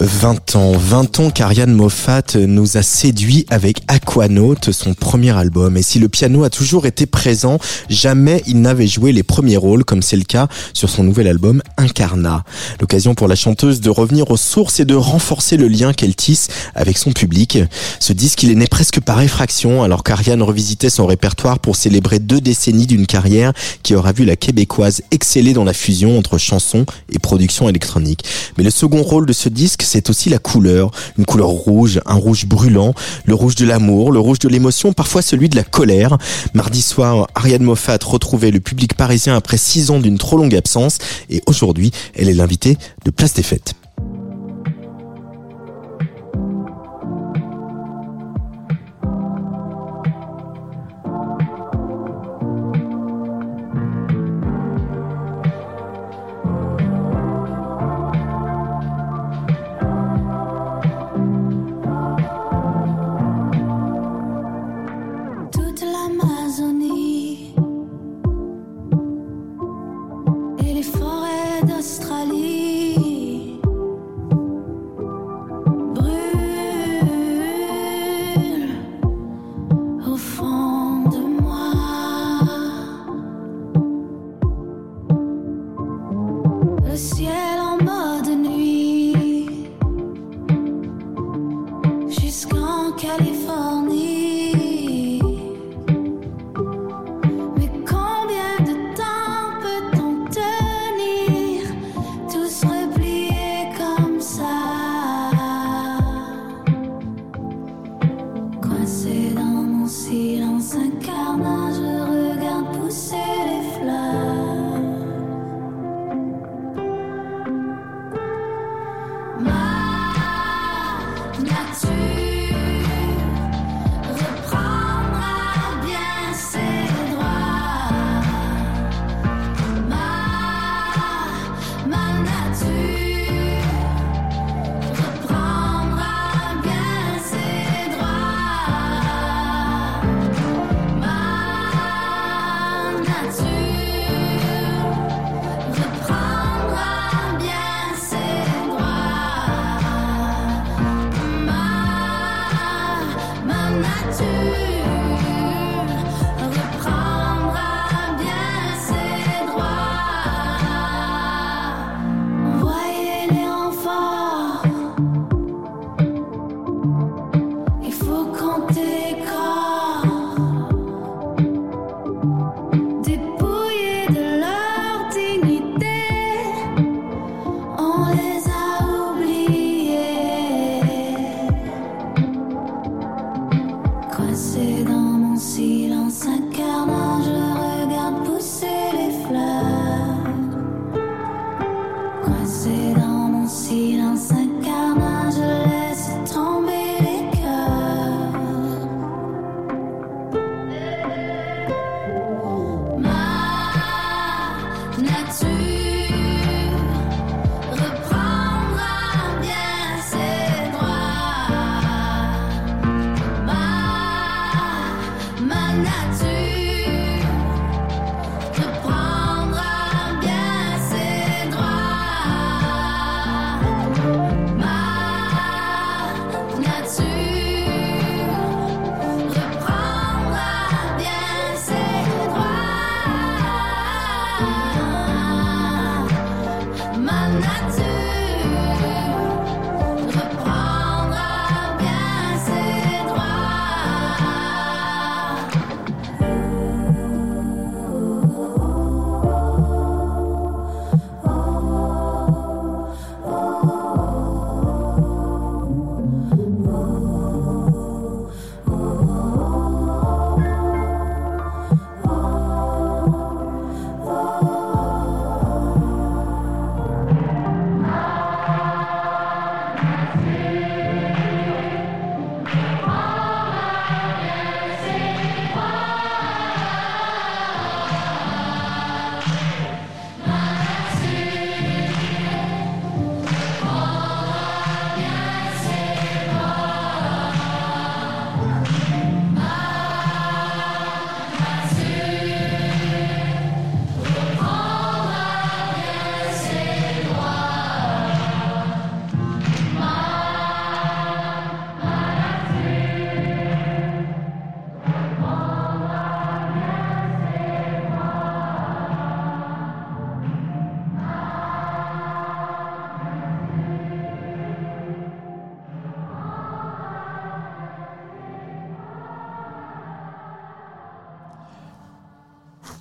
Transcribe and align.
20 0.00 0.54
ans, 0.54 0.72
20 0.76 1.18
ans 1.18 1.30
qu'Ariane 1.30 1.72
Moffat 1.72 2.22
nous 2.36 2.76
a 2.76 2.82
séduit 2.82 3.46
avec 3.50 3.82
Aquanaut, 3.88 4.54
son 4.70 4.94
premier 4.94 5.36
album. 5.36 5.76
Et 5.76 5.82
si 5.82 5.98
le 5.98 6.08
piano 6.08 6.44
a 6.44 6.50
toujours 6.50 6.86
été 6.86 7.04
présent, 7.06 7.58
jamais 7.90 8.44
il 8.46 8.60
n'avait 8.60 8.86
joué 8.86 9.10
les 9.10 9.24
premiers 9.24 9.56
rôles, 9.56 9.84
comme 9.84 10.02
c'est 10.02 10.16
le 10.16 10.22
cas 10.22 10.46
sur 10.72 10.88
son 10.88 11.02
nouvel 11.02 11.26
album 11.26 11.62
Incarna. 11.78 12.44
L'occasion 12.80 13.16
pour 13.16 13.26
la 13.26 13.34
chanteuse 13.34 13.80
de 13.80 13.90
revenir 13.90 14.30
aux 14.30 14.36
sources 14.36 14.78
et 14.78 14.84
de 14.84 14.94
renforcer 14.94 15.56
le 15.56 15.66
lien 15.66 15.92
qu'elle 15.92 16.14
tisse 16.14 16.46
avec 16.76 16.96
son 16.96 17.10
public. 17.10 17.58
Ce 17.98 18.12
disque, 18.12 18.44
il 18.44 18.52
est 18.52 18.56
né 18.56 18.68
presque 18.68 19.00
par 19.00 19.20
effraction, 19.20 19.82
alors 19.82 20.04
qu'Ariane 20.04 20.42
revisitait 20.42 20.90
son 20.90 21.06
répertoire 21.06 21.58
pour 21.58 21.74
célébrer 21.74 22.20
deux 22.20 22.40
décennies 22.40 22.86
d'une 22.86 23.06
carrière 23.06 23.52
qui 23.82 23.96
aura 23.96 24.12
vu 24.12 24.24
la 24.24 24.36
québécoise 24.36 25.02
exceller 25.10 25.54
dans 25.54 25.64
la 25.64 25.72
fusion 25.72 26.16
entre 26.16 26.38
chansons 26.38 26.86
et 27.10 27.18
production 27.18 27.68
électronique. 27.68 28.24
Mais 28.56 28.62
le 28.62 28.70
second 28.70 29.02
rôle 29.02 29.26
de 29.26 29.32
ce 29.32 29.48
disque, 29.48 29.86
c'est 29.88 30.10
aussi 30.10 30.28
la 30.28 30.38
couleur. 30.38 30.90
Une 31.16 31.24
couleur 31.24 31.48
rouge, 31.48 32.00
un 32.06 32.14
rouge 32.14 32.46
brûlant, 32.46 32.94
le 33.24 33.34
rouge 33.34 33.54
de 33.54 33.66
l'amour, 33.66 34.12
le 34.12 34.20
rouge 34.20 34.38
de 34.38 34.48
l'émotion, 34.48 34.92
parfois 34.92 35.22
celui 35.22 35.48
de 35.48 35.56
la 35.56 35.64
colère. 35.64 36.18
Mardi 36.54 36.82
soir, 36.82 37.26
Ariane 37.34 37.62
Moffat 37.62 37.98
retrouvait 38.04 38.50
le 38.50 38.60
public 38.60 38.94
parisien 38.94 39.36
après 39.36 39.56
six 39.56 39.90
ans 39.90 39.98
d'une 39.98 40.18
trop 40.18 40.36
longue 40.36 40.54
absence 40.54 40.98
et 41.30 41.42
aujourd'hui, 41.46 41.90
elle 42.14 42.28
est 42.28 42.34
l'invitée 42.34 42.76
de 43.04 43.10
Place 43.10 43.34
des 43.34 43.42
Fêtes. 43.42 43.74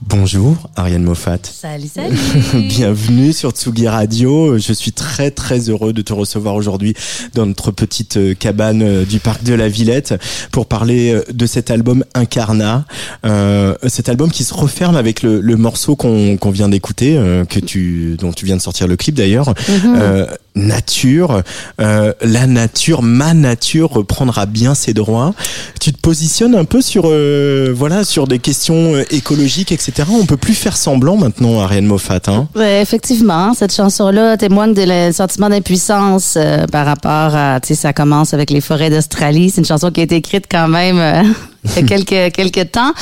Bonjour, 0.01 0.55
Ariane 0.75 1.03
Moffat. 1.03 1.39
Salut, 1.43 1.87
salut. 1.93 2.15
Bienvenue 2.67 3.33
sur 3.33 3.49
Tsugi 3.51 3.87
Radio. 3.87 4.57
Je 4.59 4.71
suis 4.71 4.91
très 4.91 5.31
très 5.31 5.69
heureux 5.69 5.91
de 5.91 6.03
te 6.03 6.13
recevoir 6.13 6.53
aujourd'hui 6.53 6.93
dans 7.33 7.47
notre 7.47 7.71
petite 7.71 8.17
euh, 8.17 8.33
cabane 8.35 8.83
euh, 8.83 9.05
du 9.05 9.19
parc 9.19 9.43
de 9.43 9.55
la 9.55 9.67
Villette 9.67 10.13
pour 10.51 10.67
parler 10.67 11.13
euh, 11.13 11.23
de 11.33 11.45
cet 11.47 11.71
album 11.71 12.05
Incarna. 12.13 12.85
Euh, 13.25 13.75
cet 13.87 14.07
album 14.07 14.29
qui 14.29 14.43
se 14.43 14.53
referme 14.53 14.95
avec 14.95 15.23
le, 15.23 15.41
le 15.41 15.55
morceau 15.55 15.95
qu'on 15.95 16.37
vient 16.51 16.69
d'écouter, 16.69 17.17
euh, 17.17 17.43
que 17.43 17.59
tu 17.59 18.17
dont 18.19 18.31
tu 18.31 18.45
viens 18.45 18.55
de 18.57 18.61
sortir 18.61 18.87
le 18.87 18.97
clip 18.97 19.15
d'ailleurs. 19.15 19.53
Euh, 19.83 20.27
nature, 20.57 21.43
euh, 21.79 22.13
la 22.21 22.47
nature, 22.47 23.01
ma 23.01 23.33
nature 23.33 23.91
reprendra 23.91 24.45
bien 24.45 24.75
ses 24.75 24.93
droits. 24.93 25.33
Tu 25.79 25.93
te 25.93 25.99
positionnes 25.99 26.55
un 26.55 26.65
peu 26.65 26.81
sur 26.81 27.03
euh, 27.05 27.73
voilà 27.75 28.03
sur 28.03 28.27
des 28.27 28.39
questions 28.39 28.95
euh, 28.95 29.03
écologiques, 29.11 29.71
etc. 29.71 30.03
On 30.11 30.25
peut 30.25 30.37
plus 30.37 30.53
faire 30.53 30.75
semblant 30.75 31.17
maintenant, 31.17 31.61
Ariane 31.61 31.85
Moffat. 31.85 32.21
Hein 32.27 32.47
effectivement, 32.59 33.53
cette 33.53 33.73
chanson-là 33.73 34.37
témoigne 34.37 34.73
de 34.73 35.11
sentiment 35.11 35.49
d'impuissance 35.49 36.35
euh, 36.37 36.65
par 36.67 36.85
rapport 36.85 37.35
à, 37.35 37.59
tu 37.59 37.69
sais, 37.69 37.75
ça 37.75 37.93
commence 37.93 38.33
avec 38.33 38.49
les 38.49 38.61
forêts 38.61 38.89
d'Australie. 38.89 39.49
C'est 39.49 39.61
une 39.61 39.65
chanson 39.65 39.91
qui 39.91 40.01
a 40.01 40.03
été 40.03 40.15
écrite 40.15 40.45
quand 40.49 40.67
même 40.67 40.99
euh, 40.99 41.23
il 41.63 41.71
y 41.75 41.79
a 41.79 41.83
quelques, 41.83 42.33
quelques 42.35 42.71
temps. 42.71 42.93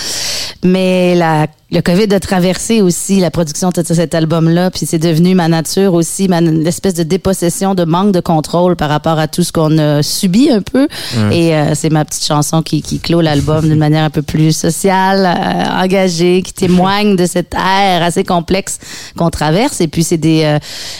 Mais 0.63 1.16
la, 1.16 1.48
le 1.72 1.81
COVID 1.81 2.13
a 2.13 2.19
traversé 2.19 2.81
aussi 2.81 3.19
la 3.19 3.31
production 3.31 3.69
de 3.69 3.84
cet 3.84 4.13
album-là, 4.16 4.72
puis 4.72 4.86
c'est 4.86 5.00
devenu 5.00 5.36
ma 5.36 5.48
nature 5.48 5.94
aussi, 5.94 6.28
ma, 6.28 6.40
l'espèce 6.40 6.94
de 6.94 7.04
dépossession, 7.04 7.74
de 7.75 7.84
manque 7.84 8.13
de 8.13 8.19
contrôle 8.19 8.75
par 8.75 8.88
rapport 8.88 9.19
à 9.19 9.28
tout 9.28 9.44
ce 9.44 9.52
qu'on 9.52 9.78
a 9.78 10.02
subi 10.02 10.50
un 10.52 10.62
peu. 10.62 10.88
Et 11.31 11.56
euh, 11.56 11.74
c'est 11.74 11.90
ma 11.90 12.06
petite 12.06 12.24
chanson 12.24 12.62
qui, 12.62 12.81
qui 12.81 13.00
clôt 13.00 13.19
l'album 13.19 13.68
d'une 13.68 13.80
manière 13.80 14.04
un 14.04 14.10
peu 14.10 14.22
plus 14.22 14.56
sociale, 14.56 15.25
euh, 15.25 15.84
engagée, 15.84 16.44
qui 16.44 16.54
témoigne 16.54 17.16
de 17.16 17.25
cette 17.25 17.54
ère 17.56 18.04
assez 18.04 18.24
complexe 18.24 18.80
qu'on 19.18 19.30
traverse. 19.30 19.81
Et 19.81 19.88
puis 19.88 20.04
c'est 20.04 20.18
des, 20.18 20.44
euh, 20.46 20.60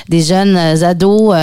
des 0.10 0.22
jeunes 0.22 0.58
ados 0.58 1.36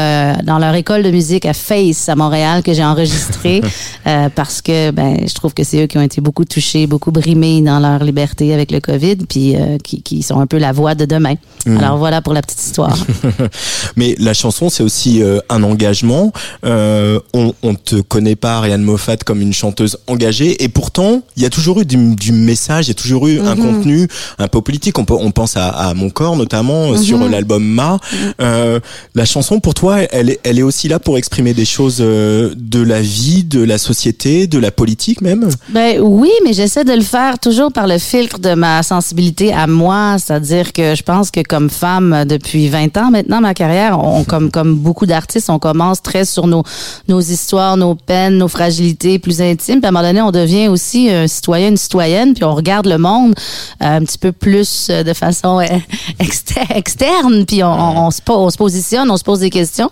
dans 0.44 0.58
leur 0.58 0.74
école 0.74 1.04
de 1.04 1.10
musique 1.10 1.46
à 1.46 1.54
Face 1.54 2.08
à 2.08 2.16
Montréal 2.16 2.62
que 2.62 2.74
j'ai 2.74 2.84
enregistré 2.84 3.62
parce 4.34 4.60
que 4.60 4.90
ben, 4.90 5.18
je 5.26 5.34
trouve 5.34 5.54
que 5.54 5.64
c'est 5.64 5.84
eux 5.84 5.86
qui 5.86 5.96
ont 5.96 6.01
été 6.02 6.20
beaucoup 6.20 6.44
touchés, 6.44 6.86
beaucoup 6.86 7.10
brimés 7.10 7.60
dans 7.62 7.78
leur 7.78 8.02
liberté 8.04 8.52
avec 8.54 8.70
le 8.70 8.80
COVID, 8.80 9.16
puis 9.28 9.56
euh, 9.56 9.78
qui, 9.78 10.02
qui 10.02 10.22
sont 10.22 10.40
un 10.40 10.46
peu 10.46 10.58
la 10.58 10.72
voix 10.72 10.94
de 10.94 11.04
demain. 11.04 11.34
Alors 11.66 11.96
voilà 11.96 12.22
pour 12.22 12.34
la 12.34 12.42
petite 12.42 12.60
histoire. 12.60 12.96
Mais 13.96 14.14
la 14.18 14.34
chanson, 14.34 14.68
c'est 14.68 14.82
aussi 14.82 15.22
euh, 15.22 15.38
un 15.48 15.62
engagement. 15.62 16.32
Euh, 16.64 17.20
on, 17.34 17.54
on 17.62 17.74
te 17.74 18.00
connaît 18.00 18.36
pas, 18.36 18.56
Ariane 18.56 18.82
Moffat, 18.82 19.18
comme 19.18 19.40
une 19.40 19.52
chanteuse 19.52 19.98
engagée, 20.06 20.62
et 20.62 20.68
pourtant, 20.68 21.22
il 21.36 21.42
y 21.42 21.46
a 21.46 21.50
toujours 21.50 21.80
eu 21.80 21.84
du, 21.84 22.14
du 22.16 22.32
message, 22.32 22.86
il 22.86 22.88
y 22.88 22.92
a 22.92 22.94
toujours 22.94 23.28
eu 23.28 23.40
un 23.40 23.56
contenu 23.56 24.08
un 24.38 24.48
peu 24.48 24.60
politique. 24.60 24.98
On, 24.98 25.04
peut, 25.04 25.14
on 25.14 25.30
pense 25.30 25.56
à, 25.56 25.68
à 25.68 25.94
Mon 25.94 26.10
corps, 26.10 26.36
notamment, 26.36 26.92
euh, 26.92 26.96
sur 26.96 27.18
l'album 27.28 27.64
Ma. 27.64 27.98
Euh, 28.40 28.80
la 29.14 29.24
chanson, 29.24 29.60
pour 29.60 29.74
toi, 29.74 30.00
elle 30.10 30.30
est, 30.30 30.40
elle 30.44 30.58
est 30.58 30.62
aussi 30.62 30.88
là 30.88 30.98
pour 30.98 31.18
exprimer 31.18 31.54
des 31.54 31.64
choses 31.64 31.98
euh, 32.00 32.54
de 32.56 32.80
la 32.80 33.00
vie, 33.00 33.44
de 33.44 33.62
la 33.62 33.78
société, 33.78 34.46
de 34.46 34.58
la 34.58 34.70
politique 34.70 35.20
même? 35.20 35.48
Ben 35.68 35.91
oui, 36.00 36.30
mais 36.44 36.52
j'essaie 36.52 36.84
de 36.84 36.92
le 36.92 37.02
faire 37.02 37.38
toujours 37.38 37.72
par 37.72 37.86
le 37.86 37.98
filtre 37.98 38.38
de 38.38 38.54
ma 38.54 38.82
sensibilité 38.82 39.52
à 39.52 39.66
moi, 39.66 40.16
c'est-à-dire 40.18 40.72
que 40.72 40.94
je 40.94 41.02
pense 41.02 41.30
que 41.30 41.40
comme 41.40 41.70
femme 41.70 42.24
depuis 42.26 42.68
20 42.68 42.96
ans 42.96 43.10
maintenant 43.10 43.40
ma 43.40 43.54
carrière, 43.54 43.98
on 43.98 44.24
comme 44.24 44.50
comme 44.50 44.76
beaucoup 44.76 45.06
d'artistes, 45.06 45.50
on 45.50 45.58
commence 45.58 46.02
très 46.02 46.24
sur 46.24 46.46
nos 46.46 46.62
nos 47.08 47.20
histoires, 47.20 47.76
nos 47.76 47.94
peines, 47.94 48.38
nos 48.38 48.48
fragilités 48.48 49.18
plus 49.18 49.40
intimes, 49.40 49.80
puis 49.80 49.86
à 49.86 49.88
un 49.88 49.92
moment 49.92 50.06
donné, 50.06 50.22
on 50.22 50.30
devient 50.30 50.68
aussi 50.68 51.10
un 51.10 51.26
citoyen, 51.26 51.68
une 51.68 51.76
citoyenne, 51.76 52.34
puis 52.34 52.44
on 52.44 52.54
regarde 52.54 52.86
le 52.86 52.98
monde 52.98 53.34
euh, 53.82 53.96
un 53.96 54.04
petit 54.04 54.18
peu 54.18 54.32
plus 54.32 54.88
euh, 54.90 55.02
de 55.02 55.12
façon 55.12 55.60
euh, 55.60 55.66
exter- 56.20 56.60
externe, 56.74 57.44
puis 57.46 57.62
on, 57.62 57.72
on, 57.72 58.06
on 58.06 58.10
se 58.10 58.20
on 58.28 58.50
se 58.50 58.56
positionne, 58.56 59.10
on 59.10 59.16
se 59.16 59.24
pose 59.24 59.40
des 59.40 59.50
questions. 59.50 59.90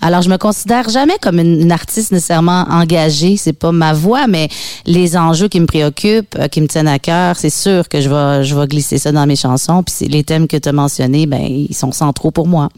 Alors 0.00 0.22
je 0.22 0.30
me 0.30 0.38
considère 0.38 0.88
jamais 0.88 1.16
comme 1.20 1.38
une, 1.38 1.60
une 1.62 1.72
artiste 1.72 2.12
nécessairement 2.12 2.64
engagée, 2.70 3.36
c'est 3.36 3.52
pas 3.52 3.72
ma 3.72 3.92
voix, 3.92 4.26
mais 4.26 4.48
les 4.86 5.16
enjeux 5.16 5.33
qui 5.48 5.60
me 5.60 5.66
préoccupent, 5.66 6.36
euh, 6.38 6.48
qui 6.48 6.60
me 6.60 6.66
tiennent 6.66 6.88
à 6.88 6.98
cœur, 6.98 7.36
c'est 7.36 7.50
sûr 7.50 7.88
que 7.88 8.00
je 8.00 8.08
vais 8.08 8.44
je 8.44 8.54
vais 8.54 8.66
glisser 8.66 8.98
ça 8.98 9.12
dans 9.12 9.26
mes 9.26 9.36
chansons. 9.36 9.82
Puis 9.82 10.08
les 10.08 10.24
thèmes 10.24 10.46
que 10.48 10.56
tu 10.56 10.68
as 10.68 10.72
mentionnés, 10.72 11.26
ben 11.26 11.42
ils 11.42 11.74
sont 11.74 11.92
centraux 11.92 12.30
pour 12.30 12.46
moi. 12.46 12.68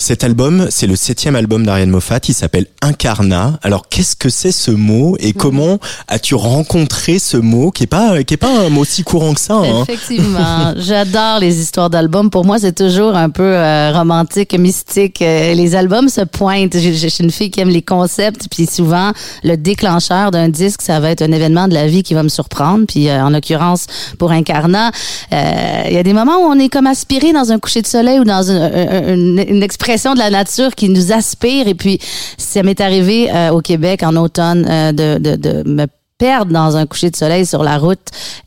Cet 0.00 0.24
album, 0.24 0.66
c'est 0.70 0.86
le 0.86 0.96
septième 0.96 1.36
album 1.36 1.66
d'Ariane 1.66 1.90
Moffat. 1.90 2.20
Il 2.26 2.32
s'appelle 2.32 2.64
Incarna. 2.80 3.58
Alors, 3.62 3.86
qu'est-ce 3.86 4.16
que 4.16 4.30
c'est 4.30 4.50
ce 4.50 4.70
mot 4.70 5.14
et 5.20 5.34
comment 5.34 5.78
as-tu 6.08 6.34
rencontré 6.34 7.18
ce 7.18 7.36
mot 7.36 7.70
qui 7.70 7.82
est 7.82 7.86
pas 7.86 8.22
qui 8.22 8.32
est 8.32 8.38
pas 8.38 8.48
un 8.48 8.70
mot 8.70 8.86
si 8.86 9.02
courant 9.02 9.34
que 9.34 9.40
ça 9.40 9.56
hein? 9.56 9.82
Effectivement, 9.82 10.72
j'adore 10.78 11.40
les 11.40 11.60
histoires 11.60 11.90
d'albums. 11.90 12.30
Pour 12.30 12.46
moi, 12.46 12.58
c'est 12.58 12.74
toujours 12.74 13.14
un 13.14 13.28
peu 13.28 13.42
euh, 13.42 13.92
romantique, 13.92 14.58
mystique. 14.58 15.20
Euh, 15.20 15.52
les 15.52 15.74
albums 15.74 16.08
se 16.08 16.22
pointent. 16.22 16.78
Je, 16.78 16.92
je 16.92 17.08
suis 17.08 17.22
une 17.22 17.30
fille 17.30 17.50
qui 17.50 17.60
aime 17.60 17.68
les 17.68 17.82
concepts, 17.82 18.48
puis 18.50 18.64
souvent 18.64 19.12
le 19.44 19.56
déclencheur 19.56 20.30
d'un 20.30 20.48
disque, 20.48 20.80
ça 20.80 20.98
va 21.00 21.10
être 21.10 21.20
un 21.20 21.30
événement 21.30 21.68
de 21.68 21.74
la 21.74 21.86
vie 21.86 22.02
qui 22.02 22.14
va 22.14 22.22
me 22.22 22.30
surprendre. 22.30 22.86
Puis 22.88 23.10
euh, 23.10 23.22
en 23.22 23.28
l'occurrence, 23.28 23.86
pour 24.18 24.30
Incarna, 24.30 24.92
euh, 25.34 25.82
il 25.88 25.92
y 25.92 25.98
a 25.98 26.02
des 26.02 26.14
moments 26.14 26.38
où 26.38 26.50
on 26.50 26.58
est 26.58 26.70
comme 26.70 26.86
aspiré 26.86 27.34
dans 27.34 27.52
un 27.52 27.58
coucher 27.58 27.82
de 27.82 27.86
soleil 27.86 28.18
ou 28.18 28.24
dans 28.24 28.50
une, 28.50 28.56
une, 28.56 29.44
une 29.46 29.62
expression 29.62 29.89
de 29.90 30.18
la 30.18 30.30
nature 30.30 30.74
qui 30.74 30.88
nous 30.88 31.12
aspire. 31.12 31.68
Et 31.68 31.74
puis, 31.74 31.98
ça 32.38 32.62
m'est 32.62 32.80
arrivé 32.80 33.30
euh, 33.30 33.50
au 33.50 33.60
Québec 33.60 34.02
en 34.02 34.16
automne 34.16 34.66
euh, 34.68 34.92
de, 34.92 35.18
de, 35.18 35.36
de 35.36 35.68
me 35.68 35.86
perdre 36.20 36.52
dans 36.52 36.76
un 36.76 36.84
coucher 36.84 37.08
de 37.10 37.16
soleil 37.16 37.46
sur 37.46 37.62
la 37.64 37.78
route 37.78 37.98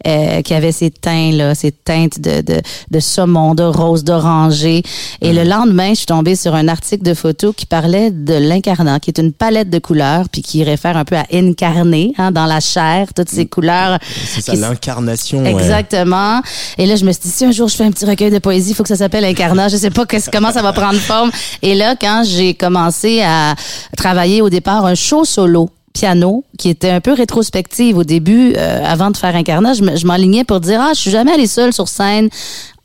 euh, 0.05 0.43
qui 0.43 0.53
avait 0.53 0.71
ces 0.71 0.91
teints 0.91 1.31
là, 1.31 1.55
ces 1.55 1.71
teintes 1.71 2.19
de, 2.21 2.41
de, 2.41 2.61
de 2.91 2.99
saumon, 2.99 3.55
de 3.55 3.63
rose, 3.63 4.03
d'oranger. 4.03 4.83
Et 5.21 5.33
le 5.33 5.43
lendemain, 5.43 5.89
je 5.89 5.95
suis 5.95 6.05
tombée 6.05 6.35
sur 6.35 6.53
un 6.53 6.67
article 6.67 7.03
de 7.03 7.15
photo 7.15 7.51
qui 7.51 7.65
parlait 7.65 8.11
de 8.11 8.35
l'incarnat, 8.35 8.99
qui 8.99 9.09
est 9.09 9.17
une 9.17 9.33
palette 9.33 9.71
de 9.71 9.79
couleurs, 9.79 10.29
puis 10.31 10.43
qui 10.43 10.63
réfère 10.63 10.97
un 10.97 11.03
peu 11.03 11.15
à 11.17 11.25
incarner 11.33 12.13
hein, 12.19 12.31
dans 12.31 12.45
la 12.45 12.59
chair, 12.59 13.07
toutes 13.15 13.29
ces 13.29 13.47
couleurs. 13.47 13.97
C'est 14.27 14.41
ça, 14.41 14.51
qui- 14.53 14.59
l'incarnation. 14.59 15.41
ouais. 15.41 15.51
Exactement. 15.51 16.41
Et 16.77 16.85
là, 16.85 16.95
je 16.95 17.05
me 17.05 17.11
suis 17.11 17.23
dit, 17.23 17.29
si 17.31 17.43
un 17.45 17.51
jour 17.51 17.67
je 17.69 17.75
fais 17.75 17.85
un 17.85 17.91
petit 17.91 18.05
recueil 18.05 18.29
de 18.29 18.37
poésie, 18.39 18.71
il 18.71 18.75
faut 18.75 18.83
que 18.83 18.89
ça 18.89 18.97
s'appelle 18.97 19.25
Incarnat. 19.25 19.69
Je 19.69 19.77
sais 19.77 19.89
pas 19.89 20.05
comment 20.31 20.51
ça 20.51 20.61
va 20.61 20.73
prendre 20.73 20.99
forme. 20.99 21.31
Et 21.63 21.73
là, 21.73 21.95
quand 21.99 22.21
j'ai 22.23 22.53
commencé 22.53 23.21
à 23.23 23.55
travailler 23.97 24.43
au 24.43 24.49
départ 24.51 24.85
un 24.85 24.93
show 24.95 25.25
solo 25.25 25.69
piano 25.93 26.43
qui 26.57 26.69
était 26.69 26.89
un 26.89 27.01
peu 27.01 27.13
rétrospective 27.13 27.97
au 27.97 28.03
début 28.03 28.53
euh, 28.57 28.83
avant 28.83 29.11
de 29.11 29.17
faire 29.17 29.35
Incarnat 29.35 29.73
je 29.73 29.83
me- 29.83 29.95
je 29.95 30.05
m'enlignais 30.07 30.43
pour 30.43 30.59
dire 30.59 30.81
ah 30.81 30.91
je 30.95 30.99
suis 30.99 31.11
jamais 31.11 31.31
allée 31.33 31.47
seule 31.47 31.71
sur 31.71 31.87
scène 31.87 32.29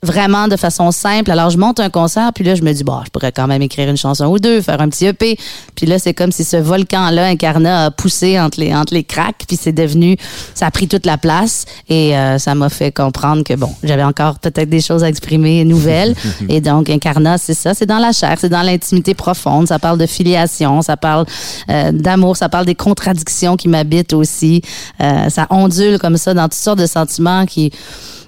vraiment 0.02 0.46
de 0.46 0.56
façon 0.56 0.92
simple. 0.92 1.30
Alors, 1.30 1.50
je 1.50 1.58
monte 1.58 1.80
un 1.80 1.90
concert, 1.90 2.32
puis 2.32 2.44
là, 2.44 2.54
je 2.54 2.62
me 2.62 2.72
dis, 2.72 2.84
bon, 2.84 3.00
je 3.04 3.10
pourrais 3.10 3.32
quand 3.32 3.48
même 3.48 3.62
écrire 3.62 3.88
une 3.88 3.96
chanson 3.96 4.26
ou 4.26 4.38
deux, 4.38 4.60
faire 4.60 4.80
un 4.80 4.88
petit 4.88 5.06
EP. 5.06 5.36
Puis 5.74 5.86
là, 5.86 5.98
c'est 5.98 6.14
comme 6.14 6.30
si 6.30 6.44
ce 6.44 6.56
volcan-là, 6.56 7.26
Incarnat, 7.26 7.86
a 7.86 7.90
poussé 7.90 8.38
entre 8.38 8.60
les, 8.60 8.72
entre 8.72 8.94
les 8.94 9.02
cracks, 9.02 9.44
puis 9.46 9.58
c'est 9.60 9.72
devenu, 9.72 10.16
ça 10.54 10.66
a 10.66 10.70
pris 10.70 10.86
toute 10.86 11.04
la 11.04 11.18
place, 11.18 11.64
et 11.88 12.16
euh, 12.16 12.38
ça 12.38 12.54
m'a 12.54 12.68
fait 12.68 12.92
comprendre 12.92 13.42
que, 13.42 13.54
bon, 13.54 13.70
j'avais 13.82 14.04
encore 14.04 14.38
peut-être 14.38 14.68
des 14.68 14.80
choses 14.80 15.02
à 15.02 15.08
exprimer 15.08 15.64
nouvelles. 15.64 16.14
et 16.48 16.60
donc, 16.60 16.90
Incarnat, 16.90 17.38
c'est 17.38 17.54
ça, 17.54 17.74
c'est 17.74 17.86
dans 17.86 17.98
la 17.98 18.12
chair, 18.12 18.36
c'est 18.38 18.48
dans 18.48 18.62
l'intimité 18.62 19.14
profonde, 19.14 19.66
ça 19.66 19.80
parle 19.80 19.98
de 19.98 20.06
filiation, 20.06 20.80
ça 20.80 20.96
parle 20.96 21.26
euh, 21.70 21.90
d'amour, 21.90 22.36
ça 22.36 22.48
parle 22.48 22.66
des 22.66 22.76
contradictions 22.76 23.56
qui 23.56 23.66
m'habitent 23.66 24.12
aussi. 24.12 24.62
Euh, 25.00 25.28
ça 25.28 25.48
ondule 25.50 25.98
comme 25.98 26.16
ça 26.16 26.34
dans 26.34 26.44
toutes 26.44 26.54
sortes 26.54 26.78
de 26.78 26.86
sentiments 26.86 27.46
qui 27.46 27.72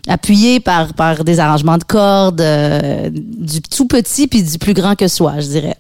appuyé 0.09 0.61
par, 0.61 0.95
par 0.95 1.25
des 1.25 1.41
arrangements 1.41 1.79
de 1.79 1.85
cordes, 1.85 2.41
euh, 2.41 3.11
du 3.13 3.61
tout 3.63 3.87
petit 3.87 4.27
puis 4.27 4.43
du 4.43 4.59
plus 4.59 4.75
grand 4.75 4.95
que 4.95 5.09
soi, 5.09 5.41
je 5.41 5.47
dirais. 5.47 5.77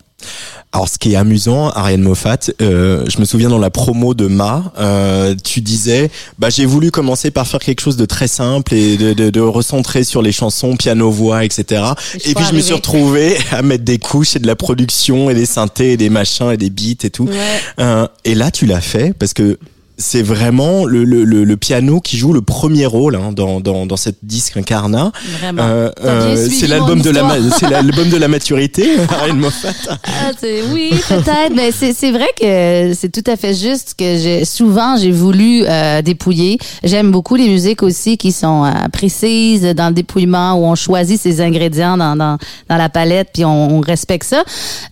Alors, 0.73 0.89
ce 0.89 0.99
qui 0.99 1.15
est 1.15 1.17
amusant, 1.17 1.71
Ariane 1.71 2.03
Moffat, 2.03 2.53
euh, 2.63 3.05
je 3.09 3.19
me 3.19 3.25
souviens 3.25 3.49
dans 3.49 3.59
la 3.59 3.71
promo 3.71 4.15
de 4.15 4.29
Ma, 4.29 4.73
euh, 4.79 5.35
tu 5.43 5.61
disais, 5.63 6.11
bah 6.39 6.49
j'ai 6.49 6.65
voulu 6.65 6.93
commencer 6.93 7.33
par 7.33 7.49
faire 7.49 7.59
quelque 7.59 7.81
chose 7.81 7.97
de 7.97 8.05
très 8.05 8.29
simple 8.29 8.75
et 8.75 8.97
de, 8.97 9.13
de, 9.13 9.31
de 9.31 9.41
recentrer 9.41 10.05
sur 10.05 10.23
les 10.23 10.31
chansons, 10.31 10.77
piano, 10.77 11.11
voix, 11.11 11.45
etc. 11.45 11.65
Et 11.65 11.65
je 11.75 12.17
Et 12.17 12.21
suis 12.21 12.35
puis 12.35 12.45
je 12.49 12.55
me 12.55 12.61
suis 12.61 12.75
retrouvé 12.75 13.37
à 13.51 13.63
mettre 13.63 13.83
des 13.85 13.99
couches 13.99 14.37
et 14.37 14.39
de 14.39 14.47
la 14.47 14.55
production 14.55 15.29
et 15.29 15.35
des 15.35 15.47
synthés 15.47 15.93
et 15.93 15.97
des 15.97 16.11
machins 16.11 16.53
et 16.53 16.57
des 16.57 16.71
beats 16.71 17.05
et 17.05 17.11
tout. 17.11 17.27
Ouais. 17.27 17.37
Euh, 17.81 18.07
et 18.25 18.37
là, 18.37 18.53
tu 18.53 18.67
l'as 18.67 18.81
fait 18.81 19.13
parce 19.13 19.35
que 19.35 19.59
c'est 20.01 20.23
vraiment 20.23 20.87
le, 20.87 21.05
le, 21.05 21.25
le, 21.25 21.45
le 21.45 21.57
piano 21.57 22.01
qui 22.01 22.17
joue 22.17 22.33
le 22.33 22.41
premier 22.41 22.87
rôle 22.87 23.15
hein, 23.15 23.33
dans, 23.33 23.61
dans, 23.61 23.87
dans 23.87 23.97
cette 23.97 24.19
disque 24.23 24.57
Incarna. 24.57 25.13
Euh, 25.45 25.91
euh, 26.03 26.49
c'est 26.51 26.67
l'album 26.67 27.01
de 27.03 27.11
la 27.11 27.23
c'est 27.57 27.69
l'album 27.69 28.09
de 28.09 28.17
la 28.17 28.29
maturité, 28.29 28.97
Ariane 29.11 29.39
Moffat. 29.39 29.69
Ah, 29.89 30.31
oui, 30.73 30.91
peut-être, 31.09 31.55
mais 31.55 31.71
c'est 31.71 31.93
c'est 31.93 32.11
vrai 32.11 32.29
que 32.41 32.95
c'est 32.95 33.11
tout 33.13 33.29
à 33.31 33.37
fait 33.37 33.55
juste 33.55 33.95
que 33.99 34.17
j'ai 34.17 34.45
souvent 34.45 34.97
j'ai 34.97 35.13
voulu 35.13 35.65
euh, 35.67 36.03
dépouiller. 36.03 36.59
J'aime 36.83 37.11
beaucoup 37.11 37.37
les 37.37 37.49
musiques 37.49 37.83
aussi 37.83 38.17
qui 38.17 38.33
sont 38.33 38.65
euh, 38.65 38.71
précises 38.93 39.63
dans 39.75 39.89
le 39.89 39.95
dépouillement 39.95 40.55
où 40.55 40.65
on 40.65 40.75
choisit 40.75 41.21
ses 41.21 41.41
ingrédients 41.41 41.97
dans, 41.97 42.17
dans, 42.17 42.39
dans 42.69 42.77
la 42.77 42.89
palette 42.89 43.29
puis 43.35 43.45
on, 43.45 43.77
on 43.77 43.81
respecte 43.81 44.25
ça. 44.25 44.43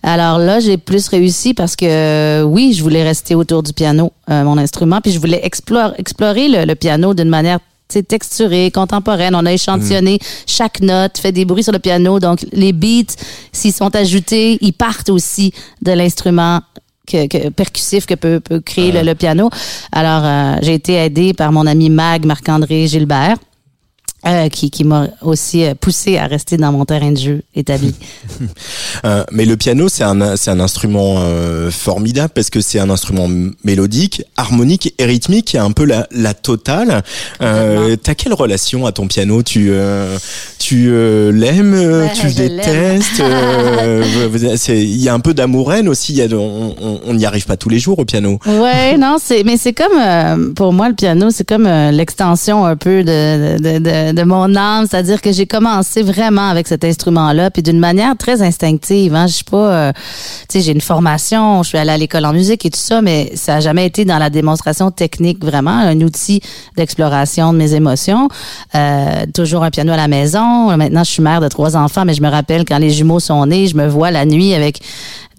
Alors 0.03 0.37
là, 0.37 0.59
j'ai 0.59 0.77
plus 0.77 1.07
réussi 1.07 1.53
parce 1.53 1.75
que 1.75 2.43
oui, 2.43 2.73
je 2.73 2.83
voulais 2.83 3.03
rester 3.03 3.33
autour 3.35 3.63
du 3.63 3.73
piano, 3.73 4.11
euh, 4.29 4.43
mon 4.43 4.57
instrument, 4.57 5.01
puis 5.01 5.11
je 5.11 5.19
voulais 5.19 5.41
explorer, 5.43 5.93
explorer 5.97 6.47
le, 6.49 6.65
le 6.65 6.75
piano 6.75 7.13
d'une 7.13 7.29
manière 7.29 7.59
texturée, 8.07 8.69
contemporaine. 8.71 9.33
On 9.35 9.45
a 9.47 9.51
échantillonné 9.53 10.19
chaque 10.45 10.79
note, 10.81 11.17
fait 11.17 11.31
des 11.31 11.43
bruits 11.45 11.63
sur 11.63 11.73
le 11.73 11.79
piano. 11.79 12.19
Donc, 12.19 12.45
les 12.51 12.71
beats, 12.71 13.13
s'ils 13.51 13.73
sont 13.73 13.95
ajoutés, 13.95 14.59
ils 14.61 14.73
partent 14.73 15.09
aussi 15.09 15.51
de 15.81 15.91
l'instrument 15.93 16.59
que, 17.07 17.25
que- 17.27 17.49
percussif 17.49 18.05
que 18.05 18.13
peut, 18.13 18.39
peut 18.39 18.59
créer 18.59 18.91
le, 18.91 19.01
le 19.01 19.15
piano. 19.15 19.49
Alors, 19.91 20.21
euh, 20.23 20.55
j'ai 20.61 20.75
été 20.75 20.93
aidée 20.93 21.33
par 21.33 21.51
mon 21.51 21.65
ami 21.65 21.89
Mag, 21.89 22.25
Marc-André 22.25 22.85
Gilbert. 22.85 23.37
Euh, 24.25 24.49
qui, 24.49 24.69
qui 24.69 24.83
m'a 24.83 25.07
aussi 25.21 25.63
euh, 25.63 25.75
poussé 25.75 26.17
à 26.17 26.27
rester 26.27 26.57
dans 26.57 26.71
mon 26.71 26.85
terrain 26.85 27.11
de 27.11 27.17
jeu 27.17 27.41
établi. 27.55 27.95
Euh, 29.05 29.23
mais 29.31 29.45
le 29.45 29.55
piano, 29.55 29.87
c'est 29.87 30.03
un, 30.03 30.35
c'est 30.35 30.51
un 30.51 30.59
instrument 30.59 31.19
euh, 31.19 31.71
formidable 31.71 32.31
parce 32.35 32.49
que 32.49 32.59
c'est 32.59 32.79
un 32.79 32.89
instrument 32.89 33.29
mélodique, 33.63 34.23
harmonique 34.35 34.93
et 34.97 35.05
rythmique, 35.05 35.45
qui 35.45 35.57
a 35.57 35.63
un 35.63 35.71
peu 35.71 35.85
la, 35.85 36.05
la 36.11 36.33
totale. 36.33 37.01
Euh, 37.41 37.95
T'as 37.95 38.15
quelle 38.15 38.33
relation 38.33 38.85
à 38.85 38.91
ton 38.91 39.07
piano? 39.07 39.41
Tu, 39.41 39.69
euh, 39.71 40.17
tu 40.69 40.89
euh, 40.91 41.31
l'aimes, 41.31 41.73
euh, 41.73 42.03
Ouais, 42.03 42.13
tu 42.13 42.27
le 42.27 42.33
détestes 42.33 43.21
euh, 43.21 44.03
Il 44.67 45.01
y 45.01 45.09
a 45.09 45.15
un 45.15 45.19
peu 45.19 45.33
d'amour-haine 45.33 45.89
aussi. 45.89 46.13
y 46.13 46.21
a 46.21 46.27
on 46.31 47.13
n'y 47.15 47.25
arrive 47.25 47.47
pas 47.47 47.57
tous 47.57 47.69
les 47.69 47.79
jours 47.79 47.97
au 47.97 48.05
piano. 48.05 48.37
Ouais, 48.45 48.95
non, 48.99 49.17
c'est 49.19 49.43
mais 49.43 49.57
c'est 49.57 49.73
comme 49.73 49.99
euh, 49.99 50.53
pour 50.53 50.71
moi 50.71 50.87
le 50.87 50.93
piano, 50.93 51.31
c'est 51.31 51.47
comme 51.47 51.67
l'extension 51.91 52.67
un 52.67 52.75
peu 52.75 53.03
de, 53.03 53.57
de, 53.57 53.79
de, 53.79 54.11
de 54.13 54.23
mon 54.23 54.55
âme, 54.55 54.85
c'est-à-dire 54.87 55.23
que 55.23 55.31
j'ai 55.31 55.47
commencé 55.47 56.03
vraiment 56.03 56.49
avec 56.49 56.67
cet 56.67 56.83
instrument-là, 56.83 57.49
puis 57.49 57.63
d'une 57.63 57.79
manière 57.79 58.15
très 58.15 58.43
instinctive. 58.43 59.15
Hein, 59.15 59.25
je 59.25 59.33
suis 59.33 59.43
pas, 59.45 59.91
tu 59.93 59.99
sais, 60.49 60.61
j'ai 60.61 60.71
une 60.71 60.81
formation, 60.81 61.63
je 61.63 61.69
suis 61.69 61.79
allée 61.79 61.93
à 61.93 61.97
l'école 61.97 62.25
en 62.25 62.33
musique 62.33 62.63
et 62.67 62.69
tout 62.69 62.79
ça, 62.79 63.01
mais 63.01 63.31
ça 63.33 63.55
a 63.55 63.59
jamais 63.59 63.87
été 63.87 64.05
dans 64.05 64.19
la 64.19 64.29
démonstration 64.29 64.91
technique 64.91 65.43
vraiment, 65.43 65.71
un 65.71 65.99
outil 66.01 66.41
d'exploration 66.77 67.53
de 67.53 67.57
mes 67.57 67.73
émotions. 67.73 68.27
Euh, 68.75 69.25
toujours 69.33 69.63
un 69.63 69.71
piano 69.71 69.93
à 69.93 69.97
la 69.97 70.07
maison. 70.07 70.58
Maintenant, 70.77 71.03
je 71.03 71.11
suis 71.11 71.21
mère 71.21 71.41
de 71.41 71.47
trois 71.47 71.75
enfants, 71.75 72.05
mais 72.05 72.13
je 72.13 72.21
me 72.21 72.29
rappelle 72.29 72.65
quand 72.65 72.77
les 72.77 72.89
jumeaux 72.89 73.19
sont 73.19 73.45
nés, 73.45 73.67
je 73.67 73.75
me 73.75 73.87
vois 73.87 74.11
la 74.11 74.25
nuit 74.25 74.53
avec 74.53 74.81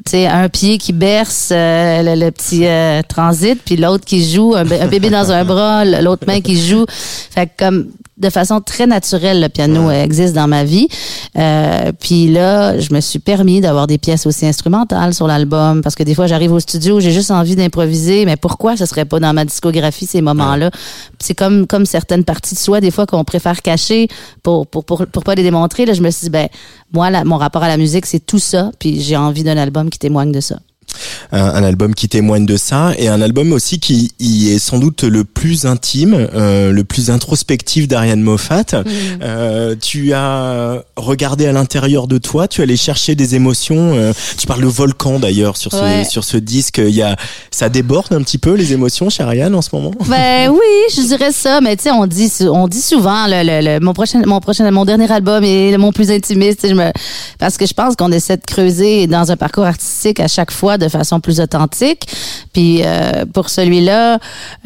sais, 0.06 0.26
un 0.26 0.48
pied 0.48 0.78
qui 0.78 0.92
berce 0.92 1.50
euh, 1.52 2.02
le, 2.02 2.24
le 2.24 2.30
petit 2.30 2.66
euh, 2.66 3.02
transit, 3.06 3.60
puis 3.64 3.76
l'autre 3.76 4.04
qui 4.04 4.28
joue, 4.28 4.54
un, 4.54 4.64
bé- 4.64 4.80
un 4.80 4.86
bébé 4.86 5.10
dans 5.10 5.30
un 5.30 5.44
bras, 5.44 5.84
l'autre 5.84 6.26
main 6.26 6.40
qui 6.40 6.56
joue. 6.60 6.86
Fait 6.88 7.46
que 7.46 7.50
comme 7.58 7.88
de 8.16 8.28
façon 8.28 8.60
très 8.60 8.86
naturelle, 8.86 9.40
le 9.40 9.48
piano 9.48 9.90
existe 9.90 10.34
dans 10.34 10.46
ma 10.46 10.62
vie. 10.62 10.88
Euh, 11.38 11.90
puis 11.98 12.28
là, 12.30 12.78
je 12.78 12.92
me 12.92 13.00
suis 13.00 13.18
permis 13.18 13.62
d'avoir 13.62 13.86
des 13.86 13.96
pièces 13.96 14.26
aussi 14.26 14.44
instrumentales 14.46 15.14
sur 15.14 15.26
l'album, 15.26 15.80
parce 15.80 15.94
que 15.94 16.02
des 16.02 16.14
fois, 16.14 16.26
j'arrive 16.26 16.52
au 16.52 16.60
studio, 16.60 17.00
j'ai 17.00 17.12
juste 17.12 17.30
envie 17.30 17.56
d'improviser, 17.56 18.26
mais 18.26 18.36
pourquoi 18.36 18.76
ce 18.76 18.84
serait 18.84 19.06
pas 19.06 19.20
dans 19.20 19.32
ma 19.32 19.46
discographie 19.46 20.06
ces 20.06 20.20
moments-là? 20.20 20.70
C'est 21.18 21.34
comme 21.34 21.66
comme 21.66 21.86
certaines 21.86 22.24
parties 22.24 22.54
de 22.54 22.60
soi, 22.60 22.80
des 22.82 22.90
fois, 22.90 23.06
qu'on 23.06 23.24
préfère 23.24 23.62
cacher 23.62 24.08
pour, 24.42 24.66
pour, 24.66 24.84
pour, 24.84 25.06
pour 25.06 25.24
pas 25.24 25.34
les 25.34 25.42
démontrer. 25.42 25.86
Là, 25.86 25.94
je 25.94 26.02
me 26.02 26.10
suis 26.10 26.24
dit, 26.24 26.30
ben, 26.30 26.48
moi, 26.92 27.08
la- 27.08 27.24
mon 27.24 27.38
rapport 27.38 27.62
à 27.62 27.68
la 27.68 27.76
musique, 27.78 28.04
c'est 28.04 28.20
tout 28.24 28.38
ça, 28.38 28.70
puis 28.78 29.00
j'ai 29.00 29.16
envie 29.16 29.44
d'un 29.44 29.56
album 29.56 29.88
qui 29.90 29.98
témoigne 29.98 30.32
de 30.32 30.40
ça. 30.40 30.60
Un, 31.32 31.42
un 31.44 31.62
album 31.64 31.94
qui 31.94 32.08
témoigne 32.08 32.46
de 32.46 32.56
ça 32.56 32.92
et 32.98 33.08
un 33.08 33.20
album 33.22 33.52
aussi 33.52 33.78
qui 33.80 34.10
est 34.50 34.58
sans 34.58 34.78
doute 34.78 35.04
le 35.04 35.24
plus 35.24 35.66
intime, 35.66 36.14
euh, 36.34 36.72
le 36.72 36.84
plus 36.84 37.10
introspectif 37.10 37.88
d'Ariane 37.88 38.20
Moffat. 38.22 38.64
Euh, 39.22 39.74
tu 39.80 40.12
as 40.12 40.82
regardé 40.96 41.46
à 41.46 41.52
l'intérieur 41.52 42.06
de 42.06 42.18
toi, 42.18 42.48
tu 42.48 42.62
allais 42.62 42.76
chercher 42.76 43.14
des 43.14 43.34
émotions. 43.34 43.94
euh, 43.94 44.12
tu 44.38 44.46
parles 44.46 44.62
de 44.62 44.66
volcan 44.66 45.18
d'ailleurs 45.18 45.56
sur 45.56 45.72
ce 45.72 45.80
Ouais. 45.80 46.04
sur 46.04 46.24
ce 46.24 46.36
disque. 46.36 46.78
Il 46.78 46.94
y 46.94 47.02
a 47.02 47.16
ça 47.50 47.68
déborde 47.68 48.12
un 48.12 48.22
petit 48.22 48.38
peu 48.38 48.52
les 48.54 48.72
émotions 48.72 49.08
chez 49.10 49.22
Ariane 49.22 49.54
en 49.54 49.62
ce 49.62 49.70
moment? 49.72 49.92
Ben 50.08 50.50
oui, 50.50 50.94
je 50.94 51.00
dirais 51.02 51.32
ça, 51.32 51.60
mais 51.60 51.76
tu 51.76 51.84
sais, 51.84 51.90
on 51.90 52.06
dit, 52.06 52.30
on 52.50 52.68
dit 52.68 52.82
souvent 52.82 53.26
le, 53.26 53.42
le- 53.44 53.64
le- 53.74 53.80
mon 53.80 53.92
prochain, 53.94 54.20
mon 54.26 54.40
prochain, 54.40 54.70
mon 54.70 54.84
dernier 54.84 55.10
album 55.10 55.42
est 55.44 55.76
mon 55.78 55.92
plus 55.92 56.10
intimiste. 56.10 56.66
Je 56.68 56.74
me, 56.74 56.90
parce 57.38 57.56
que 57.56 57.66
je 57.66 57.72
pense 57.74 57.96
qu'on 57.96 58.12
essaie 58.12 58.36
de 58.36 58.42
creuser 58.46 59.06
dans 59.06 59.30
un 59.30 59.36
parcours 59.36 59.64
artistique 59.64 60.20
à 60.20 60.28
chaque 60.28 60.50
fois 60.50 60.76
de 60.80 60.88
façon 60.88 61.20
plus 61.20 61.40
authentique. 61.40 62.06
Puis 62.52 62.82
euh, 62.84 63.24
pour 63.32 63.48
celui-là, 63.48 64.18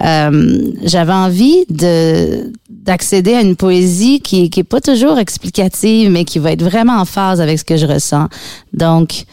euh, 0.03 0.73
j'avais 0.83 1.13
envie 1.13 1.65
de 1.69 2.53
d'accéder 2.71 3.35
à 3.35 3.41
une 3.41 3.57
poésie 3.57 4.21
qui 4.21 4.51
qui 4.51 4.61
est 4.61 4.65
pas 4.65 4.81
toujours 4.81 5.19
explicative, 5.19 6.11
mais 6.11 6.25
qui 6.25 6.39
va 6.39 6.53
être 6.53 6.63
vraiment 6.63 6.99
en 6.99 7.05
phase 7.05 7.41
avec 7.41 7.59
ce 7.59 7.65
que 7.65 7.77
je 7.77 7.87
ressens. 7.87 8.29
Donc 8.73 9.25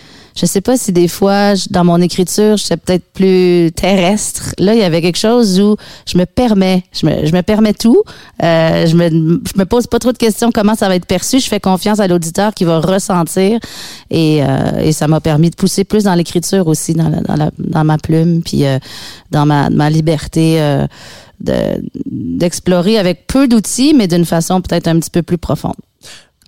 je 0.41 0.48
sais 0.48 0.62
pas 0.62 0.75
si 0.75 0.91
des 0.91 1.07
fois, 1.07 1.53
je- 1.53 1.67
dans 1.69 1.83
mon 1.86 2.01
écriture, 2.01 2.57
je 2.57 2.63
suis 2.63 2.75
peut-être 2.75 3.05
plus 3.13 3.71
terrestre. 3.75 4.55
Là, 4.57 4.74
il 4.74 4.79
y 4.79 4.83
avait 4.83 5.01
quelque 5.01 5.19
chose 5.19 5.60
où 5.60 5.75
je 6.07 6.17
me 6.17 6.25
permets, 6.25 6.83
je 6.91 7.05
me, 7.05 7.25
je 7.27 7.31
me 7.31 7.41
permets 7.43 7.74
tout. 7.74 8.01
Euh, 8.43 8.88
je 8.88 8.95
me, 8.95 9.10
je 9.10 9.57
me 9.60 9.65
pose 9.65 9.86
pas 9.88 10.00
trop 10.00 10.12
de 10.12 10.17
questions 10.17 10.51
comment 10.51 10.74
ça 10.75 10.88
va 10.88 10.95
être 10.95 11.05
perçu. 11.05 11.39
Je 11.39 11.48
fais 11.48 11.60
confiance 11.60 12.00
à 12.00 12.07
l'auditeur 12.07 12.53
qui 12.55 12.63
va 12.63 12.79
ressentir. 12.79 13.60
Et, 14.10 14.41
euh, 14.43 14.79
et 14.79 14.91
ça 14.93 15.07
m'a 15.07 15.19
permis 15.21 15.51
de 15.51 15.55
pousser 15.55 15.83
plus 15.83 16.05
dans 16.05 16.15
l'écriture 16.15 16.65
aussi, 16.67 16.93
dans, 16.93 17.10
la, 17.10 17.21
dans, 17.21 17.36
la, 17.36 17.51
dans 17.60 17.83
ma 17.83 17.98
plume, 18.00 18.41
puis 18.43 18.65
euh, 18.65 18.79
dans 19.29 19.45
ma, 19.45 19.69
ma 19.69 19.89
liberté 19.89 20.60
euh, 20.60 20.88
de- 21.39 21.81
d'explorer 22.10 22.98
avec 22.98 23.27
peu 23.27 23.48
d'outils, 23.48 23.93
mais 23.93 24.07
d'une 24.07 24.25
façon 24.25 24.62
peut-être 24.62 24.88
un 24.88 25.00
petit 25.00 25.10
peu 25.12 25.21
plus 25.21 25.38
profonde. 25.38 25.74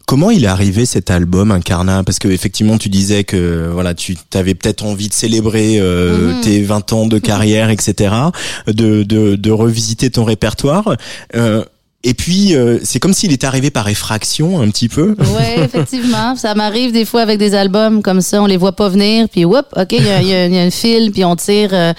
Comment 0.06 0.32
il 0.32 0.44
est 0.44 0.48
arrivé 0.48 0.86
cet 0.86 1.10
album 1.12 1.52
Incarnat 1.52 2.04
Parce 2.04 2.20
que 2.20 2.28
effectivement, 2.28 2.78
tu 2.78 2.90
disais 2.90 3.24
que 3.24 3.70
voilà, 3.72 3.94
tu 3.94 4.18
avais 4.34 4.54
peut-être 4.54 4.86
envie 4.86 5.08
de 5.08 5.14
célébrer 5.14 5.78
euh, 5.80 6.42
tes 6.44 6.62
20 6.62 6.92
ans 6.94 7.08
de 7.08 7.18
carrière, 7.20 7.70
etc., 7.70 8.14
de, 8.68 9.04
de, 9.04 9.36
de 9.36 9.52
revisiter 9.52 10.10
ton 10.10 10.26
répertoire. 10.26 10.96
Euh, 11.36 11.64
et 12.04 12.14
puis, 12.14 12.54
euh, 12.54 12.80
c'est 12.84 13.00
comme 13.00 13.14
s'il 13.14 13.32
était 13.32 13.48
arrivé 13.48 13.72
par 13.72 13.88
effraction 13.88 14.62
un 14.62 14.70
petit 14.70 14.90
peu. 14.90 15.16
Oui, 15.20 15.44
effectivement. 15.64 16.36
Ça 16.36 16.54
m'arrive 16.54 16.92
des 16.92 17.06
fois 17.06 17.22
avec 17.22 17.40
des 17.40 17.56
albums 17.56 18.02
comme 18.04 18.20
ça, 18.20 18.42
on 18.44 18.46
les 18.46 18.58
voit 18.58 18.76
pas 18.76 18.90
venir, 18.90 19.30
puis 19.30 19.46
whoop, 19.46 19.68
OK, 19.78 19.94
il 19.94 20.04
y 20.04 20.10
a, 20.10 20.22
y 20.22 20.34
a- 20.34 20.48
y 20.48 20.58
a 20.60 20.64
un 20.64 20.70
fil, 20.70 21.14
puis 21.14 21.24
on 21.24 21.38
tire, 21.38 21.70
euh, 21.72 21.94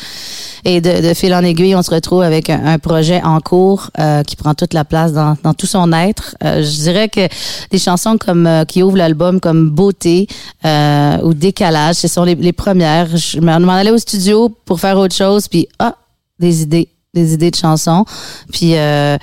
et 0.64 0.80
de, 0.80 1.06
de 1.06 1.14
fil 1.14 1.34
en 1.34 1.42
aiguille, 1.42 1.74
on 1.74 1.82
se 1.82 1.90
retrouve 1.90 2.22
avec 2.22 2.50
un, 2.50 2.78
projet 2.78 3.22
en 3.22 3.40
cours 3.40 3.90
euh, 3.98 4.22
qui 4.22 4.36
prend 4.36 4.54
toute 4.54 4.74
la 4.74 4.84
place 4.84 5.12
dans, 5.12 5.36
dans 5.42 5.54
tout 5.54 5.66
son 5.66 5.92
être. 5.92 6.36
Euh, 6.42 6.62
je 6.62 6.82
dirais 6.82 7.08
que 7.08 7.28
des 7.70 7.78
chansons 7.78 8.16
comme 8.18 8.46
euh, 8.46 8.64
qui 8.64 8.82
ouvrent 8.82 8.96
l'album 8.96 9.40
comme 9.40 9.70
Beauté 9.70 10.26
euh, 10.64 11.18
ou 11.22 11.34
Décalage, 11.34 11.96
ce 11.96 12.08
sont 12.08 12.24
les, 12.24 12.34
les 12.34 12.52
premières. 12.52 13.16
Je 13.16 13.40
m'en 13.40 13.72
allais 13.72 13.90
au 13.90 13.98
studio 13.98 14.48
pour 14.64 14.80
faire 14.80 14.98
autre 14.98 15.14
chose, 15.14 15.48
puis 15.48 15.68
ah, 15.78 15.96
des 16.38 16.62
idées 16.62 16.88
des 17.14 17.32
idées 17.34 17.50
de 17.50 17.56
chansons. 17.56 18.04
Puis 18.52 18.72
euh, 18.76 19.16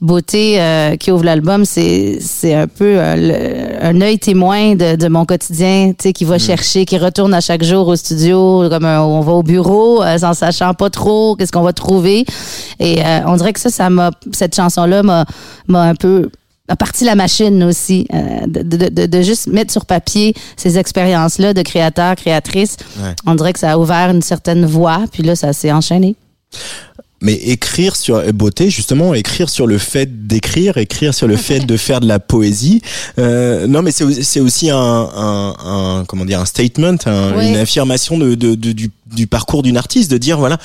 Beauté 0.00 0.60
euh, 0.60 0.96
qui 0.96 1.10
ouvre 1.10 1.24
l'album, 1.24 1.64
c'est 1.64 2.18
c'est 2.20 2.54
un 2.54 2.66
peu 2.68 2.84
euh, 2.98 3.16
le- 3.16 3.84
un 3.86 4.00
œil 4.00 4.18
témoin 4.18 4.74
de, 4.74 4.96
de 4.96 5.08
mon 5.08 5.24
quotidien, 5.24 5.92
tu 5.98 6.08
sais, 6.08 6.12
qui 6.12 6.24
va 6.24 6.38
chercher, 6.38 6.84
qui 6.84 6.98
retourne 6.98 7.34
à 7.34 7.40
chaque 7.40 7.62
jour 7.64 7.88
au 7.88 7.96
studio, 7.96 8.68
comme 8.68 8.84
un- 8.84 9.00
on 9.02 9.20
va 9.20 9.32
au 9.32 9.42
bureau, 9.42 10.02
euh, 10.02 10.18
sans 10.18 10.34
sachant 10.34 10.74
pas 10.74 10.90
trop 10.90 11.36
qu'est-ce 11.36 11.52
qu'on 11.52 11.62
va 11.62 11.72
trouver. 11.72 12.24
Et 12.78 13.04
euh, 13.04 13.20
on 13.26 13.36
dirait 13.36 13.52
que 13.52 13.60
ça, 13.60 13.70
ça 13.70 13.90
m'a 13.90 14.10
cette 14.32 14.54
chanson-là 14.54 15.02
m'a 15.02 15.24
m'a 15.66 15.82
un 15.82 15.94
peu 15.94 16.30
a 16.70 16.76
parti 16.76 17.06
la 17.06 17.14
machine 17.14 17.62
aussi, 17.64 18.06
euh, 18.12 18.18
de, 18.46 18.60
de, 18.60 18.88
de, 18.90 19.06
de 19.06 19.22
juste 19.22 19.46
mettre 19.46 19.72
sur 19.72 19.86
papier 19.86 20.34
ces 20.58 20.76
expériences-là 20.76 21.54
de 21.54 21.62
créateur, 21.62 22.14
créatrice. 22.14 22.76
Ouais. 23.02 23.14
On 23.26 23.34
dirait 23.36 23.54
que 23.54 23.58
ça 23.58 23.72
a 23.72 23.78
ouvert 23.78 24.10
une 24.10 24.20
certaine 24.20 24.66
voie, 24.66 25.00
puis 25.10 25.22
là, 25.22 25.34
ça 25.34 25.54
s'est 25.54 25.72
enchaîné. 25.72 26.14
Mais 27.20 27.32
écrire 27.34 27.96
sur 27.96 28.22
beauté, 28.32 28.70
justement, 28.70 29.12
écrire 29.12 29.48
sur 29.50 29.66
le 29.66 29.78
fait 29.78 30.26
d'écrire, 30.28 30.76
écrire 30.78 31.12
sur 31.12 31.26
le 31.26 31.36
fait 31.36 31.60
de 31.60 31.76
faire 31.76 32.00
de 32.00 32.06
la 32.06 32.20
poésie. 32.20 32.80
Euh, 33.18 33.66
non, 33.66 33.82
mais 33.82 33.90
c'est 33.90 34.04
au- 34.04 34.12
c'est 34.22 34.38
aussi 34.38 34.70
un, 34.70 34.76
un, 34.78 35.54
un 35.64 36.04
comment 36.06 36.24
dire 36.24 36.40
un 36.40 36.44
statement, 36.46 36.94
un- 37.06 37.36
Oui. 37.36 37.48
une 37.48 37.56
affirmation 37.56 38.18
de, 38.18 38.36
de, 38.36 38.54
de- 38.54 38.70
du, 38.72 38.90
du 39.12 39.26
parcours 39.26 39.64
d'une 39.64 39.76
artiste, 39.76 40.10
de 40.12 40.18
dire 40.18 40.38
voilà. 40.38 40.58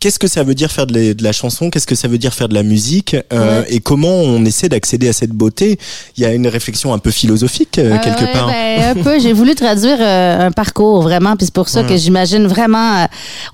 Qu'est-ce 0.00 0.18
que 0.18 0.28
ça 0.28 0.42
veut 0.42 0.54
dire 0.54 0.72
faire 0.72 0.86
de 0.86 0.94
la, 0.98 1.12
de 1.14 1.22
la 1.22 1.32
chanson? 1.32 1.68
Qu'est-ce 1.68 1.86
que 1.86 1.94
ça 1.94 2.08
veut 2.08 2.16
dire 2.16 2.32
faire 2.32 2.48
de 2.48 2.54
la 2.54 2.62
musique? 2.62 3.14
Euh, 3.32 3.60
Ouais. 3.60 3.66
Et 3.68 3.80
comment 3.80 4.08
on 4.08 4.44
essaie 4.44 4.68
d'accéder 4.68 5.08
à 5.08 5.12
cette 5.12 5.32
beauté? 5.32 5.78
Il 6.16 6.22
y 6.22 6.26
a 6.26 6.32
une 6.32 6.46
réflexion 6.46 6.94
un 6.94 6.98
peu 6.98 7.10
philosophique 7.10 7.78
euh, 7.78 7.92
Ah 7.94 7.98
quelque 7.98 8.22
ouais, 8.24 8.32
part. 8.32 8.46
ben, 8.48 8.96
un 8.98 9.02
peu. 9.02 9.18
J'ai 9.20 9.32
voulu 9.34 9.54
traduire 9.54 9.98
euh, 10.00 10.46
un 10.46 10.52
parcours 10.52 11.02
vraiment, 11.02 11.36
puis 11.36 11.44
c'est 11.46 11.54
pour 11.54 11.68
ça 11.68 11.82
que 11.84 11.96
j'imagine 11.96 12.46
vraiment, 12.46 12.96
euh, 13.02 13.04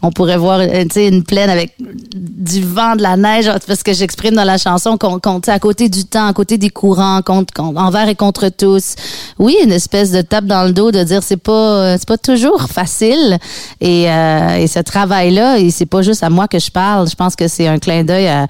on 0.03 0.11
pourrait 0.13 0.37
voir, 0.37 0.61
euh, 0.61 0.85
tu 0.85 0.89
sais, 0.93 1.09
une 1.09 1.25
plaine 1.25 1.51
avec 1.51 1.73
du 2.15 2.63
vent, 2.63 2.95
de 2.95 3.03
la 3.03 3.17
neige, 3.17 3.51
parce 3.67 3.83
que 3.83 3.93
j'exprime 3.93 4.35
dans 4.35 4.45
la 4.45 4.59
chanson 4.59 4.97
qu'on, 4.99 5.21
sais, 5.45 5.51
à 5.51 5.59
côté 5.59 5.89
du 5.89 6.05
temps, 6.05 6.27
à 6.29 6.33
côté 6.33 6.59
des 6.59 6.71
courants, 6.71 7.23
contre, 7.23 7.53
contre- 7.55 7.81
envers 7.81 8.09
et 8.09 8.15
contre 8.15 8.49
tous. 8.51 8.95
Oui, 9.39 9.57
une 9.65 9.73
espèce 9.73 10.11
de 10.13 10.21
tape 10.23 10.47
dans 10.47 10.63
le 10.65 10.73
dos 10.73 10.93
de 10.93 11.03
dire 11.03 11.23
c'est 11.25 11.37
pas, 11.37 11.53
euh, 11.53 11.97
c'est 11.99 12.07
pas 12.09 12.19
toujours 12.19 12.63
facile, 12.71 13.39
et, 13.81 14.09
euh, 14.11 14.57
et 14.59 14.67
ce 14.69 14.79
travail-là, 14.79 15.59
et 15.59 15.71
c'est 15.71 15.87
pas 15.87 16.03
juste 16.03 16.23
à 16.23 16.31
moi 16.37 16.47
que 16.49 16.59
je 16.61 16.71
parle. 16.71 17.09
Je 17.11 17.17
pense 17.17 17.35
que 17.35 17.49
c'est 17.49 17.67
un 17.67 17.79
clin 17.79 18.05
d'œil 18.05 18.29
à, 18.29 18.47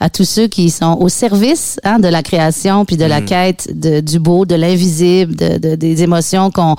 à 0.00 0.08
tous 0.08 0.24
ceux 0.24 0.46
qui 0.46 0.70
sont 0.70 0.96
au 1.00 1.08
service 1.08 1.78
hein, 1.84 1.98
de 1.98 2.08
la 2.08 2.22
création 2.22 2.84
puis 2.86 2.96
de 2.96 3.04
la 3.04 3.20
quête 3.26 3.68
de, 3.74 4.00
du 4.00 4.18
beau, 4.18 4.46
de 4.46 4.54
l'invisible, 4.54 5.34
de, 5.36 5.58
de- 5.58 5.74
des 5.76 6.02
émotions 6.02 6.50
qu'on 6.50 6.74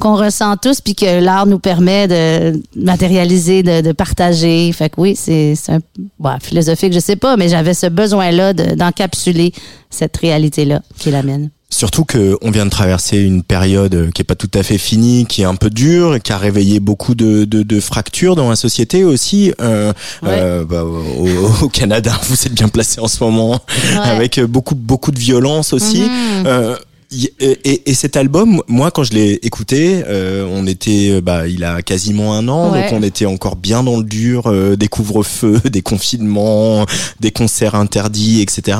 qu'on 0.00 0.16
ressent 0.16 0.56
tous 0.56 0.80
puis 0.80 0.96
que 0.96 1.20
l'art 1.20 1.46
nous 1.46 1.60
permet 1.60 2.08
de 2.08 2.60
matérialiser, 2.76 3.62
de, 3.62 3.80
de 3.80 3.92
partager. 3.92 4.72
Fait 4.72 4.90
que 4.90 5.00
oui, 5.00 5.14
c'est 5.16 5.54
un 5.68 5.78
bon, 6.18 6.36
philosophique, 6.42 6.92
je 6.92 6.98
sais 6.98 7.16
pas, 7.16 7.36
mais 7.36 7.48
j'avais 7.48 7.74
ce 7.74 7.86
besoin-là 7.86 8.52
de- 8.54 8.74
d'encapsuler 8.74 9.52
cette 9.90 10.16
réalité-là 10.16 10.82
qui 10.98 11.08
est 11.10 11.12
la 11.12 11.22
mienne. 11.22 11.50
Surtout 11.74 12.04
que 12.04 12.38
on 12.40 12.52
vient 12.52 12.64
de 12.66 12.70
traverser 12.70 13.18
une 13.18 13.42
période 13.42 14.10
qui 14.14 14.22
est 14.22 14.24
pas 14.24 14.36
tout 14.36 14.50
à 14.54 14.62
fait 14.62 14.78
finie, 14.78 15.26
qui 15.26 15.42
est 15.42 15.44
un 15.44 15.56
peu 15.56 15.70
dure, 15.70 16.20
qui 16.22 16.32
a 16.32 16.38
réveillé 16.38 16.78
beaucoup 16.78 17.16
de, 17.16 17.44
de, 17.44 17.64
de 17.64 17.80
fractures 17.80 18.36
dans 18.36 18.48
la 18.48 18.54
société 18.56 19.02
aussi. 19.02 19.52
Euh, 19.60 19.92
Ouais. 20.22 20.28
euh, 20.30 20.64
bah, 20.64 20.84
au, 20.84 21.64
au 21.64 21.68
Canada, 21.68 22.12
vous 22.28 22.34
êtes 22.46 22.54
bien 22.54 22.68
placé 22.68 23.00
en 23.00 23.08
ce 23.08 23.22
moment, 23.24 23.60
avec 24.02 24.38
beaucoup 24.40 24.76
beaucoup 24.76 25.10
de 25.10 25.18
violence 25.18 25.72
aussi. 25.72 26.02
Mhm. 26.02 26.44
Euh, 26.46 26.76
y- 27.10 27.28
et, 27.40 27.58
et- 27.64 27.90
et 27.90 27.94
cet 27.94 28.16
album, 28.16 28.62
moi, 28.68 28.90
quand 28.90 29.04
je 29.04 29.12
l'ai 29.12 29.32
écouté, 29.42 30.02
euh, 30.06 30.46
on 30.50 30.66
était, 30.66 31.10
euh, 31.12 31.20
bah, 31.20 31.46
il 31.48 31.64
a 31.64 31.82
quasiment 31.82 32.34
un 32.34 32.48
an, 32.48 32.72
Ouais. 32.72 32.82
donc 32.90 33.00
on 33.00 33.02
était 33.02 33.26
encore 33.26 33.56
bien 33.56 33.82
dans 33.82 33.96
le 33.96 34.04
dur, 34.04 34.44
euh, 34.46 34.76
des 34.76 34.88
couvre-feux, 34.88 35.60
des 35.70 35.82
confinements, 35.82 36.86
des 37.20 37.30
concerts 37.30 37.74
interdits, 37.74 38.40
etc. 38.42 38.78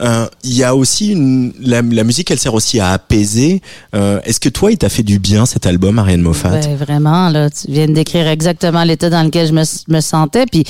Euh, 0.00 0.26
Il 0.44 0.54
y 0.54 0.64
a 0.64 0.74
aussi 0.74 1.10
une, 1.12 1.52
la, 1.60 1.82
la 1.82 2.04
musique, 2.04 2.30
elle 2.30 2.38
sert 2.38 2.54
aussi 2.54 2.80
à 2.80 2.90
apaiser. 2.90 3.60
Euh, 3.94 4.20
Est-ce 4.24 4.40
que 4.40 4.48
toi, 4.48 4.70
il 4.72 4.78
t'a 4.78 4.88
fait 4.88 5.02
du 5.02 5.18
bien 5.18 5.46
cet 5.46 5.66
album, 5.66 5.98
Ariane 5.98 6.22
Moffat? 6.22 6.50
Ben, 6.50 6.76
vraiment, 6.76 7.28
là, 7.30 7.50
tu 7.50 7.70
viens 7.70 7.86
de 7.86 7.92
décrire 7.94 8.28
exactement 8.28 8.84
l'état 8.84 9.10
dans 9.10 9.22
lequel 9.22 9.46
je 9.48 9.52
me, 9.52 9.62
me 9.88 10.00
sentais. 10.00 10.46
Puis 10.46 10.64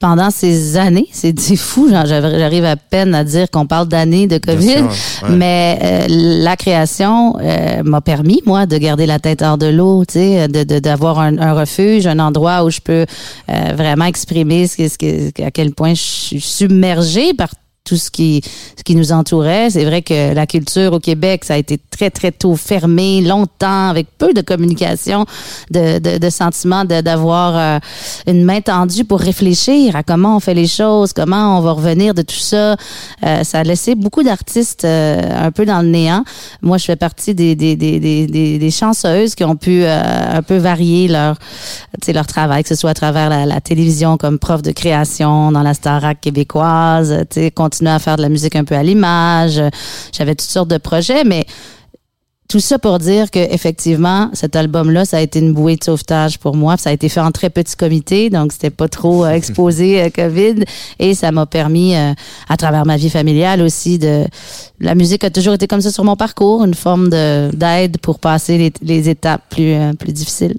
pendant 0.00 0.30
ces 0.30 0.76
années, 0.76 1.08
c'est 1.12 1.34
fou, 1.56 1.88
genre, 1.90 2.06
j'arrive 2.06 2.64
à 2.64 2.76
peine 2.76 3.14
à 3.14 3.24
dire 3.24 3.50
qu'on 3.50 3.66
parle 3.66 3.88
d'années 3.88 4.26
de 4.26 4.38
COVID, 4.38 4.68
sûr, 4.74 4.82
ouais. 5.24 5.28
mais 5.36 5.78
euh, 5.82 6.06
la 6.08 6.56
création 6.56 7.36
euh, 7.40 7.82
m'a 7.82 8.00
permis, 8.00 8.40
moi, 8.46 8.66
de 8.66 8.78
garder 8.78 9.06
la 9.06 9.18
tête 9.18 9.42
hors 9.42 9.58
de 9.58 9.66
l'eau, 9.66 10.04
tu 10.04 10.14
sais, 10.14 10.46
de 10.48 10.62
de- 10.62 10.78
d'avoir 10.78 11.18
un, 11.18 11.36
un 11.38 11.52
refuge, 11.52 12.06
un 12.06 12.18
endroit 12.20 12.64
où 12.64 12.70
je 12.70 12.80
peux 12.80 13.04
euh, 13.50 13.72
vraiment 13.76 14.04
exprimer 14.04 14.66
ce 14.68 14.76
que, 14.76 14.88
ce 14.88 14.98
que- 14.98 15.42
à 15.42 15.50
quel 15.50 15.72
point 15.74 15.94
je 15.94 16.02
suis 16.02 16.40
submergée 16.40 17.34
par 17.34 17.48
tout 17.88 17.96
ce 17.96 18.10
qui 18.10 18.42
ce 18.76 18.82
qui 18.82 18.94
nous 18.94 19.12
entourait. 19.12 19.70
C'est 19.70 19.84
vrai 19.84 20.02
que 20.02 20.34
la 20.34 20.46
culture 20.46 20.92
au 20.92 21.00
Québec, 21.00 21.44
ça 21.44 21.54
a 21.54 21.56
été 21.56 21.78
très 21.90 22.10
très 22.10 22.32
tôt 22.32 22.56
fermé, 22.56 23.22
longtemps, 23.22 23.88
avec 23.88 24.06
peu 24.18 24.32
de 24.34 24.42
communication, 24.42 25.24
de 25.70 25.98
de, 25.98 26.18
de 26.18 26.30
sentiments 26.30 26.84
de- 26.84 27.00
d'avoir 27.00 27.56
euh, 27.56 27.78
une 28.26 28.44
main 28.44 28.60
tendue 28.60 29.04
pour 29.04 29.20
réfléchir 29.20 29.96
à 29.96 30.02
comment 30.02 30.36
on 30.36 30.40
fait 30.40 30.54
les 30.54 30.66
choses, 30.66 31.12
comment 31.12 31.58
on 31.58 31.60
va 31.60 31.72
revenir 31.72 32.14
de 32.14 32.22
tout 32.22 32.34
ça. 32.34 32.76
Euh, 33.24 33.44
ça 33.44 33.60
a 33.60 33.62
laissé 33.62 33.94
beaucoup 33.94 34.22
d'artistes 34.22 34.84
euh, 34.84 35.46
un 35.46 35.50
peu 35.50 35.64
dans 35.64 35.82
le 35.82 35.88
néant. 35.88 36.24
Moi, 36.62 36.78
je 36.78 36.84
fais 36.84 36.96
partie 36.96 37.34
des 37.34 37.54
des 37.54 37.76
des 37.76 37.98
des, 37.98 38.58
des, 38.58 38.70
chanceuses 38.70 39.34
qui 39.34 39.44
ont 39.44 39.56
pu 39.56 39.82
euh, 39.82 40.38
un 40.38 40.42
peu 40.42 40.56
varier 40.56 41.08
leur 41.08 41.36
leur 42.08 42.26
travail, 42.26 42.62
que 42.62 42.68
ce 42.68 42.74
soit 42.74 42.90
à 42.90 42.94
travers 42.94 43.28
la, 43.46 43.60
télévision 43.60 44.16
comme 44.16 44.38
prof 44.38 44.62
de 44.62 44.72
création 44.72 45.52
dans 45.52 45.62
la 45.62 45.74
Starac 45.74 46.20
québécoise, 46.20 47.24
tu 47.30 47.50
à 47.86 47.98
faire 47.98 48.16
de 48.16 48.22
la 48.22 48.28
musique 48.28 48.56
un 48.56 48.64
peu 48.64 48.74
à 48.74 48.82
l'image. 48.82 49.60
J'avais 50.12 50.34
toutes 50.34 50.50
sortes 50.50 50.68
de 50.68 50.78
projets, 50.78 51.24
mais 51.24 51.46
tout 52.48 52.60
ça 52.60 52.78
pour 52.78 52.98
dire 52.98 53.30
que 53.30 53.38
effectivement, 53.38 54.30
cet 54.32 54.56
album-là, 54.56 55.04
ça 55.04 55.18
a 55.18 55.20
été 55.20 55.38
une 55.38 55.52
bouée 55.52 55.76
de 55.76 55.84
sauvetage 55.84 56.38
pour 56.38 56.56
moi. 56.56 56.78
Ça 56.78 56.88
a 56.88 56.92
été 56.94 57.10
fait 57.10 57.20
en 57.20 57.30
très 57.30 57.50
petit 57.50 57.76
comité, 57.76 58.30
donc 58.30 58.52
c'était 58.52 58.70
pas 58.70 58.88
trop 58.88 59.26
euh, 59.26 59.30
exposé 59.30 60.00
à 60.00 60.10
Covid, 60.10 60.64
et 60.98 61.14
ça 61.14 61.30
m'a 61.30 61.44
permis, 61.44 61.94
euh, 61.94 62.14
à 62.48 62.56
travers 62.56 62.86
ma 62.86 62.96
vie 62.96 63.10
familiale 63.10 63.60
aussi, 63.60 63.98
de 63.98 64.24
la 64.80 64.94
musique 64.94 65.24
a 65.24 65.30
toujours 65.30 65.54
été 65.54 65.66
comme 65.66 65.82
ça 65.82 65.92
sur 65.92 66.04
mon 66.04 66.16
parcours, 66.16 66.64
une 66.64 66.74
forme 66.74 67.10
de 67.10 67.50
d'aide 67.54 67.98
pour 67.98 68.18
passer 68.18 68.72
les, 68.80 69.08
étapes 69.10 69.42
plus 69.50 69.74
euh, 69.74 69.92
plus 69.92 70.12
difficiles. 70.12 70.56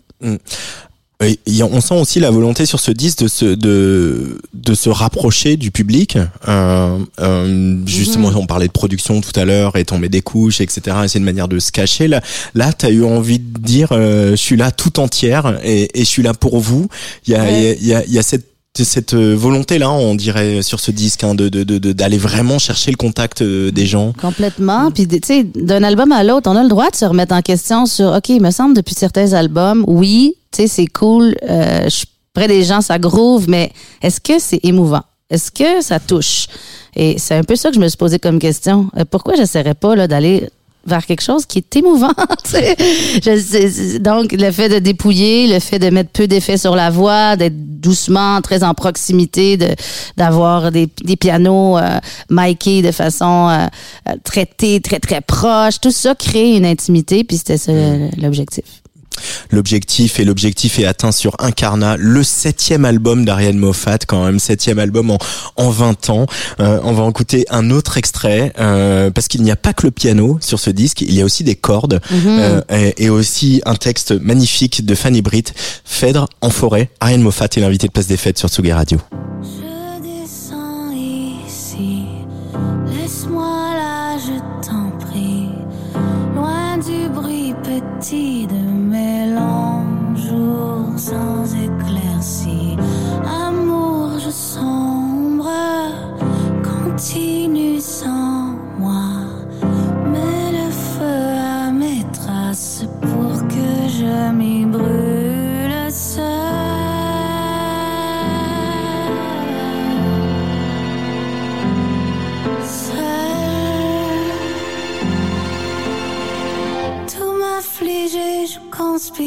Et 1.21 1.37
y 1.47 1.63
on 1.63 1.81
sent 1.81 1.95
aussi 1.95 2.21
la 2.21 2.31
volonté 2.31 2.65
sur 2.65 2.79
ce 2.79 2.91
disque 2.91 3.19
de 3.23 3.27
se 3.27 3.45
de 3.45 4.39
de 4.53 4.73
se 4.73 4.89
rapprocher 4.89 5.57
du 5.57 5.69
public. 5.69 6.17
Euh, 6.47 6.97
euh, 7.19 7.77
justement, 7.85 8.29
on 8.35 8.45
parlait 8.45 8.67
de 8.67 8.71
production 8.71 9.19
tout 9.19 9.37
à 9.37 9.43
l'heure 9.43 9.75
et 9.75 9.83
tomber 9.83 10.07
des 10.07 10.21
couches, 10.21 10.61
etc. 10.61 10.95
Et 11.03 11.07
c'est 11.09 11.19
une 11.19 11.25
manière 11.25 11.49
de 11.49 11.59
se 11.59 11.73
cacher. 11.73 12.07
Là, 12.07 12.21
là, 12.55 12.71
t'as 12.71 12.89
eu 12.89 13.03
envie 13.03 13.39
de 13.39 13.59
dire, 13.59 13.89
euh, 13.91 14.31
je 14.31 14.35
suis 14.37 14.55
là 14.55 14.71
tout 14.71 14.97
entière 15.01 15.59
et, 15.61 15.89
et 15.93 16.05
je 16.05 16.09
suis 16.09 16.23
là 16.23 16.33
pour 16.33 16.57
vous. 16.61 16.87
Il 17.27 17.33
y 17.33 17.35
a 17.35 17.43
Ouais. 17.43 17.77
il 17.81 17.87
y 17.87 17.93
a 17.93 18.05
il 18.05 18.13
y 18.13 18.17
a 18.17 18.23
cette 18.23 18.48
cette 18.75 19.13
volonté 19.13 19.77
là, 19.77 19.91
on 19.91 20.15
dirait 20.15 20.61
sur 20.61 20.79
ce 20.79 20.91
disque, 20.91 21.23
hein, 21.23 21.35
de 21.35 21.49
d'aller 21.49 22.17
vraiment 22.17 22.59
chercher 22.59 22.91
le 22.91 22.97
contact 22.97 23.41
euh, 23.41 23.71
des 23.71 23.85
gens. 23.85 24.13
Complètement. 24.13 24.91
Puis, 24.91 25.07
tu 25.07 25.19
sais, 25.23 25.43
d'un 25.43 25.83
album 25.83 26.11
à 26.11 26.23
l'autre, 26.23 26.49
on 26.49 26.55
a 26.55 26.63
le 26.63 26.69
droit 26.69 26.89
de 26.89 26.95
se 26.95 27.05
remettre 27.05 27.33
en 27.33 27.41
question 27.41 27.85
sur, 27.85 28.13
OK, 28.13 28.29
il 28.29 28.41
me 28.41 28.51
semble, 28.51 28.75
depuis 28.75 28.95
certains 28.95 29.33
albums, 29.33 29.83
oui, 29.87 30.35
tu 30.51 30.61
sais, 30.61 30.67
c'est 30.67 30.87
cool, 30.87 31.35
euh, 31.49 31.83
je 31.85 31.89
suis 31.89 32.07
près 32.33 32.47
des 32.47 32.63
gens, 32.63 32.81
ça 32.81 32.99
groove, 32.99 33.49
mais 33.49 33.71
est-ce 34.01 34.21
que 34.21 34.39
c'est 34.39 34.59
émouvant? 34.63 35.03
Est-ce 35.29 35.51
que 35.51 35.81
ça 35.81 35.99
touche? 35.99 36.47
Et 36.95 37.17
c'est 37.17 37.35
un 37.35 37.43
peu 37.43 37.55
ça 37.55 37.69
que 37.69 37.75
je 37.75 37.79
me 37.79 37.87
suis 37.87 37.97
posé 37.97 38.17
comme 38.17 38.39
question. 38.39 38.89
Euh, 38.97 39.05
pourquoi 39.09 39.35
j'essaierais 39.35 39.75
pas 39.75 39.95
là, 39.95 40.07
d'aller 40.07 40.49
vers 40.85 41.05
quelque 41.05 41.21
chose 41.21 41.45
qui 41.45 41.59
est 41.59 41.75
émouvant. 41.75 42.13
Je 42.45 43.97
donc, 43.99 44.31
le 44.31 44.51
fait 44.51 44.69
de 44.69 44.79
dépouiller, 44.79 45.47
le 45.47 45.59
fait 45.59 45.79
de 45.79 45.89
mettre 45.89 46.09
peu 46.11 46.27
d'effets 46.27 46.57
sur 46.57 46.75
la 46.75 46.89
voix, 46.89 47.35
d'être 47.35 47.79
doucement, 47.79 48.41
très 48.41 48.63
en 48.63 48.73
proximité, 48.73 49.57
de 49.57 49.69
d'avoir 50.17 50.71
des, 50.71 50.87
des 51.03 51.15
pianos 51.15 51.77
euh, 51.77 51.99
micés 52.29 52.81
de 52.81 52.91
façon 52.91 53.49
euh, 53.49 53.67
euh, 54.09 54.15
traitée, 54.23 54.81
très, 54.81 54.99
très 54.99 55.21
proche, 55.21 55.79
tout 55.81 55.91
ça 55.91 56.15
crée 56.15 56.55
une 56.55 56.65
intimité, 56.65 57.23
puis 57.23 57.37
c'était 57.37 57.57
ça 57.57 57.71
le- 57.71 58.09
l'objectif. 58.21 58.63
L'objectif 59.51 60.19
et 60.19 60.25
l'objectif 60.25 60.79
est 60.79 60.85
atteint 60.85 61.11
sur 61.11 61.35
Incarna, 61.39 61.97
le 61.97 62.23
septième 62.23 62.85
album 62.85 63.25
d'Ariane 63.25 63.57
Moffat, 63.57 63.99
quand 64.07 64.25
même 64.25 64.39
septième 64.39 64.79
album 64.79 65.11
en, 65.11 65.17
en 65.55 65.69
20 65.69 66.09
ans. 66.09 66.25
Euh, 66.59 66.79
on 66.83 66.93
va 66.93 67.03
en 67.03 67.09
écouter 67.09 67.45
un 67.49 67.69
autre 67.71 67.97
extrait 67.97 68.53
euh, 68.59 69.09
parce 69.11 69.27
qu'il 69.27 69.41
n'y 69.43 69.51
a 69.51 69.55
pas 69.55 69.73
que 69.73 69.85
le 69.85 69.91
piano 69.91 70.37
sur 70.41 70.59
ce 70.59 70.69
disque, 70.69 71.01
il 71.01 71.13
y 71.13 71.21
a 71.21 71.25
aussi 71.25 71.43
des 71.43 71.55
cordes 71.55 71.99
euh, 72.13 72.61
et, 72.69 73.05
et 73.05 73.09
aussi 73.09 73.61
un 73.65 73.75
texte 73.75 74.11
magnifique 74.11 74.85
de 74.85 74.95
Fanny 74.95 75.21
Britt, 75.21 75.53
Phèdre 75.85 76.27
en 76.41 76.49
forêt. 76.49 76.89
Ariane 76.99 77.21
Moffat 77.21 77.45
est 77.45 77.59
l'invité 77.59 77.87
de 77.87 77.91
Place 77.91 78.07
des 78.07 78.17
Fêtes 78.17 78.37
sur 78.37 78.49
Tsugi 78.49 78.71
Radio. 78.71 78.99
Je 79.41 80.01
descends 80.01 80.91
ici, 80.91 82.03
laisse-moi 82.87 83.73
là, 83.73 84.17
je 84.17 84.67
t'en 84.67 84.91
prie, 84.99 85.49
loin 86.35 86.77
du 86.77 87.09
bruit 87.09 87.53
petit 87.63 88.47
de 88.47 88.78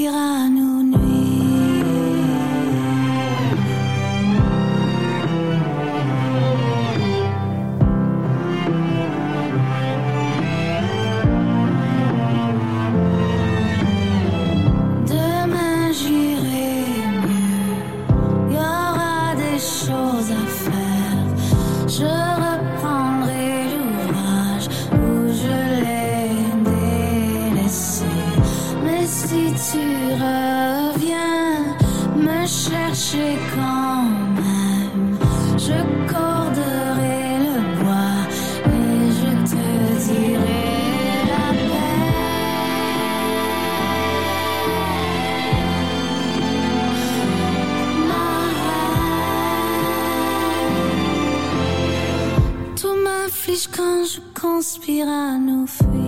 conspire 0.02 0.61
quand 53.54 54.04
je 54.04 54.18
conspire 54.40 55.08
à 55.08 55.36
nous 55.36 55.66
fuir. 55.66 56.01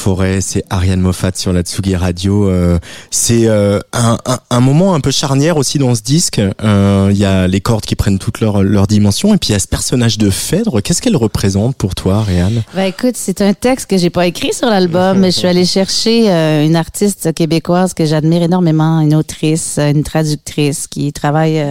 Forêt, 0.00 0.40
c'est 0.40 0.64
Ariane 0.70 1.00
Moffat 1.00 1.32
sur 1.34 1.52
la 1.52 1.60
Tsugi 1.60 1.94
Radio. 1.94 2.48
Euh, 2.48 2.78
c'est 3.10 3.46
euh, 3.48 3.80
un, 3.92 4.16
un, 4.24 4.38
un 4.48 4.60
moment 4.60 4.94
un 4.94 5.00
peu 5.00 5.10
charnière 5.10 5.58
aussi 5.58 5.78
dans 5.78 5.94
ce 5.94 6.00
disque. 6.00 6.40
Euh, 6.40 7.10
Il 7.12 7.18
y 7.18 7.26
a 7.26 7.46
les 7.46 7.60
cordes 7.60 7.84
qui 7.84 7.96
prennent 7.96 8.18
toute 8.18 8.40
leur, 8.40 8.62
leur 8.62 8.86
dimension 8.86 9.34
et 9.34 9.36
puis 9.36 9.50
il 9.50 9.52
y 9.52 9.56
a 9.56 9.58
ce 9.58 9.68
personnage 9.68 10.16
de 10.16 10.30
Phèdre. 10.30 10.80
Qu'est-ce 10.82 11.02
qu'elle 11.02 11.16
représente 11.18 11.76
pour 11.76 11.94
toi, 11.94 12.20
Ariane? 12.20 12.62
Ben 12.74 12.84
écoute, 12.84 13.14
c'est 13.14 13.42
un 13.42 13.52
texte 13.52 13.90
que 13.90 13.98
j'ai 13.98 14.08
pas 14.08 14.26
écrit 14.26 14.54
sur 14.54 14.70
l'album, 14.70 15.18
mais 15.20 15.32
je 15.32 15.36
suis 15.36 15.48
allée 15.48 15.66
chercher 15.66 16.30
euh, 16.30 16.64
une 16.64 16.76
artiste 16.76 17.34
québécoise 17.34 17.92
que 17.92 18.06
j'admire 18.06 18.42
énormément, 18.42 19.00
une 19.00 19.14
autrice, 19.14 19.76
euh, 19.78 19.90
une 19.90 20.02
traductrice 20.02 20.86
qui 20.86 21.12
travaille 21.12 21.62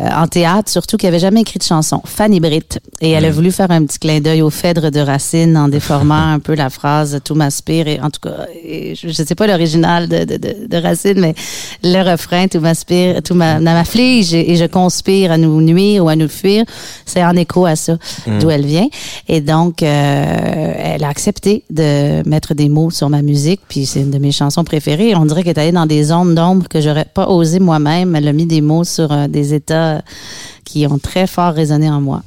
euh, 0.00 0.08
en 0.14 0.26
théâtre, 0.26 0.70
surtout 0.70 0.96
qui 0.96 1.06
avait 1.06 1.18
jamais 1.18 1.40
écrit 1.40 1.58
de 1.58 1.64
chanson, 1.64 2.00
Fanny 2.04 2.40
Britt. 2.40 2.78
Et 3.00 3.10
elle 3.10 3.24
a 3.24 3.30
voulu 3.30 3.50
faire 3.52 3.70
un 3.70 3.84
petit 3.84 3.98
clin 3.98 4.20
d'œil 4.20 4.42
au 4.42 4.50
Phèdre 4.50 4.90
de 4.90 5.00
Racine 5.00 5.56
en 5.56 5.68
déformant 5.68 6.14
un 6.34 6.38
peu 6.38 6.54
la 6.54 6.70
phrase 6.70 7.18
Tout 7.24 7.34
m'aspire. 7.34 7.88
Et 7.88 8.00
en 8.00 8.10
tout 8.10 8.20
cas, 8.20 8.46
et 8.64 8.94
je, 8.94 9.08
je 9.08 9.12
sais 9.12 9.34
pas 9.34 9.46
l'original 9.46 10.08
de, 10.08 10.24
de, 10.24 10.36
de, 10.36 10.66
de 10.68 10.76
Racine, 10.76 11.20
mais 11.20 11.34
le 11.82 12.02
refrain 12.10 12.46
Tout 12.48 12.60
m'aspire, 12.60 13.22
tout 13.22 13.34
m'a- 13.34 13.58
m'afflige 13.60 14.34
et, 14.34 14.52
et 14.52 14.56
je 14.56 14.64
conspire 14.66 15.32
à 15.32 15.38
nous 15.38 15.60
nuire 15.60 16.04
ou 16.04 16.08
à 16.08 16.16
nous 16.16 16.28
fuir, 16.28 16.64
c'est 17.04 17.24
en 17.24 17.34
écho 17.36 17.64
à 17.66 17.76
ça, 17.76 17.96
d'où 18.40 18.50
elle 18.50 18.66
vient. 18.66 18.88
Et 19.28 19.40
donc, 19.40 19.82
euh, 19.82 20.72
elle 20.78 21.04
a 21.04 21.08
accepté 21.08 21.64
de 21.70 22.26
mettre 22.28 22.54
des 22.54 22.68
mots 22.68 22.90
sur 22.90 23.08
ma 23.08 23.22
musique, 23.22 23.60
puis 23.68 23.86
c'est 23.86 24.00
une 24.00 24.10
de 24.10 24.18
mes 24.18 24.32
chansons 24.32 24.64
préférées. 24.64 25.14
On 25.14 25.24
dirait 25.24 25.42
qu'elle 25.42 25.56
est 25.56 25.60
allée 25.60 25.72
dans 25.72 25.86
des 25.86 26.04
zones 26.04 26.34
d'ombre 26.34 26.68
que 26.68 26.80
j'aurais 26.80 27.06
pas 27.12 27.28
osé 27.28 27.58
moi-même. 27.60 28.14
Elle 28.16 28.28
a 28.28 28.32
mis 28.32 28.46
des 28.46 28.60
mots 28.60 28.84
sur 28.84 29.10
euh, 29.12 29.28
des 29.28 29.54
états 29.54 29.85
qui 30.64 30.86
ont 30.86 30.98
très 30.98 31.26
fort 31.26 31.54
résonné 31.54 31.88
en 31.88 32.00
moi. 32.00 32.22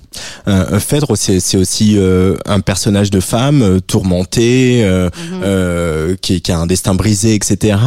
Euh, 0.47 0.79
Phèdre, 0.79 1.15
c'est 1.15 1.39
c'est 1.39 1.57
aussi 1.57 1.95
euh, 1.97 2.35
un 2.45 2.61
personnage 2.61 3.11
de 3.11 3.19
femme 3.19 3.61
euh, 3.61 3.79
tourmentée, 3.79 4.81
euh, 4.83 5.09
euh, 5.43 6.15
qui, 6.21 6.41
qui 6.41 6.51
a 6.51 6.57
un 6.57 6.65
destin 6.65 6.95
brisé, 6.95 7.35
etc. 7.35 7.77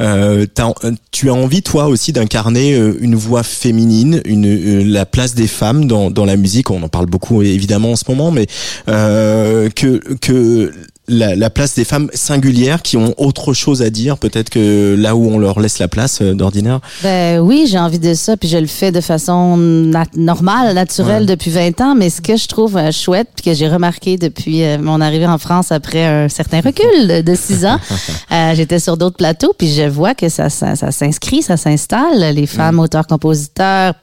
Euh, 0.00 0.46
euh, 0.56 0.92
tu 1.10 1.28
as 1.28 1.34
envie, 1.34 1.62
toi 1.62 1.86
aussi, 1.86 2.12
d'incarner 2.12 2.74
euh, 2.74 2.96
une 3.00 3.16
voix 3.16 3.42
féminine, 3.42 4.22
une, 4.24 4.46
euh, 4.46 4.84
la 4.84 5.06
place 5.06 5.34
des 5.34 5.46
femmes 5.48 5.86
dans, 5.86 6.10
dans 6.10 6.24
la 6.24 6.36
musique. 6.36 6.70
On 6.70 6.82
en 6.82 6.88
parle 6.88 7.06
beaucoup 7.06 7.42
évidemment 7.42 7.92
en 7.92 7.96
ce 7.96 8.04
moment, 8.08 8.30
mais 8.30 8.46
euh, 8.88 9.68
que 9.70 10.00
que 10.20 10.72
la, 11.08 11.34
la 11.36 11.50
place 11.50 11.74
des 11.74 11.84
femmes 11.84 12.10
singulières 12.14 12.82
qui 12.82 12.96
ont 12.96 13.14
autre 13.18 13.52
chose 13.52 13.82
à 13.82 13.90
dire, 13.90 14.18
peut-être 14.18 14.50
que 14.50 14.94
là 14.98 15.14
où 15.16 15.28
on 15.30 15.38
leur 15.38 15.60
laisse 15.60 15.78
la 15.78 15.88
place 15.88 16.20
euh, 16.20 16.34
d'ordinaire. 16.34 16.80
Ben 17.02 17.38
oui, 17.40 17.66
j'ai 17.70 17.78
envie 17.78 17.98
de 17.98 18.14
ça, 18.14 18.36
puis 18.36 18.48
je 18.48 18.58
le 18.58 18.66
fais 18.66 18.90
de 18.92 19.00
façon 19.00 19.56
nat- 19.56 20.04
normale, 20.16 20.74
naturelle 20.74 21.26
depuis 21.26 21.50
20 21.50 21.80
ans. 21.80 21.94
Mais 21.94 22.10
ce 22.10 22.20
que 22.20 22.36
je 22.36 22.46
trouve 22.48 22.76
euh, 22.76 22.90
chouette, 22.92 23.28
puis 23.36 23.44
que 23.50 23.54
j'ai 23.56 23.68
remarqué 23.68 24.16
depuis 24.18 24.62
euh, 24.64 24.78
mon 24.78 25.00
arrivée 25.00 25.26
en 25.26 25.38
France 25.38 25.70
après 25.72 26.04
un 26.04 26.28
certain 26.28 26.60
recul 26.60 27.08
de, 27.08 27.20
de 27.20 27.34
6 27.34 27.66
ans, 27.66 27.78
euh, 28.32 28.52
j'étais 28.54 28.78
sur 28.80 28.96
d'autres 28.96 29.16
plateaux, 29.16 29.54
puis 29.56 29.72
je 29.72 29.82
vois 29.88 30.14
que 30.14 30.28
ça, 30.28 30.50
ça, 30.50 30.74
ça 30.76 30.90
s'inscrit, 30.90 31.42
ça 31.42 31.56
s'installe. 31.56 32.34
Les 32.34 32.46
femmes 32.46 32.80
auteurs-compositeurs, 32.80 33.94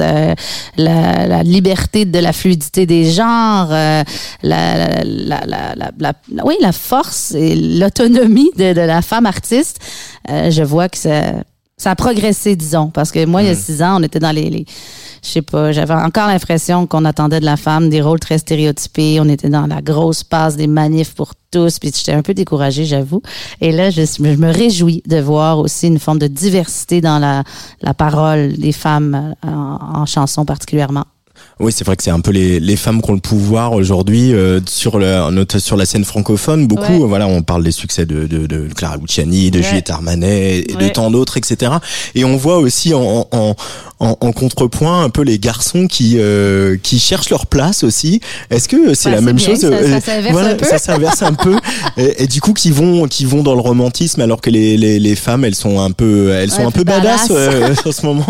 euh, 0.00 0.34
la, 0.76 1.26
la 1.26 1.42
liberté 1.42 2.04
de 2.04 2.18
la 2.18 2.32
fluidité 2.32 2.86
des 2.86 3.10
genres, 3.10 3.68
euh, 3.70 4.02
la, 4.42 4.76
la, 4.76 5.04
la, 5.04 5.40
la, 5.46 5.74
la- 5.98 6.12
la- 6.32 6.44
oui, 6.44 6.54
la 6.60 6.72
force 6.72 7.32
et 7.34 7.54
l'autonomie 7.56 8.50
de, 8.56 8.72
de 8.72 8.80
la 8.80 9.02
femme 9.02 9.26
artiste. 9.26 9.78
Euh, 10.30 10.50
je 10.50 10.62
vois 10.62 10.88
que 10.88 10.98
ça, 10.98 11.22
ça 11.76 11.90
a 11.90 11.94
progressé, 11.94 12.56
disons, 12.56 12.88
parce 12.90 13.12
que 13.12 13.24
moi, 13.26 13.42
il 13.42 13.48
y 13.48 13.50
a 13.50 13.54
six 13.54 13.82
ans, 13.82 13.98
on 14.00 14.02
était 14.02 14.18
dans 14.18 14.32
les, 14.32 14.50
les 14.50 14.64
je 15.22 15.28
sais 15.28 15.42
pas, 15.42 15.72
j'avais 15.72 15.94
encore 15.94 16.28
l'impression 16.28 16.86
qu'on 16.86 17.04
attendait 17.04 17.40
de 17.40 17.44
la 17.44 17.56
femme 17.56 17.88
des 17.90 18.00
rôles 18.00 18.20
très 18.20 18.38
stéréotypés. 18.38 19.18
On 19.20 19.28
était 19.28 19.48
dans 19.48 19.66
la 19.66 19.82
grosse 19.82 20.24
passe 20.24 20.56
des 20.56 20.66
manifs 20.66 21.14
pour 21.14 21.32
tous, 21.50 21.78
puis 21.78 21.92
j'étais 21.94 22.12
un 22.12 22.22
peu 22.22 22.34
découragée, 22.34 22.84
j'avoue. 22.84 23.22
Et 23.60 23.72
là, 23.72 23.90
je, 23.90 24.00
me 24.22 24.52
réjouis 24.52 25.02
de 25.06 25.18
voir 25.18 25.58
aussi 25.58 25.88
une 25.88 25.98
forme 25.98 26.18
de 26.18 26.26
diversité 26.26 27.00
dans 27.00 27.18
la, 27.18 27.44
parole 27.94 28.52
des 28.54 28.72
femmes 28.72 29.34
euh, 29.44 29.48
en 29.48 30.06
chanson 30.06 30.44
particulièrement. 30.44 31.04
Oui, 31.58 31.72
c'est 31.72 31.84
vrai 31.86 31.96
que 31.96 32.02
c'est 32.02 32.10
un 32.10 32.20
peu 32.20 32.32
les, 32.32 32.60
les 32.60 32.76
femmes 32.76 33.00
qui 33.00 33.10
ont 33.10 33.14
le 33.14 33.20
pouvoir 33.20 33.72
aujourd'hui 33.72 34.34
euh, 34.34 34.60
sur 34.68 34.98
le 34.98 35.30
note 35.30 35.56
sur 35.58 35.78
la 35.78 35.86
scène 35.86 36.04
francophone. 36.04 36.66
Beaucoup, 36.66 36.82
Ouais. 36.92 37.02
euh, 37.02 37.06
voilà, 37.06 37.26
on 37.28 37.40
parle 37.42 37.64
des 37.64 37.70
succès 37.72 38.04
de, 38.04 38.26
de, 38.26 38.46
de 38.46 38.68
Clara 38.74 38.98
Luciani, 38.98 39.50
de 39.50 39.60
Ouais. 39.60 39.64
Juliette 39.64 39.88
Armanet 39.88 40.58
et 40.68 40.74
de 40.74 40.88
tant 40.90 41.10
d'autres, 41.10 41.38
etc. 41.38 41.72
Et 42.14 42.26
on 42.26 42.36
voit 42.36 42.58
aussi 42.58 42.92
en, 42.92 43.26
en, 43.32 43.56
en, 44.00 44.16
en 44.20 44.32
contrepoint 44.32 45.02
un 45.04 45.08
peu 45.08 45.22
les 45.22 45.38
garçons 45.38 45.86
qui 45.86 46.16
euh, 46.18 46.76
qui 46.82 46.98
cherchent 46.98 47.30
leur 47.30 47.46
place 47.46 47.84
aussi. 47.84 48.20
Est-ce 48.50 48.68
que 48.68 48.92
c'est 48.92 49.08
Bah, 49.08 49.14
la 49.16 49.20
même 49.22 49.36
bien, 49.36 49.46
chose 49.46 49.60
ça- 49.60 49.70
ça 49.70 49.74
euh, 49.76 50.00
s'inverse 50.02 50.32
voilà, 50.32 50.48
un 50.50 50.54
peu. 50.56 50.64
Ça 50.66 50.76
s'inverse 50.78 51.22
un 51.22 51.32
peu. 51.32 51.56
Et, 51.96 52.24
et 52.24 52.26
du 52.26 52.42
coup, 52.42 52.52
qui 52.52 52.70
vont 52.70 53.06
qui 53.08 53.24
vont 53.24 53.42
dans 53.42 53.54
le 53.54 53.62
romantisme 53.62 54.20
alors 54.20 54.42
que 54.42 54.50
les, 54.50 54.76
les, 54.76 54.98
les 54.98 55.14
femmes, 55.16 55.46
elles 55.46 55.54
sont 55.54 55.80
un 55.80 55.92
peu 55.92 56.32
elles 56.34 56.50
sont 56.50 56.66
un 56.66 56.70
peu 56.70 56.84
badass. 56.84 57.28
euh, 57.30 57.74
en 57.86 57.92
ce 57.92 58.04
moment. 58.04 58.26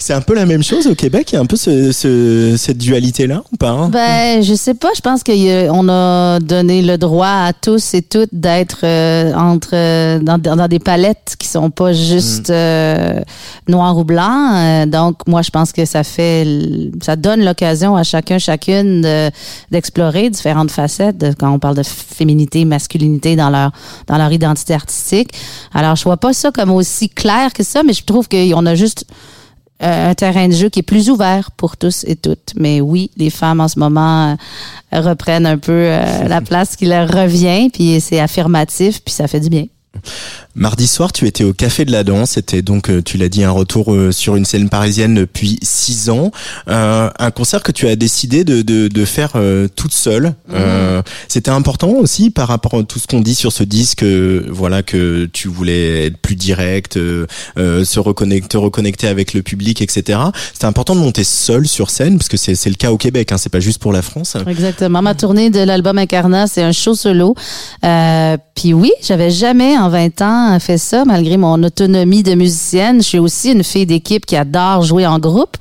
C'est 0.00 0.14
un 0.14 0.20
peu 0.20 0.34
la 0.34 0.46
même 0.46 0.64
chose 0.64 0.88
au 0.88 0.96
Québec. 0.96 1.28
Il 1.30 1.36
y 1.36 1.38
a 1.38 1.40
un 1.40 1.46
peu 1.46 1.56
ce, 1.56 1.92
ce, 1.92 2.55
cette 2.56 2.78
dualité 2.78 3.26
là 3.26 3.42
ou 3.52 3.56
pas 3.56 3.70
hein? 3.70 3.88
Ben, 3.90 4.42
je 4.42 4.54
sais 4.54 4.74
pas. 4.74 4.88
Je 4.96 5.00
pense 5.00 5.22
qu'on 5.22 5.88
a 5.88 6.38
donné 6.40 6.82
le 6.82 6.98
droit 6.98 7.26
à 7.26 7.52
tous 7.52 7.94
et 7.94 8.02
toutes 8.02 8.30
d'être 8.32 8.78
euh, 8.84 9.32
entre 9.34 9.70
euh, 9.74 10.18
dans, 10.20 10.38
dans 10.38 10.68
des 10.68 10.78
palettes 10.78 11.36
qui 11.38 11.46
sont 11.48 11.70
pas 11.70 11.92
juste 11.92 12.50
euh, 12.50 13.20
noir 13.68 13.96
ou 13.96 14.04
blanc. 14.04 14.54
Euh, 14.54 14.86
donc, 14.86 15.26
moi, 15.26 15.42
je 15.42 15.50
pense 15.50 15.72
que 15.72 15.84
ça 15.84 16.04
fait, 16.04 16.46
ça 17.02 17.16
donne 17.16 17.44
l'occasion 17.44 17.96
à 17.96 18.02
chacun, 18.02 18.38
chacune 18.38 19.02
de- 19.02 19.30
d'explorer 19.70 20.30
différentes 20.30 20.70
facettes 20.70 21.18
de- 21.18 21.32
quand 21.38 21.50
on 21.50 21.58
parle 21.58 21.76
de 21.76 21.82
féminité, 21.84 22.64
masculinité 22.64 23.36
dans 23.36 23.50
leur 23.50 23.70
dans 24.06 24.18
leur 24.18 24.32
identité 24.32 24.74
artistique. 24.74 25.30
Alors, 25.74 25.96
je 25.96 26.04
vois 26.04 26.16
pas 26.16 26.32
ça 26.32 26.50
comme 26.50 26.70
aussi 26.70 27.08
clair 27.08 27.52
que 27.52 27.62
ça, 27.62 27.82
mais 27.84 27.92
je 27.92 28.04
trouve 28.04 28.28
qu'on 28.28 28.66
a 28.66 28.74
juste 28.74 29.04
euh, 29.10 29.14
un 29.80 30.14
terrain 30.14 30.48
de 30.48 30.52
jeu 30.54 30.68
qui 30.68 30.80
est 30.80 30.82
plus 30.82 31.10
ouvert 31.10 31.50
pour 31.50 31.76
tous 31.76 32.04
et 32.04 32.16
toutes. 32.16 32.54
Mais 32.56 32.80
oui, 32.80 33.10
les 33.16 33.30
femmes 33.30 33.60
en 33.60 33.68
ce 33.68 33.78
moment 33.78 34.36
euh, 34.92 35.00
reprennent 35.00 35.46
un 35.46 35.58
peu 35.58 35.72
euh, 35.72 36.28
la 36.28 36.40
place 36.42 36.76
qui 36.76 36.86
leur 36.86 37.08
revient, 37.08 37.68
puis 37.70 38.00
c'est 38.00 38.20
affirmatif, 38.20 39.02
puis 39.04 39.12
ça 39.12 39.28
fait 39.28 39.40
du 39.40 39.48
bien. 39.48 39.66
Mardi 40.54 40.86
soir, 40.86 41.12
tu 41.12 41.26
étais 41.26 41.44
au 41.44 41.52
Café 41.52 41.84
de 41.84 41.92
la 41.92 42.02
Danse. 42.02 42.30
C'était 42.32 42.62
donc, 42.62 42.88
euh, 42.88 43.02
tu 43.02 43.18
l'as 43.18 43.28
dit, 43.28 43.44
un 43.44 43.50
retour 43.50 43.92
euh, 43.94 44.10
sur 44.10 44.36
une 44.36 44.46
scène 44.46 44.70
parisienne 44.70 45.14
depuis 45.14 45.58
six 45.62 46.08
ans. 46.08 46.30
Euh, 46.68 47.10
un 47.18 47.30
concert 47.30 47.62
que 47.62 47.72
tu 47.72 47.86
as 47.88 47.94
décidé 47.96 48.42
de, 48.42 48.62
de, 48.62 48.88
de 48.88 49.04
faire 49.04 49.32
euh, 49.36 49.68
toute 49.76 49.92
seule. 49.92 50.32
Euh, 50.52 51.02
C'était 51.28 51.50
important 51.50 51.90
aussi 51.90 52.30
par 52.30 52.48
rapport 52.48 52.74
à 52.74 52.82
tout 52.84 52.98
ce 52.98 53.06
qu'on 53.06 53.20
dit 53.20 53.34
sur 53.34 53.52
ce 53.52 53.64
disque. 53.64 54.02
voilà 54.48 54.82
que 54.82 55.26
tu 55.30 55.48
voulais 55.48 56.06
être 56.06 56.16
plus 56.18 56.36
direct, 56.36 56.94
se 56.94 57.98
reconnecter, 58.00 58.48
te 58.48 58.56
reconnecter 58.56 59.08
avec 59.08 59.34
le 59.34 59.42
public, 59.42 59.82
etc. 59.82 60.18
C'était 60.54 60.64
important 60.66 60.94
de 60.94 61.00
monter 61.00 61.24
seul 61.24 61.68
sur 61.68 61.90
scène 61.90 62.16
parce 62.16 62.28
que 62.28 62.36
c'est 62.38 62.54
c'est 62.54 62.70
le 62.70 62.76
cas 62.76 62.92
au 62.92 62.96
Québec. 62.96 63.30
Hein, 63.32 63.38
c'est 63.38 63.50
pas 63.52 63.60
juste 63.60 63.78
pour 63.80 63.92
la 63.92 64.00
France. 64.02 64.36
Exactement. 64.46 65.02
Ma 65.02 65.14
tournée 65.14 65.50
de 65.50 65.60
l'album 65.60 65.98
Incarnat, 65.98 66.46
c'est 66.46 66.62
un 66.62 66.72
show 66.72 66.94
solo. 66.94 67.34
Puis 68.56 68.72
oui, 68.72 68.90
j'avais 69.02 69.30
jamais 69.30 69.76
en 69.76 69.90
20 69.90 70.22
ans 70.22 70.58
fait 70.58 70.78
ça, 70.78 71.04
malgré 71.04 71.36
mon 71.36 71.62
autonomie 71.62 72.22
de 72.22 72.34
musicienne. 72.34 73.02
Je 73.02 73.06
suis 73.06 73.18
aussi 73.18 73.52
une 73.52 73.62
fille 73.62 73.84
d'équipe 73.84 74.24
qui 74.24 74.34
adore 74.34 74.82
jouer 74.82 75.06
en 75.06 75.18
groupe. 75.18 75.56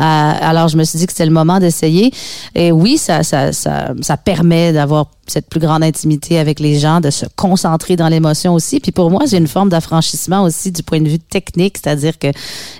Euh, 0.00 0.02
alors, 0.02 0.68
je 0.68 0.78
me 0.78 0.84
suis 0.84 0.98
dit 0.98 1.06
que 1.06 1.12
c'était 1.12 1.26
le 1.26 1.32
moment 1.32 1.58
d'essayer. 1.58 2.10
Et 2.54 2.72
oui, 2.72 2.96
ça, 2.96 3.22
ça, 3.22 3.52
ça, 3.52 3.92
ça 4.00 4.16
permet 4.16 4.72
d'avoir 4.72 5.06
cette 5.30 5.48
plus 5.48 5.60
grande 5.60 5.82
intimité 5.82 6.38
avec 6.38 6.60
les 6.60 6.78
gens, 6.78 7.00
de 7.00 7.10
se 7.10 7.26
concentrer 7.36 7.96
dans 7.96 8.08
l'émotion 8.08 8.54
aussi. 8.54 8.80
Puis 8.80 8.92
pour 8.92 9.10
moi, 9.10 9.22
j'ai 9.26 9.36
une 9.36 9.46
forme 9.46 9.68
d'affranchissement 9.68 10.42
aussi 10.42 10.72
du 10.72 10.82
point 10.82 11.00
de 11.00 11.08
vue 11.08 11.18
technique, 11.18 11.78
c'est-à-dire 11.78 12.18
que 12.18 12.28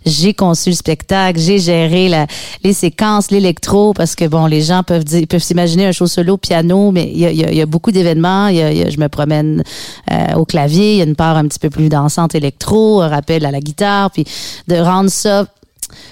j'ai 0.07 0.35
conçu 0.35 0.71
le 0.71 0.77
spectacle, 0.77 1.39
j'ai 1.39 1.59
géré 1.59 2.09
la, 2.09 2.27
les 2.65 2.73
séquences, 2.73 3.31
l'électro, 3.31 3.93
parce 3.93 4.15
que 4.15 4.27
bon, 4.27 4.47
les 4.47 4.63
gens 4.63 4.83
peuvent 4.83 5.05
peuvent 5.29 5.43
s'imaginer 5.43 5.87
un 5.87 5.93
show 5.93 6.07
solo 6.07 6.37
piano, 6.37 6.91
mais 6.91 7.11
il 7.13 7.19
y 7.19 7.27
a, 7.27 7.33
y 7.33 7.57
y 7.57 7.61
a 7.61 7.67
beaucoup 7.67 7.93
d'événements. 7.93 8.49
Je 8.51 9.01
me 9.01 9.09
promène 9.09 9.63
euh, 10.11 10.35
au 10.35 10.45
clavier, 10.45 10.93
il 10.93 10.99
y 10.99 11.01
a 11.01 11.05
une 11.05 11.17
part 11.17 11.37
un 11.37 11.47
petit 11.47 11.59
peu 11.59 11.71
plus 11.71 11.89
dansante 11.89 12.35
électro, 12.35 13.01
un 13.01 13.09
rappel 13.09 13.45
à 13.47 13.51
la 13.51 13.61
guitare, 13.61 14.11
puis 14.11 14.25
de 14.69 14.77
rendre 14.77 15.11
ça 15.11 15.47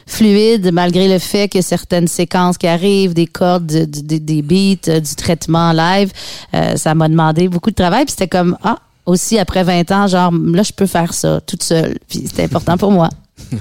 fluide 0.06 0.70
malgré 0.72 1.08
le 1.08 1.18
fait 1.18 1.48
que 1.48 1.60
certaines 1.62 2.08
séquences 2.08 2.58
qui 2.58 2.66
arrivent, 2.66 3.14
des 3.14 3.26
cordes, 3.26 3.66
du- 3.66 4.02
du- 4.02 4.20
des 4.20 4.42
beats, 4.42 4.88
euh, 4.90 5.00
du 5.00 5.14
traitement 5.14 5.72
live, 5.72 6.10
euh, 6.54 6.76
ça 6.76 6.94
m'a 6.94 7.08
demandé 7.08 7.48
beaucoup 7.48 7.70
de 7.70 7.74
travail. 7.76 8.04
Puis 8.04 8.12
c'était 8.12 8.28
comme, 8.28 8.56
ah, 8.62 8.78
aussi 9.06 9.38
après 9.38 9.62
20 9.62 9.90
ans, 9.92 10.06
genre, 10.08 10.32
là, 10.32 10.62
je 10.62 10.72
peux 10.72 10.86
faire 10.86 11.14
ça 11.14 11.40
toute 11.46 11.62
seule. 11.62 11.96
Puis 12.08 12.24
c'était 12.26 12.44
important 12.44 12.76
pour 12.76 12.90
moi. 12.92 13.08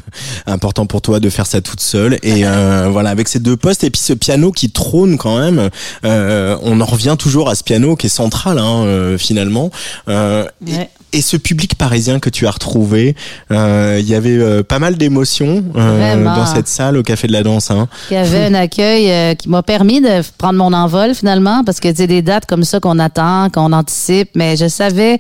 important 0.48 0.86
pour 0.86 1.02
toi 1.02 1.20
de 1.20 1.30
faire 1.30 1.46
ça 1.46 1.60
toute 1.62 1.82
seule 1.82 2.18
et 2.24 2.46
euh, 2.46 2.88
voilà 2.92 3.10
avec 3.10 3.28
ces 3.28 3.40
deux 3.40 3.58
postes 3.58 3.84
et 3.84 3.90
puis 3.90 4.02
ce 4.02 4.14
piano 4.14 4.54
qui 4.54 4.72
trône 4.72 5.18
quand 5.18 5.38
même 5.38 5.70
euh, 6.06 6.58
on 6.64 6.80
en 6.80 6.86
revient 6.86 7.16
toujours 7.20 7.50
à 7.50 7.56
ce 7.56 7.64
piano 7.64 7.98
qui 7.98 8.08
est 8.08 8.10
central 8.10 8.58
hein, 8.58 8.84
euh, 8.86 9.18
finalement 9.18 9.72
Euh, 10.08 10.46
et-. 10.66 10.88
Et, 11.14 11.22
ce 11.22 11.38
public 11.38 11.76
parisien 11.76 12.20
que 12.20 12.30
tu 12.30 12.48
as 12.48 12.52
retrouvé 12.52 13.16
euh, 13.52 13.98
il 14.00 14.08
y 14.08 14.16
avait 14.16 14.38
euh, 14.38 14.64
pas 14.64 14.80
mal 14.80 14.96
d'émotions 14.96 15.64
euh, 15.76 16.24
dans 16.24 16.46
cette 16.46 16.68
salle 16.68 16.98
au 16.98 17.04
café 17.04 17.28
de 17.28 17.34
la 17.34 17.44
danse 17.44 17.72
hein. 17.72 17.88
Il 18.12 18.16
y 18.16 18.18
avait 18.18 18.46
un 18.46 18.54
accueil 18.54 19.36
qui 19.38 19.50
m'a 19.50 19.64
permis 19.64 20.02
de 20.02 20.22
prendre 20.38 20.60
mon 20.60 20.74
envol 20.74 21.16
finalement, 21.16 21.64
parce 21.64 21.80
que 21.80 21.94
c'est 21.94 22.08
des 22.08 22.22
dates 22.22 22.46
comme 22.46 22.64
ça 22.64 22.80
qu'on 22.80 23.00
attend, 23.00 23.50
qu'on 23.50 23.74
anticipe, 23.74 24.30
mais 24.36 24.56
je 24.58 24.68
savais 24.68 25.18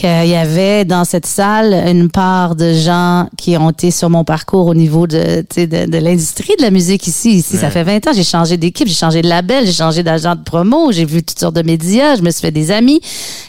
qu'il 0.00 0.28
y 0.28 0.34
avait 0.34 0.86
dans 0.86 1.04
cette 1.04 1.26
salle 1.26 1.74
une 1.86 2.08
part 2.08 2.56
de 2.56 2.72
gens 2.72 3.28
qui 3.36 3.58
ont 3.58 3.68
été 3.68 3.90
sur 3.90 4.08
mon 4.08 4.24
parcours 4.24 4.66
au 4.66 4.74
niveau 4.74 5.06
de, 5.06 5.44
de, 5.54 5.86
de 5.90 5.98
l'industrie 5.98 6.54
de 6.58 6.62
la 6.62 6.70
musique 6.70 7.06
ici. 7.06 7.32
Ici, 7.32 7.58
ça 7.58 7.68
fait 7.68 7.82
20 7.82 8.06
ans, 8.06 8.10
j'ai 8.14 8.24
changé 8.24 8.56
d'équipe, 8.56 8.88
j'ai 8.88 8.94
changé 8.94 9.20
de 9.20 9.28
label, 9.28 9.66
j'ai 9.66 9.74
changé 9.74 10.02
d'agent 10.02 10.36
de 10.36 10.42
promo, 10.42 10.90
j'ai 10.90 11.04
vu 11.04 11.22
toutes 11.22 11.38
sortes 11.38 11.54
de 11.54 11.62
médias, 11.62 12.16
je 12.16 12.22
me 12.22 12.30
suis 12.30 12.40
fait 12.40 12.50
des 12.50 12.70
amis. 12.70 13.02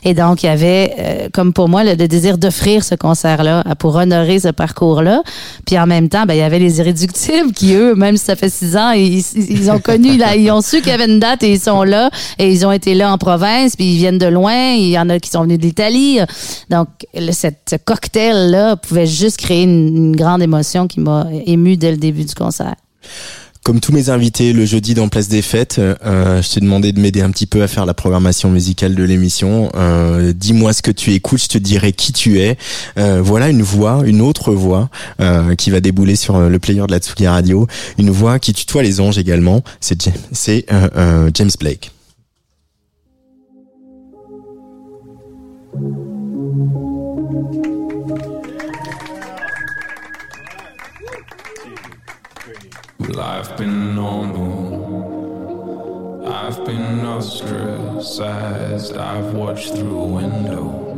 Et 0.03 0.13
donc, 0.13 0.43
il 0.43 0.47
y 0.47 0.49
avait, 0.49 0.93
euh, 0.99 1.29
comme 1.31 1.53
pour 1.53 1.69
moi, 1.69 1.85
le, 1.85 1.91
le 1.91 2.09
désir 2.09 2.37
d'offrir 2.37 2.83
ce 2.83 2.95
concert-là 2.95 3.63
pour 3.79 3.95
honorer 3.95 4.39
ce 4.39 4.49
parcours-là. 4.49 5.23
Puis 5.65 5.79
en 5.79 5.87
même 5.87 6.09
temps, 6.09 6.25
ben, 6.25 6.33
il 6.33 6.39
y 6.39 6.43
avait 6.43 6.59
les 6.59 6.79
irréductibles 6.79 7.53
qui, 7.53 7.75
eux, 7.75 7.95
même 7.95 8.17
si 8.17 8.25
ça 8.25 8.35
fait 8.35 8.49
six 8.49 8.75
ans, 8.75 8.91
ils, 8.91 9.71
ont 9.71 9.79
connu, 9.79 10.17
là, 10.17 10.35
ils 10.35 10.51
ont 10.51 10.61
su 10.61 10.81
qu'il 10.81 10.89
y 10.89 10.91
avait 10.91 11.05
une 11.05 11.19
date 11.19 11.43
et 11.43 11.53
ils 11.53 11.61
sont 11.61 11.83
là. 11.83 12.09
Et 12.39 12.51
ils 12.51 12.65
ont 12.65 12.73
été 12.73 12.93
là 12.93 13.13
en 13.13 13.17
province, 13.17 13.77
puis 13.77 13.85
ils 13.93 13.97
viennent 13.97 14.17
de 14.17 14.27
loin. 14.27 14.73
Il 14.73 14.89
y 14.89 14.99
en 14.99 15.07
a 15.07 15.17
qui 15.17 15.29
sont 15.29 15.43
venus 15.43 15.59
d'Italie. 15.59 16.19
Donc, 16.69 16.87
le- 17.13 17.31
cette, 17.31 17.59
ce 17.69 17.75
cocktail-là 17.75 18.75
pouvait 18.77 19.07
juste 19.07 19.37
créer 19.37 19.63
une, 19.63 20.15
grande 20.15 20.41
émotion 20.41 20.87
qui 20.87 20.99
m'a 20.99 21.27
ému 21.45 21.77
dès 21.77 21.91
le 21.91 21.97
début 21.97 22.25
du 22.25 22.33
concert. 22.35 22.75
Comme 23.63 23.79
tous 23.79 23.91
mes 23.91 24.09
invités 24.09 24.53
le 24.53 24.65
jeudi 24.65 24.95
dans 24.95 25.07
Place 25.07 25.27
des 25.27 25.43
Fêtes, 25.43 25.77
euh, 25.77 26.41
je 26.41 26.49
t'ai 26.49 26.59
demandé 26.61 26.93
de 26.93 26.99
m'aider 26.99 27.21
un 27.21 27.29
petit 27.29 27.45
peu 27.45 27.61
à 27.61 27.67
faire 27.67 27.85
la 27.85 27.93
programmation 27.93 28.49
musicale 28.49 28.95
de 28.95 29.03
l'émission. 29.03 29.69
Euh, 29.75 30.33
Dis-moi 30.35 30.73
ce 30.73 30.81
que 30.81 30.89
tu 30.89 31.13
écoutes, 31.13 31.43
je 31.43 31.47
te 31.47 31.57
dirai 31.59 31.93
qui 31.93 32.11
tu 32.11 32.39
es. 32.39 32.57
Euh, 32.97 33.21
voilà 33.23 33.49
une 33.49 33.61
voix, 33.61 34.01
une 34.03 34.21
autre 34.21 34.51
voix 34.53 34.89
euh, 35.19 35.53
qui 35.53 35.69
va 35.69 35.79
débouler 35.79 36.15
sur 36.15 36.37
euh, 36.37 36.49
le 36.49 36.57
player 36.57 36.81
de 36.87 36.91
la 36.91 36.97
Tsugi 36.97 37.27
Radio. 37.27 37.67
Une 37.99 38.09
voix 38.09 38.39
qui 38.39 38.53
tutoie 38.53 38.81
les 38.81 38.99
anges 38.99 39.19
également. 39.19 39.61
C'est 39.79 40.65
euh, 40.71 40.89
euh, 40.97 41.29
James 41.31 41.51
Blake. 41.59 41.91
Life 53.09 53.57
been 53.57 53.95
normal. 53.95 54.61
I've 56.27 56.63
been 56.65 57.05
ostracized. 57.05 58.95
I've 58.95 59.33
watched 59.33 59.73
through 59.73 59.99
a 59.99 60.05
window 60.05 60.91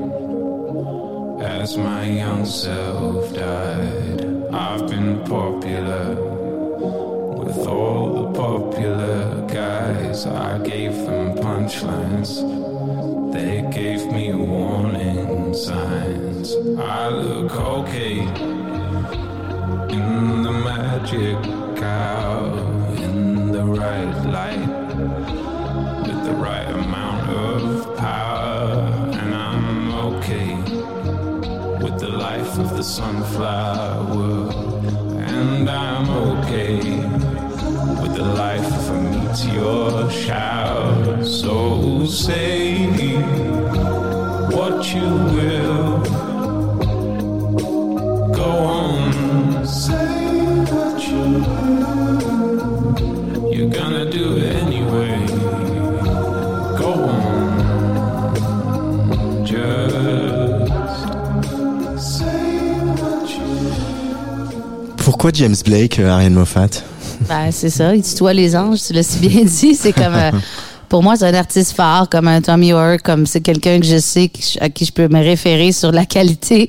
as 1.42 1.78
my 1.78 2.06
young 2.10 2.46
self 2.46 3.34
died. 3.34 4.26
I've 4.54 4.88
been 4.90 5.24
popular 5.24 6.16
with 7.44 7.68
all 7.68 8.24
the 8.24 8.32
popular 8.38 9.48
guys. 9.48 10.26
I 10.26 10.58
gave 10.60 10.94
them 11.06 11.36
punchlines. 11.36 12.42
They 13.34 13.62
gave 13.72 14.06
me 14.12 14.34
warning 14.34 15.54
signs. 15.54 16.23
I 16.44 17.08
look 17.08 17.56
okay 17.56 18.20
in 18.20 18.28
the 20.44 20.52
magic 20.52 21.42
cow 21.78 22.54
in 22.98 23.54
the 23.54 23.64
right 23.64 24.26
light 24.26 24.68
with 26.06 26.26
the 26.26 26.34
right 26.34 26.68
amount 26.68 27.30
of 27.30 27.96
power. 27.96 28.90
And 29.14 29.34
I'm 29.34 29.94
okay 30.08 30.58
with 31.82 31.98
the 32.02 32.10
life 32.10 32.60
of 32.60 32.76
the 32.76 32.84
sunflower. 32.84 34.52
And 35.22 35.70
I'm 35.70 36.10
okay 36.10 36.82
with 38.02 38.16
the 38.18 38.26
life 38.26 38.66
of 38.66 38.90
a 38.90 39.02
meteor 39.02 40.10
shower. 40.12 41.24
So 41.24 42.06
say 42.06 42.90
what 44.52 44.94
you 44.94 45.02
will 45.02 45.53
Pourquoi 65.24 65.40
James 65.40 65.56
Blake, 65.64 66.00
euh, 66.00 66.10
Ariane 66.10 66.34
Moffat? 66.34 66.68
Ben, 67.30 67.50
c'est 67.50 67.70
ça, 67.70 67.96
il 67.96 68.04
tutoie 68.04 68.34
les 68.34 68.58
anges, 68.58 68.80
tu 68.86 68.92
l'as 68.92 69.04
si 69.04 69.20
bien 69.20 69.42
dit. 69.46 69.74
C'est 69.74 69.94
comme, 69.94 70.14
euh, 70.14 70.32
pour 70.90 71.02
moi, 71.02 71.16
c'est 71.16 71.26
un 71.26 71.34
artiste 71.34 71.72
phare, 71.72 72.10
comme 72.10 72.28
un 72.28 72.42
Tommy 72.42 72.68
York, 72.68 73.00
comme 73.06 73.26
c'est 73.26 73.40
quelqu'un 73.40 73.80
que 73.80 73.86
je 73.86 74.00
sais, 74.00 74.30
à 74.60 74.68
qui 74.68 74.84
je 74.84 74.92
peux 74.92 75.08
me 75.08 75.24
référer 75.24 75.72
sur 75.72 75.94
la 75.94 76.06
qualité, 76.06 76.68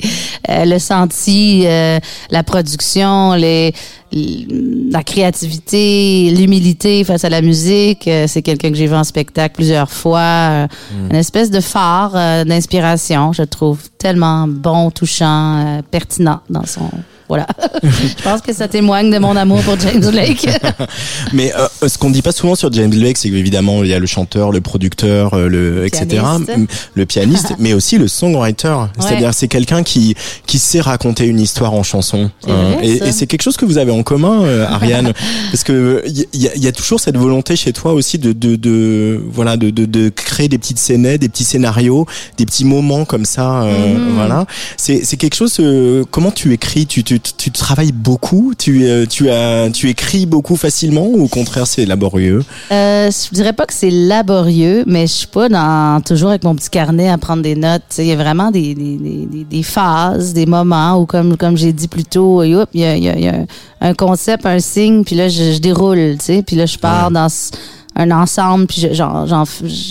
euh, 0.48 0.64
le 0.66 0.78
senti, 0.78 1.64
euh, 1.66 1.98
la 2.30 2.44
production, 2.44 3.32
la 3.32 5.02
créativité, 5.02 6.30
l'humilité 6.30 7.02
face 7.02 7.24
à 7.24 7.30
la 7.30 7.42
musique. 7.42 8.08
C'est 8.28 8.42
quelqu'un 8.42 8.70
que 8.70 8.76
j'ai 8.76 8.86
vu 8.86 8.94
en 8.94 9.02
spectacle 9.02 9.56
plusieurs 9.56 9.90
fois. 9.90 10.68
Une 11.10 11.16
espèce 11.16 11.50
de 11.50 11.58
phare 11.58 12.12
d'inspiration, 12.44 13.32
je 13.32 13.42
trouve, 13.42 13.80
tellement 13.98 14.46
bon, 14.46 14.92
touchant, 14.92 15.82
pertinent 15.90 16.38
dans 16.48 16.66
son 16.66 16.88
Voilà. 17.28 17.46
je 17.82 18.22
pense 18.22 18.40
que 18.42 18.52
ça 18.52 18.68
témoigne 18.68 19.10
de 19.10 19.18
mon 19.18 19.34
amour 19.36 19.60
pour 19.62 19.78
James 19.80 20.04
Blake. 20.10 20.46
Mais 21.32 21.52
euh, 21.54 21.88
ce 21.88 21.96
qu'on 21.98 22.10
dit 22.10 22.22
pas 22.22 22.32
souvent 22.32 22.54
sur 22.54 22.72
James 22.72 22.90
Blake, 22.90 23.16
c'est 23.18 23.30
qu'évidemment 23.30 23.82
il 23.82 23.90
y 23.90 23.94
a 23.94 23.98
le 23.98 24.06
chanteur, 24.06 24.52
le 24.52 24.60
producteur, 24.60 25.34
euh, 25.34 25.48
le 25.48 25.86
etc. 25.86 26.06
Pianiste. 26.06 26.52
Le 26.94 27.06
pianiste, 27.06 27.52
mais 27.58 27.72
aussi 27.72 27.98
le 27.98 28.08
songwriter. 28.08 28.74
C'est-à-dire 28.98 29.32
c'est 29.34 29.48
quelqu'un 29.48 29.82
qui 29.82 30.14
qui 30.46 30.58
sait 30.58 30.80
raconter 30.80 31.24
une 31.26 31.40
histoire 31.40 31.72
en 31.74 31.82
chanson. 31.82 32.30
Vrai, 32.46 32.86
et 32.86 33.12
c'est 33.12 33.26
quelque 33.26 33.42
chose 33.42 33.56
que 33.56 33.64
vous 33.64 33.78
avez 33.78 33.90
en 33.92 34.02
commun, 34.02 34.42
euh, 34.44 34.66
Ariane, 34.66 35.12
parce 35.50 35.64
que 35.64 36.02
il 36.06 36.26
y, 36.34 36.48
y 36.60 36.66
a- 36.68 36.72
toujours 36.72 36.98
cette 37.00 37.16
volonté 37.16 37.54
chez 37.56 37.72
toi 37.72 37.92
aussi 37.92 38.18
de 38.18 38.32
de, 38.32 38.56
de 38.56 39.22
voilà 39.30 39.56
de, 39.56 39.70
de 39.70 39.84
de 39.86 40.08
créer 40.08 40.48
des 40.48 40.58
petites 40.58 40.78
scénettes, 40.78 41.20
des 41.20 41.28
petits 41.28 41.44
scénarios, 41.44 42.06
des 42.36 42.44
petits 42.46 42.64
moments 42.64 43.04
comme 43.04 43.24
ça. 43.24 43.62
euh, 43.62 43.94
Mhm. 43.94 44.14
Voilà. 44.16 44.46
C'est 44.76 45.04
c'est 45.04 45.16
quelque 45.16 45.34
chose. 45.36 45.56
euh, 45.60 46.04
comment 46.10 46.30
tu 46.30 46.52
écris? 46.52 46.86
Tu 46.86 47.04
tu 47.04 47.13
tu 47.18 47.50
travailles 47.50 47.92
beaucoup 47.92 48.52
Tu 48.56 48.84
euh, 48.86 49.06
tu 49.06 49.30
as 49.30 49.70
tu 49.72 49.88
écris 49.88 50.26
beaucoup 50.26 50.56
facilement 50.56 51.06
ou 51.06 51.24
au 51.24 51.28
contraire 51.28 51.66
c'est 51.66 51.84
laborieux? 51.86 52.42
Euh, 52.72 53.10
je 53.10 53.34
dirais 53.34 53.52
pas 53.52 53.66
que 53.66 53.72
c'est 53.74 53.90
laborieux, 53.90 54.84
mais 54.86 55.06
je 55.06 55.12
suis 55.12 55.26
pas 55.26 55.48
dans 55.48 56.00
toujours 56.00 56.30
avec 56.30 56.44
mon 56.44 56.54
petit 56.54 56.70
carnet 56.70 57.08
à 57.08 57.18
prendre 57.18 57.42
des 57.42 57.54
notes. 57.56 57.82
Il 57.98 58.06
y 58.06 58.12
a 58.12 58.16
vraiment 58.16 58.50
des, 58.50 58.74
des, 58.74 58.96
des, 58.96 59.44
des- 59.44 59.62
phases, 59.62 60.32
des 60.34 60.46
moments 60.46 60.98
où, 61.00 61.06
comme, 61.06 61.36
comme 61.36 61.56
j'ai 61.56 61.72
dit 61.72 61.88
plus 61.88 62.04
tôt, 62.04 62.42
il 62.42 62.50
y 62.74 62.78
y 62.80 62.98
y 63.04 63.28
a 63.28 63.34
un- 63.80 63.94
concept, 63.94 64.46
un 64.46 64.58
signe, 64.60 65.04
puis 65.04 65.16
là, 65.16 65.28
je, 65.28 65.52
je 65.52 65.58
déroule, 65.58 66.16
puis 66.46 66.56
là, 66.56 66.66
je 66.66 66.78
pars 66.78 67.10
dans 67.10 67.28
ce- 67.28 67.50
un 67.96 68.10
ensemble, 68.10 68.66
puis 68.66 68.80
je- 68.80 68.92
j'en, 68.92 69.26
j'en, 69.26 69.44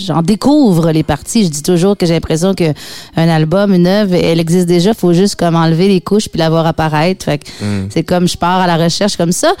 j'en 0.06 0.22
découvre 0.22 0.90
les 0.92 1.02
parties. 1.02 1.44
Je 1.44 1.48
dis 1.48 1.62
toujours 1.62 1.96
que 1.96 2.04
j'ai 2.06 2.14
l'impression 2.14 2.54
que 2.54 2.72
un 3.16 3.28
album, 3.28 3.72
une 3.74 3.86
œuvre, 3.86 4.14
elle 4.14 4.40
existe 4.40 4.66
déjà, 4.66 4.92
faut 4.94 5.12
juste 5.12 5.36
comme 5.36 5.56
enlever 5.56 5.88
les 5.88 6.00
couches 6.00 6.28
puis 6.28 6.38
la 6.38 6.50
voir 6.50 6.66
apparaître. 6.66 7.24
Fait 7.24 7.38
que 7.38 7.44
c'est 7.90 8.02
comme 8.02 8.28
je 8.28 8.36
pars 8.36 8.60
à 8.60 8.66
la 8.66 8.76
recherche 8.76 9.16
comme 9.16 9.32
ça. 9.32 9.52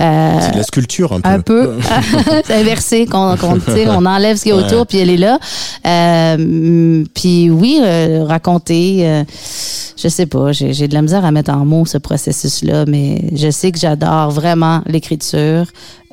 Euh, 0.00 0.38
C'est 0.40 0.52
de 0.52 0.56
la 0.58 0.62
sculpture 0.64 1.12
un 1.12 1.20
peu. 1.20 1.28
un 1.30 1.40
peu. 1.40 1.72
c'est 2.44 2.54
inversé, 2.60 3.06
qu'on, 3.06 3.36
sais, 3.36 3.86
on 3.88 4.04
enlève 4.06 4.36
ce 4.36 4.42
qui 4.44 4.48
est 4.50 4.52
autour, 4.52 4.86
puis 4.86 4.98
elle 4.98 5.10
est 5.10 5.16
là. 5.16 5.38
Euh, 5.86 7.04
puis 7.14 7.50
oui, 7.50 7.80
euh, 7.82 8.24
raconter, 8.26 9.06
euh, 9.08 9.24
je 9.96 10.08
sais 10.08 10.26
pas, 10.26 10.52
j'ai, 10.52 10.72
j'ai 10.72 10.88
de 10.88 10.94
la 10.94 11.02
misère 11.02 11.24
à 11.24 11.30
mettre 11.30 11.52
en 11.52 11.64
mots 11.64 11.86
ce 11.86 11.98
processus-là, 11.98 12.84
mais 12.86 13.22
je 13.34 13.50
sais 13.50 13.70
que 13.72 13.78
j'adore 13.78 14.30
vraiment 14.30 14.82
l'écriture 14.86 15.66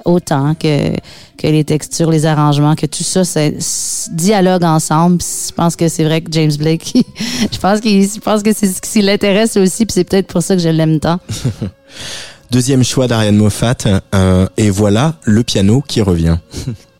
autant 0.05 0.55
que, 0.55 0.91
que 1.37 1.47
les 1.47 1.63
textures, 1.63 2.09
les 2.09 2.25
arrangements, 2.25 2.75
que 2.75 2.85
tout 2.85 3.03
ça, 3.03 3.23
c'est, 3.23 3.55
c'est 3.59 4.13
dialogue 4.15 4.63
ensemble. 4.63 5.17
Puis 5.17 5.27
Je 5.49 5.53
pense 5.53 5.75
que 5.75 5.87
c'est 5.87 6.03
vrai 6.03 6.21
que 6.21 6.31
James 6.31 6.53
Blake, 6.57 6.93
je 7.51 7.57
pense 7.57 7.79
qu'il, 7.79 8.03
je 8.03 8.19
pense 8.19 8.43
que 8.43 8.53
c'est 8.53 8.67
ce 8.67 8.81
qui 8.81 9.01
l'intéresse 9.01 9.57
aussi, 9.57 9.85
puis 9.85 9.93
c'est 9.93 10.03
peut-être 10.03 10.27
pour 10.27 10.41
ça 10.41 10.55
que 10.55 10.61
je 10.61 10.69
l'aime 10.69 10.99
tant. 10.99 11.19
Deuxième 12.51 12.83
choix 12.83 13.07
d'Ariane 13.07 13.37
Moffat 13.37 13.77
euh, 14.13 14.45
et 14.57 14.69
voilà 14.69 15.15
le 15.23 15.43
piano 15.43 15.81
qui 15.87 16.01
revient. 16.01 16.37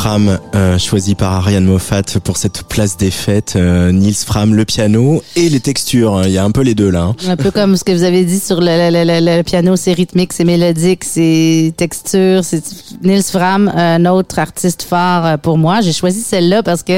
Nils 0.00 0.02
Fram, 0.02 0.39
euh, 0.56 0.78
choisi 0.78 1.14
par 1.14 1.32
Ariane 1.34 1.64
Moffat 1.64 2.02
pour 2.24 2.36
cette 2.36 2.64
place 2.64 2.96
des 2.96 3.10
fêtes. 3.12 3.54
Euh, 3.56 3.92
Nils 3.92 4.14
Fram, 4.16 4.54
le 4.54 4.64
piano 4.64 5.22
et 5.36 5.48
les 5.48 5.60
textures. 5.60 6.22
Il 6.24 6.32
y 6.32 6.38
a 6.38 6.44
un 6.44 6.50
peu 6.50 6.62
les 6.62 6.74
deux 6.74 6.90
là. 6.90 7.02
hein. 7.02 7.16
Un 7.28 7.36
peu 7.36 7.50
comme 7.52 7.76
ce 7.76 7.84
que 7.84 7.92
vous 7.92 8.02
avez 8.02 8.24
dit 8.24 8.40
sur 8.40 8.60
le, 8.60 8.66
le- 8.90 9.04
le- 9.04 9.36
le- 9.38 9.42
piano, 9.44 9.76
c'est 9.76 9.92
rythmique, 9.92 10.32
c'est 10.32 10.44
mélodique, 10.44 11.04
c'est 11.04 11.72
texture. 11.76 12.42
C'est 12.44 12.62
Nils 13.02 13.22
Fram, 13.22 13.68
un 13.74 14.04
autre 14.06 14.38
artiste 14.40 14.82
phare 14.82 15.24
euh, 15.26 15.36
pour 15.36 15.56
moi. 15.56 15.82
J'ai 15.82 15.92
choisi 15.92 16.20
celle-là 16.20 16.62
parce 16.64 16.82
que 16.82 16.94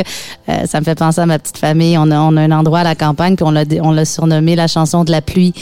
euh, 0.48 0.66
ça 0.66 0.80
me 0.80 0.84
fait 0.84 0.94
penser 0.94 1.20
à 1.20 1.26
ma 1.26 1.38
petite 1.38 1.58
famille. 1.58 1.98
On 1.98 2.10
a, 2.10 2.18
on 2.20 2.36
a 2.38 2.40
un 2.40 2.50
endroit 2.52 2.80
à 2.80 2.84
la 2.84 2.94
campagne 2.94 3.36
puis 3.36 3.44
on 3.44 3.50
l'a, 3.50 3.64
on 3.82 3.90
l'a 3.90 4.04
surnommé 4.06 4.56
la 4.56 4.66
chanson 4.66 5.04
de 5.04 5.10
la 5.10 5.20
pluie. 5.20 5.52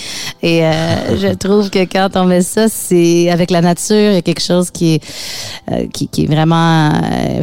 Et 0.42 0.64
euh, 0.64 1.16
je 1.20 1.34
trouve 1.34 1.70
que 1.70 1.80
quand 1.84 2.10
on 2.14 2.24
met 2.26 2.42
ça, 2.42 2.68
c'est 2.68 3.30
avec 3.30 3.50
la 3.50 3.60
nature, 3.62 3.96
il 4.10 4.14
y 4.14 4.18
a 4.18 4.22
quelque 4.22 4.42
chose 4.42 4.70
qui 4.70 4.94
est 4.94 5.02
euh, 5.72 5.86
qui, 5.92 6.06
qui 6.08 6.24
est 6.24 6.26
vraiment 6.26 6.90
euh, 6.94 7.42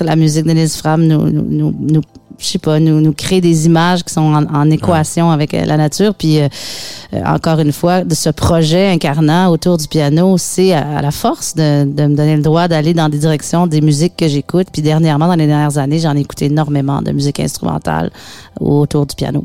La 0.00 0.16
musique 0.16 0.44
de 0.44 0.66
Fram 0.66 1.06
nous, 1.06 1.30
nous, 1.30 1.44
nous, 1.48 1.74
nous 1.78 2.02
je 2.42 2.46
sais 2.46 2.58
pas, 2.58 2.80
nous, 2.80 3.00
nous 3.00 3.12
crée 3.12 3.40
des 3.40 3.66
images 3.66 4.02
qui 4.02 4.12
sont 4.12 4.20
en, 4.20 4.44
en 4.52 4.70
équation 4.70 5.30
avec 5.30 5.54
euh, 5.54 5.64
la 5.64 5.76
nature. 5.76 6.14
Puis, 6.14 6.40
euh, 6.40 6.48
euh, 7.14 7.22
encore 7.24 7.60
une 7.60 7.72
fois, 7.72 8.04
de 8.04 8.14
ce 8.14 8.30
projet 8.30 8.90
incarnant 8.90 9.50
autour 9.50 9.78
du 9.78 9.86
piano, 9.86 10.36
c'est 10.38 10.72
à, 10.72 10.98
à 10.98 11.02
la 11.02 11.10
force 11.12 11.54
de, 11.54 11.84
de 11.84 12.06
me 12.06 12.16
donner 12.16 12.36
le 12.36 12.42
droit 12.42 12.68
d'aller 12.68 12.94
dans 12.94 13.08
des 13.08 13.18
directions 13.18 13.66
des 13.66 13.80
musiques 13.80 14.16
que 14.16 14.28
j'écoute. 14.28 14.66
Puis, 14.72 14.82
dernièrement, 14.82 15.28
dans 15.28 15.36
les 15.36 15.46
dernières 15.46 15.78
années, 15.78 16.00
j'en 16.00 16.16
ai 16.16 16.20
écouté 16.20 16.46
énormément 16.46 17.00
de 17.00 17.12
musique 17.12 17.38
instrumentale 17.40 18.10
autour 18.60 19.06
du 19.06 19.14
piano. 19.14 19.44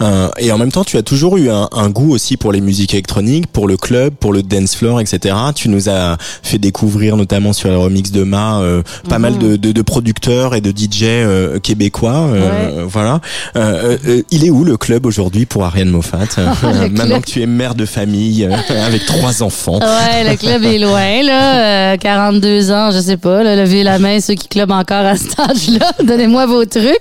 Euh, 0.00 0.28
et 0.38 0.50
en 0.52 0.58
même 0.58 0.72
temps, 0.72 0.84
tu 0.84 0.96
as 0.96 1.02
toujours 1.02 1.36
eu 1.36 1.50
un, 1.50 1.68
un 1.72 1.90
goût 1.90 2.12
aussi 2.12 2.36
pour 2.36 2.52
les 2.52 2.60
musiques 2.60 2.94
électroniques, 2.94 3.46
pour 3.46 3.66
le 3.68 3.76
club, 3.76 4.14
pour 4.14 4.32
le 4.32 4.42
dance 4.42 4.74
floor, 4.74 5.00
etc. 5.00 5.34
Tu 5.54 5.68
nous 5.68 5.88
as 5.88 6.16
fait 6.42 6.58
découvrir, 6.58 7.16
notamment 7.16 7.52
sur 7.52 7.68
les 7.68 7.76
remix 7.76 8.10
de 8.12 8.22
Ma, 8.22 8.60
euh, 8.60 8.82
pas 9.08 9.18
mal 9.18 9.38
de, 9.38 9.56
de, 9.56 9.72
de 9.72 9.82
producteurs 9.82 10.54
et 10.54 10.60
de 10.60 10.70
DJ 10.70 11.02
euh, 11.04 11.58
québécois. 11.58 12.28
euh, 12.32 12.84
Voilà. 12.86 13.20
Euh, 13.56 13.96
il 14.30 14.44
est 14.44 14.50
où 14.50 14.64
le 14.64 14.76
club 14.76 15.06
aujourd'hui 15.06 15.46
pour 15.46 15.64
Ariane 15.64 15.90
Moffat 15.90 16.18
Maintenant 16.62 17.04
club. 17.06 17.20
que 17.24 17.30
tu 17.30 17.42
es 17.42 17.46
mère 17.46 17.74
de 17.74 17.86
famille 17.86 18.44
euh, 18.44 18.54
avec 18.86 19.06
trois 19.06 19.42
enfants. 19.42 19.78
Ouais, 19.80 20.28
le 20.30 20.36
club 20.36 20.64
est 20.64 20.78
loin, 20.78 21.22
là. 21.22 21.92
Euh, 21.92 21.96
42 21.96 22.70
ans, 22.70 22.90
je 22.90 23.00
sais 23.00 23.16
pas. 23.16 23.42
Là, 23.42 23.56
levez 23.56 23.82
la 23.82 23.98
main, 23.98 24.20
ceux 24.20 24.34
qui 24.34 24.48
clubent 24.48 24.70
encore 24.72 25.04
à 25.06 25.16
cet 25.16 25.38
âge-là. 25.38 25.92
Donnez-moi 26.04 26.46
vos 26.46 26.64
trucs. 26.64 27.00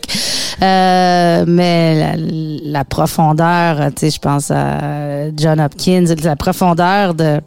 Euh, 0.62 1.44
mais 1.48 1.96
la, 2.00 2.14
la 2.64 2.86
profondeur, 2.86 3.78
tu 3.94 4.02
sais, 4.02 4.10
je 4.10 4.20
pense 4.20 4.52
à 4.52 5.32
John 5.36 5.60
Hopkins, 5.60 6.06
la 6.24 6.36
profondeur 6.36 7.14
de, 7.14 7.42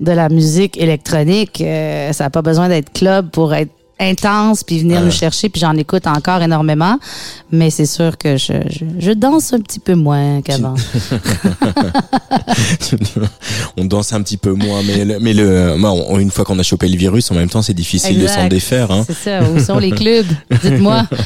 de 0.00 0.12
la 0.12 0.28
musique 0.28 0.76
électronique, 0.76 1.60
euh, 1.60 2.12
ça 2.12 2.24
n'a 2.24 2.30
pas 2.30 2.42
besoin 2.42 2.68
d'être 2.68 2.92
club 2.92 3.30
pour 3.30 3.54
être 3.54 3.72
intense 3.98 4.62
puis 4.62 4.80
venir 4.80 5.00
nous 5.00 5.10
chercher 5.10 5.48
puis 5.48 5.58
j'en 5.60 5.74
écoute 5.76 6.06
encore 6.06 6.42
énormément 6.42 6.98
mais 7.50 7.70
c'est 7.70 7.86
sûr 7.86 8.18
que 8.18 8.36
je, 8.36 8.52
je, 8.68 8.84
je 8.98 9.12
danse 9.12 9.54
un 9.54 9.60
petit 9.60 9.78
peu 9.80 9.94
moins 9.94 10.42
qu'avant 10.42 10.74
on 13.76 13.84
danse 13.84 14.12
un 14.12 14.22
petit 14.22 14.36
peu 14.36 14.52
moins, 14.52 14.82
mais 14.82 15.04
le, 15.04 15.18
mais 15.20 15.32
le, 15.34 15.76
moi, 15.76 15.92
on- 15.92 16.18
une 16.18 16.30
fois 16.30 16.44
qu'on 16.44 16.58
a 16.58 16.62
chopé 16.62 16.88
le 16.88 16.96
virus, 16.96 17.30
en 17.30 17.34
même 17.34 17.48
temps, 17.48 17.62
c'est 17.62 17.74
difficile 17.74 18.18
de 18.20 18.26
s'en 18.26 18.48
défaire. 18.48 18.90
Hein. 18.90 19.04
c'est 19.06 19.14
ça 19.14 19.42
où 19.48 19.58
sont 19.60 19.78
les 19.78 19.90
clubs? 19.90 20.26
Dites-moi 20.62 21.06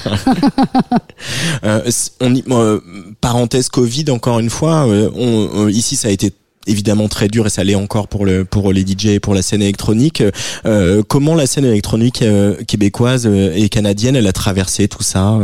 Euh, 1.65 1.91
on 2.21 2.35
y- 2.35 2.45
euh, 2.51 2.81
parenthèse 3.21 3.69
Covid 3.69 4.07
encore 4.11 4.39
une 4.39 4.51
fois. 4.51 4.87
euh, 4.89 5.11
on, 5.15 5.67
euh, 5.67 5.71
ici, 5.71 5.97
ça 5.97 6.09
a 6.09 6.11
été 6.11 6.33
évidemment 6.71 7.09
très 7.09 7.29
dur 7.29 7.47
et 7.47 7.51
ça 7.51 7.65
l'est 7.65 7.75
encore 7.75 8.09
pour 8.09 8.25
le 8.25 8.45
pour 8.45 8.73
les 8.73 8.83
DJ 8.83 9.07
et 9.07 9.21
pour 9.21 9.35
la 9.35 9.43
scène 9.43 9.63
électronique. 9.63 10.23
Euh, 10.67 11.03
comment 11.07 11.35
la 11.35 11.47
scène 11.47 11.65
électronique 11.65 12.23
euh, 12.23 12.55
québécoise 12.67 13.27
euh, 13.27 13.53
et 13.55 13.69
canadienne, 13.69 14.17
elle 14.17 14.27
a 14.27 14.33
traversé 14.33 14.89
tout 14.89 15.03
ça, 15.03 15.39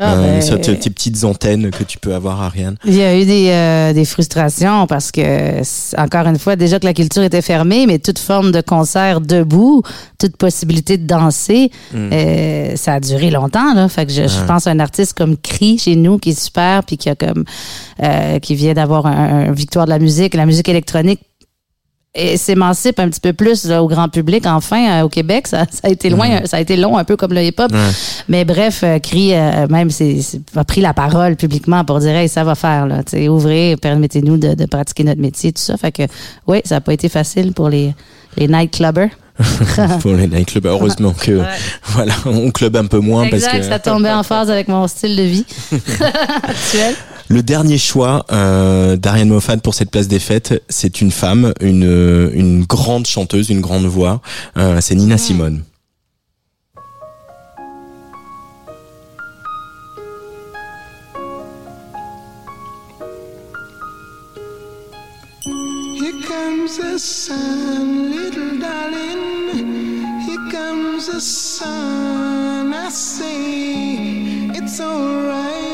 Ah, 0.00 0.16
ben, 0.16 0.40
tes 0.60 0.78
tes 0.78 0.90
petites 0.90 1.24
antennes 1.24 1.70
que 1.70 1.84
tu 1.84 1.98
peux 1.98 2.14
avoir, 2.14 2.42
Ariane? 2.42 2.76
Il 2.84 2.94
y 2.94 3.02
a 3.02 3.16
eu 3.18 3.24
des, 3.24 3.92
des 3.94 4.04
frustrations 4.04 4.86
parce 4.86 5.12
que, 5.12 5.60
encore 6.00 6.26
une 6.26 6.38
fois, 6.38 6.56
déjà 6.56 6.78
que 6.78 6.86
la 6.86 6.94
culture 6.94 7.22
était 7.22 7.42
fermée, 7.42 7.86
mais 7.86 7.98
toute 7.98 8.18
forme 8.18 8.52
de 8.52 8.60
concert 8.60 9.20
debout, 9.20 9.82
toute 10.18 10.36
possibilité 10.36 10.96
de 10.96 11.06
danser, 11.06 11.70
euh, 11.94 12.76
ça 12.76 12.94
a 12.94 13.00
duré 13.00 13.30
longtemps. 13.30 13.74
Là. 13.74 13.88
Fait 13.88 14.06
que 14.06 14.12
je, 14.12 14.22
je 14.22 14.44
pense 14.46 14.66
à 14.66 14.70
un 14.70 14.80
artiste 14.80 15.14
comme 15.14 15.36
Cri 15.36 15.78
chez 15.78 15.96
nous 15.96 16.18
qui 16.18 16.30
est 16.30 16.40
super, 16.40 16.84
puis 16.84 16.96
qui 16.96 17.08
a 17.08 17.14
comme 17.14 17.44
qui 18.42 18.54
vient 18.54 18.74
d'avoir 18.74 19.06
un, 19.06 19.48
un 19.48 19.52
victoire 19.52 19.86
de 19.86 19.90
la 19.90 19.98
musique, 19.98 20.34
la 20.34 20.46
musique 20.46 20.53
électronique. 20.68 21.20
Et 22.16 22.36
s'émancipe 22.36 23.00
un 23.00 23.08
petit 23.08 23.18
peu 23.18 23.32
plus 23.32 23.64
là, 23.64 23.82
au 23.82 23.88
grand 23.88 24.08
public 24.08 24.46
enfin 24.46 25.00
euh, 25.00 25.02
au 25.02 25.08
Québec. 25.08 25.48
Ça, 25.48 25.64
ça 25.68 25.88
a 25.88 25.90
été 25.90 26.10
loin 26.10 26.44
ça 26.44 26.58
a 26.58 26.60
été 26.60 26.76
long 26.76 26.96
un 26.96 27.02
peu 27.02 27.16
comme 27.16 27.32
le 27.32 27.42
hip 27.42 27.56
hop 27.58 27.72
mais 28.28 28.44
bref 28.44 28.82
euh, 28.84 29.00
Cri 29.00 29.34
euh, 29.34 29.66
même 29.68 29.90
c'est 29.90 30.20
a 30.54 30.62
pris 30.62 30.80
la 30.80 30.94
parole 30.94 31.34
publiquement 31.34 31.84
pour 31.84 31.98
dire 31.98 32.14
hey, 32.14 32.28
ça 32.28 32.44
va 32.44 32.54
faire 32.54 32.86
là 32.86 33.02
tu 33.02 33.26
ouvrez 33.26 33.76
permettez-nous 33.82 34.36
de, 34.36 34.54
de 34.54 34.66
pratiquer 34.66 35.02
notre 35.02 35.20
métier 35.20 35.52
tout 35.52 35.60
ça. 35.60 35.76
Fait 35.76 35.90
que 35.90 36.04
oui 36.46 36.60
ça 36.64 36.76
a 36.76 36.80
pas 36.80 36.92
été 36.92 37.08
facile 37.08 37.52
pour 37.52 37.68
les 37.68 37.92
les 38.36 38.46
nightclubbers. 38.46 39.10
Pour 40.00 40.12
les 40.12 40.28
nightclubs. 40.28 40.66
Heureusement 40.66 41.12
que 41.20 41.42
voilà, 41.86 42.14
on 42.26 42.52
club 42.52 42.76
un 42.76 42.86
peu 42.86 43.00
moins 43.00 43.24
exact 43.24 43.50
parce 43.50 43.58
que 43.58 43.68
ça 43.68 43.78
tombait 43.80 44.12
en 44.12 44.22
phase 44.22 44.48
avec 44.50 44.68
mon 44.68 44.86
style 44.86 45.16
de 45.16 45.22
vie 45.22 45.44
actuel 46.44 46.94
le 47.28 47.42
dernier 47.42 47.78
choix 47.78 48.26
euh, 48.32 48.96
d'Ariane 48.96 49.28
Moffat 49.28 49.56
pour 49.58 49.74
cette 49.74 49.90
place 49.90 50.08
des 50.08 50.18
fêtes, 50.18 50.62
c'est 50.68 51.00
une 51.00 51.10
femme, 51.10 51.52
une 51.60 52.30
une 52.34 52.64
grande 52.64 53.06
chanteuse, 53.06 53.50
une 53.50 53.60
grande 53.60 53.86
voix. 53.86 54.20
Euh, 54.56 54.78
c'est 54.80 54.94
Nina 54.94 55.18
Simone. 55.18 55.62
Here 65.96 66.12
comes 66.26 66.76
the 66.76 66.98
sun, 66.98 68.10
little 68.10 68.58
darling. 68.58 70.20
Here 70.26 70.50
comes 70.50 71.06
the 71.06 71.20
sun. 71.20 72.72
I 72.74 72.88
say 72.90 74.50
it's 74.54 74.80
alright. 74.80 75.73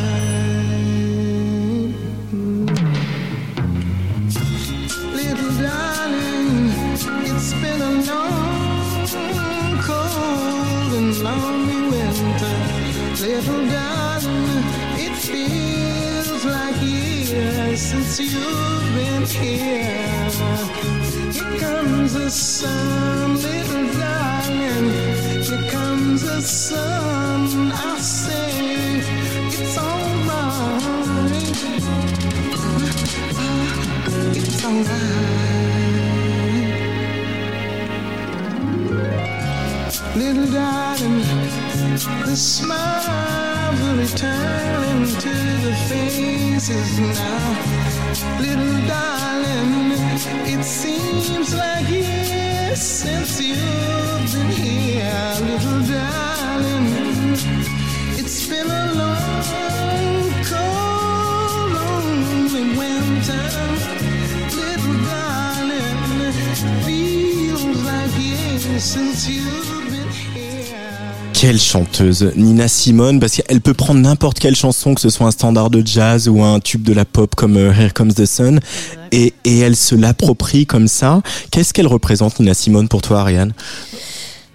Little 13.21 13.65
darling, 13.67 14.63
it 14.97 15.15
feels 15.15 16.43
like 16.43 16.75
years 16.81 17.79
since 17.79 18.19
you've 18.19 18.95
been 18.95 19.25
here. 19.25 20.29
Here 21.31 21.59
comes 21.59 22.13
the 22.13 22.31
sun, 22.31 23.35
little 23.35 23.93
darling. 23.99 24.89
Here 25.43 25.69
comes 25.69 26.23
the 26.23 26.41
sun. 26.41 27.71
I 27.71 27.99
say 27.99 29.01
it's 29.49 29.77
alright. 29.77 31.31
It's 34.35 34.65
alright. 34.65 35.11
Little 40.15 40.47
darling, 40.51 41.21
the 41.97 42.37
smiles 42.37 43.81
are 43.81 43.95
returning 43.97 45.05
to 45.07 45.33
the 45.65 45.75
faces 45.89 46.99
now. 46.99 48.39
Little 48.39 48.87
darling, 48.87 49.91
it 50.47 50.63
seems 50.63 51.53
like 51.53 51.89
years 51.89 52.81
since 52.81 53.41
you've 53.41 54.33
been 54.33 54.51
here. 54.51 55.35
Little 55.41 55.81
darling, 55.81 57.33
it's 58.17 58.47
been 58.47 58.67
a 58.67 58.93
long, 58.93 60.31
cold, 60.47 61.73
lonely 61.73 62.77
winter. 62.77 63.47
Little 64.55 64.97
darling, 65.11 66.33
feels 66.85 67.65
like 67.65 68.11
years 68.17 68.83
since 68.83 69.25
here. 69.25 69.80
Quelle 71.41 71.59
chanteuse, 71.59 72.31
Nina 72.35 72.67
Simone, 72.67 73.19
parce 73.19 73.33
qu'elle 73.33 73.61
peut 73.61 73.73
prendre 73.73 73.99
n'importe 73.99 74.37
quelle 74.37 74.55
chanson, 74.55 74.93
que 74.93 75.01
ce 75.01 75.09
soit 75.09 75.25
un 75.25 75.31
standard 75.31 75.71
de 75.71 75.81
jazz 75.83 76.29
ou 76.29 76.43
un 76.43 76.59
tube 76.59 76.83
de 76.83 76.93
la 76.93 77.03
pop 77.03 77.33
comme 77.33 77.57
euh, 77.57 77.73
Here 77.73 77.91
Comes 77.91 78.13
the 78.13 78.27
Sun, 78.27 78.59
et, 79.11 79.33
et 79.43 79.57
elle 79.57 79.75
se 79.75 79.95
l'approprie 79.95 80.67
comme 80.67 80.87
ça. 80.87 81.23
Qu'est-ce 81.49 81.73
qu'elle 81.73 81.87
représente, 81.87 82.39
Nina 82.39 82.53
Simone, 82.53 82.87
pour 82.87 83.01
toi, 83.01 83.21
Ariane? 83.21 83.53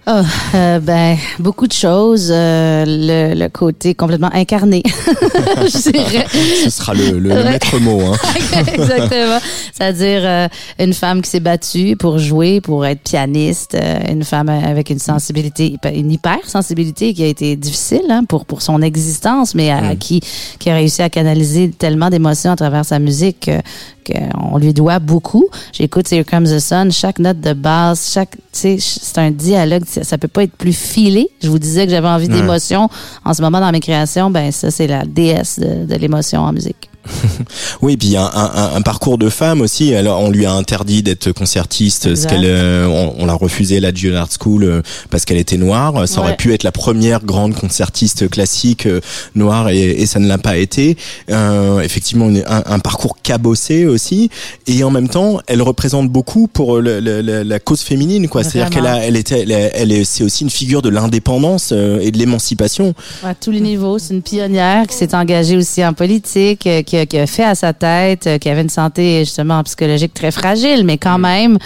Oh, 0.09 0.23
euh, 0.55 0.79
ben, 0.79 1.17
beaucoup 1.41 1.67
de 1.67 1.73
choses. 1.73 2.29
Euh, 2.31 2.85
le, 2.87 3.35
le 3.35 3.49
côté 3.49 3.95
complètement 3.97 4.31
incarné, 4.33 4.81
je 4.87 5.91
dirais. 5.91 6.27
Ce 6.63 6.71
sera 6.71 6.95
le, 6.95 7.19
le 7.19 7.31
Ouais. 7.31 7.43
maître 7.43 7.77
mot. 7.81 8.01
Hein. 8.03 8.17
Exactement. 8.73 9.39
C'est-à-dire 9.73 10.21
euh, 10.23 10.49
une 10.79 10.95
femme 10.95 11.23
qui 11.23 11.31
s'est 11.31 11.41
battue 11.41 11.97
pour 11.97 12.19
jouer, 12.21 12.61
pour 12.61 12.87
être 12.87 13.01
pianiste, 13.01 13.75
euh, 13.75 13.99
une 14.09 14.23
femme 14.23 14.49
avec 14.49 14.91
une 14.91 15.01
sensibilité, 15.01 15.75
une 15.93 16.13
hypersensibilité 16.13 17.13
qui 17.13 17.25
a 17.25 17.27
été 17.27 17.57
difficile 17.57 18.03
hein, 18.09 18.23
pour 18.29 18.45
pour 18.45 18.63
son 18.63 18.83
existence, 18.83 19.57
mais 19.57 19.73
à, 19.73 19.97
qui 19.97 20.21
qui 20.61 20.71
a 20.71 20.75
réussi 20.77 21.03
à 21.03 21.11
canaliser 21.11 21.71
tellement 21.77 22.11
d'émotions 22.11 22.53
à 22.53 22.57
travers 22.57 22.85
sa 22.85 23.01
musique 23.01 23.41
que 23.47 23.61
qu'on 24.07 24.59
lui 24.59 24.73
doit 24.73 25.01
beaucoup. 25.01 25.47
J'écoute 25.73 26.13
Here 26.13 26.25
Comes 26.25 26.45
the 26.47 26.61
Sun, 26.61 26.93
chaque 26.93 27.19
note 27.19 27.41
de 27.41 27.55
basse, 27.55 28.13
chaque, 28.13 28.37
c'est 28.53 28.79
un 29.17 29.33
dialogue, 29.33 29.83
ça, 30.03 30.19
peut 30.19 30.29
pas 30.29 30.43
être 30.45 30.57
plus 30.57 30.77
filé. 30.77 31.29
Je 31.43 31.49
vous 31.49 31.59
disais 31.59 31.85
que 31.87 31.91
j'avais 31.91 32.09
envie 32.09 32.29
d'émotion 32.29 32.89
en 33.25 33.35
ce 33.35 33.43
moment 33.43 33.61
dans 33.61 33.73
mes 33.73 33.81
créations, 33.81 34.31
ben 34.31 34.53
ça 34.53 34.71
c'est 34.71 34.87
la 34.87 35.05
déesse 35.05 35.59
de, 35.59 35.85
de 35.85 35.95
l'émotion 35.97 36.41
en 36.41 36.53
musique. 36.53 36.91
Oui, 37.83 37.97
puis 37.97 38.17
un, 38.17 38.25
un, 38.33 38.75
un 38.77 38.83
parcours 38.83 39.19
de 39.19 39.29
femme 39.29 39.61
aussi. 39.61 39.95
Alors, 39.95 40.21
on 40.21 40.31
lui 40.31 40.47
a 40.47 40.53
interdit 40.53 41.03
d'être 41.03 41.33
concertiste, 41.33 42.15
ce 42.15 42.27
qu'elle, 42.27 42.45
euh, 42.45 42.87
on, 42.87 43.15
on 43.19 43.27
l'a 43.27 43.35
refusé 43.35 43.81
la 43.81 43.93
Juilliard 43.93 44.29
School 44.41 44.65
euh, 44.65 44.83
parce 45.11 45.25
qu'elle 45.25 45.37
était 45.39 45.57
noire. 45.59 46.07
Ça 46.09 46.21
aurait 46.21 46.37
pu 46.37 46.53
être 46.55 46.63
la 46.63 46.73
première 46.73 47.25
grande 47.25 47.55
concertiste 47.55 48.29
classique 48.31 48.87
euh, 48.87 49.01
noire 49.35 49.69
et, 49.69 49.91
et 49.91 50.07
ça 50.07 50.19
ne 50.19 50.27
l'a 50.27 50.39
pas 50.39 50.57
été. 50.57 50.97
Euh, 51.31 51.81
effectivement, 51.81 52.29
un, 52.47 52.63
un 52.67 52.79
parcours 52.79 53.19
cabossé 53.23 53.87
aussi. 53.87 54.31
Et 54.67 54.83
en 54.85 54.91
même 54.91 55.09
temps, 55.09 55.41
elle 55.47 55.63
représente 55.63 56.09
beaucoup 56.09 56.49
pour 56.49 56.79
le- 56.81 57.01
le- 57.01 57.21
le- 57.23 57.43
la 57.43 57.59
cause 57.59 57.81
féminine, 57.83 58.29
quoi. 58.29 58.43
C'est-à-dire 58.45 58.71
qu'elle 58.71 58.87
a, 58.87 59.05
elle 59.05 59.17
était, 59.17 59.41
elle, 59.43 59.53
est- 59.53 59.73
elle 59.75 59.93
est, 59.93 60.05
c'est 60.05 60.25
aussi 60.25 60.45
une 60.45 60.51
figure 60.51 60.83
de 60.83 60.89
l'indépendance 60.89 61.71
euh, 61.73 62.01
et 62.01 62.11
de 62.11 62.19
l'émancipation. 62.19 62.95
À 63.25 63.35
tous 63.35 63.51
les 63.51 63.61
niveaux. 63.61 63.99
C'est 63.99 64.15
une 64.15 64.23
pionnière 64.23 64.87
qui 64.87 64.95
s'est 64.97 65.15
engagée 65.15 65.57
aussi 65.57 65.85
en 65.85 65.93
politique, 65.93 66.67
euh, 66.67 66.83
qui 66.97 67.03
a, 67.03 67.07
qui 67.07 67.19
a 67.19 67.27
fait 67.27 67.45
à 67.45 67.55
sa 67.55 67.73
tête, 67.73 68.27
euh, 68.27 68.39
qui 68.39 68.49
avait 68.49 68.63
une 68.63 68.69
santé 68.69 69.25
justement 69.25 69.63
psychologique 69.65 70.15
très 70.15 70.31
fragile, 70.31 70.85
mais 70.85 70.99
quand 70.99 71.19
même, 71.19 71.59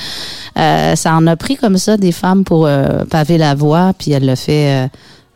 euh, 0.58 0.96
ça 0.96 1.14
en 1.14 1.26
a 1.26 1.36
pris 1.36 1.56
comme 1.56 1.78
ça 1.78 1.96
des 1.96 2.12
femmes 2.12 2.44
pour 2.44 2.66
euh, 2.66 3.04
paver 3.10 3.38
la 3.38 3.54
voie, 3.54 3.92
puis 3.98 4.12
elle 4.12 4.24
l'a 4.24 4.36
fait. 4.36 4.84
euh, 4.84 4.88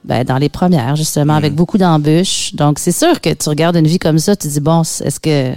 ben, 0.06 0.22
dans 0.22 0.36
les 0.36 0.50
premières, 0.50 0.96
justement, 0.96 1.32
avec 1.32 1.54
beaucoup 1.54 1.78
d'embûches. 1.78 2.54
Donc, 2.54 2.78
c'est 2.78 2.92
sûr 2.92 3.22
que 3.22 3.30
tu 3.32 3.48
regardes 3.48 3.76
une 3.76 3.86
vie 3.86 3.98
comme 3.98 4.18
ça, 4.18 4.36
tu 4.36 4.48
dis, 4.48 4.60
bon, 4.60 4.82
est-ce 4.82 5.18
que, 5.18 5.54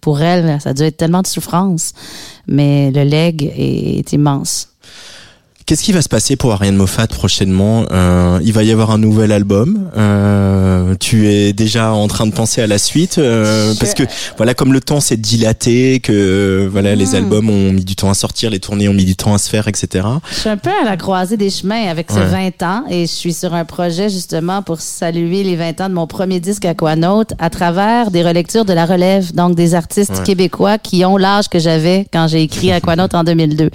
pour 0.00 0.22
elle, 0.22 0.58
ça 0.62 0.70
a 0.70 0.72
dû 0.72 0.82
être 0.82 0.96
tellement 0.96 1.20
de 1.20 1.26
souffrance, 1.26 1.92
mais 2.46 2.90
le 2.90 3.02
leg 3.04 3.42
est, 3.44 3.98
est 3.98 4.12
immense. 4.14 4.68
Qu'est-ce 5.66 5.82
qui 5.82 5.90
va 5.90 6.00
se 6.00 6.08
passer 6.08 6.36
pour 6.36 6.52
Ariane 6.52 6.76
Moffat 6.76 7.08
prochainement 7.08 7.86
Euh, 7.90 8.38
Il 8.44 8.52
va 8.52 8.62
y 8.62 8.70
avoir 8.70 8.92
un 8.92 8.98
nouvel 8.98 9.32
album. 9.32 9.90
Euh, 9.96 10.94
tu 11.00 11.26
es 11.28 11.52
déjà 11.52 11.92
en 11.92 12.06
train 12.06 12.28
de 12.28 12.32
penser 12.32 12.62
à 12.62 12.68
la 12.68 12.78
suite 12.78 13.18
euh, 13.18 13.74
parce 13.80 13.92
que 13.94 14.04
voilà, 14.36 14.54
comme 14.54 14.72
le 14.72 14.80
temps 14.80 15.00
s'est 15.00 15.16
dilaté, 15.16 15.98
que 15.98 16.12
euh, 16.12 16.68
voilà, 16.70 16.94
les 16.94 17.06
Hmm. 17.06 17.14
albums 17.16 17.50
ont 17.50 17.72
mis 17.72 17.84
du 17.84 17.96
temps 17.96 18.10
à 18.10 18.14
sortir, 18.14 18.48
les 18.50 18.60
tournées 18.60 18.88
ont 18.88 18.92
mis 18.94 19.04
du 19.04 19.16
temps 19.16 19.34
à 19.34 19.38
se 19.38 19.48
faire, 19.50 19.66
etc. 19.66 20.06
Je 20.30 20.36
suis 20.36 20.48
un 20.48 20.56
peu 20.56 20.70
à 20.70 20.84
la 20.84 20.96
croisée 20.96 21.36
des 21.36 21.50
chemins 21.50 21.88
avec 21.88 22.12
ces 22.12 22.18
Ouais. 22.18 22.50
20 22.60 22.62
ans 22.62 22.84
et 22.88 23.00
je 23.06 23.12
suis 23.12 23.32
sur 23.34 23.52
un 23.52 23.64
projet 23.64 24.08
justement 24.08 24.62
pour 24.62 24.80
saluer 24.80 25.42
les 25.42 25.56
20 25.56 25.80
ans 25.80 25.88
de 25.88 25.94
mon 25.94 26.06
premier 26.06 26.38
disque 26.38 26.64
Aquanaut 26.64 27.24
à 27.40 27.50
travers 27.50 28.12
des 28.12 28.22
relectures 28.22 28.64
de 28.66 28.72
la 28.72 28.86
relève, 28.86 29.34
donc 29.34 29.56
des 29.56 29.74
artistes 29.74 30.12
Ouais. 30.18 30.22
québécois 30.24 30.78
qui 30.78 31.04
ont 31.04 31.16
l'âge 31.16 31.48
que 31.48 31.58
j'avais 31.58 32.06
quand 32.12 32.28
j'ai 32.28 32.42
écrit 32.42 32.70
Aquanaut 32.70 33.08
en 33.14 33.24
2002. 33.24 33.70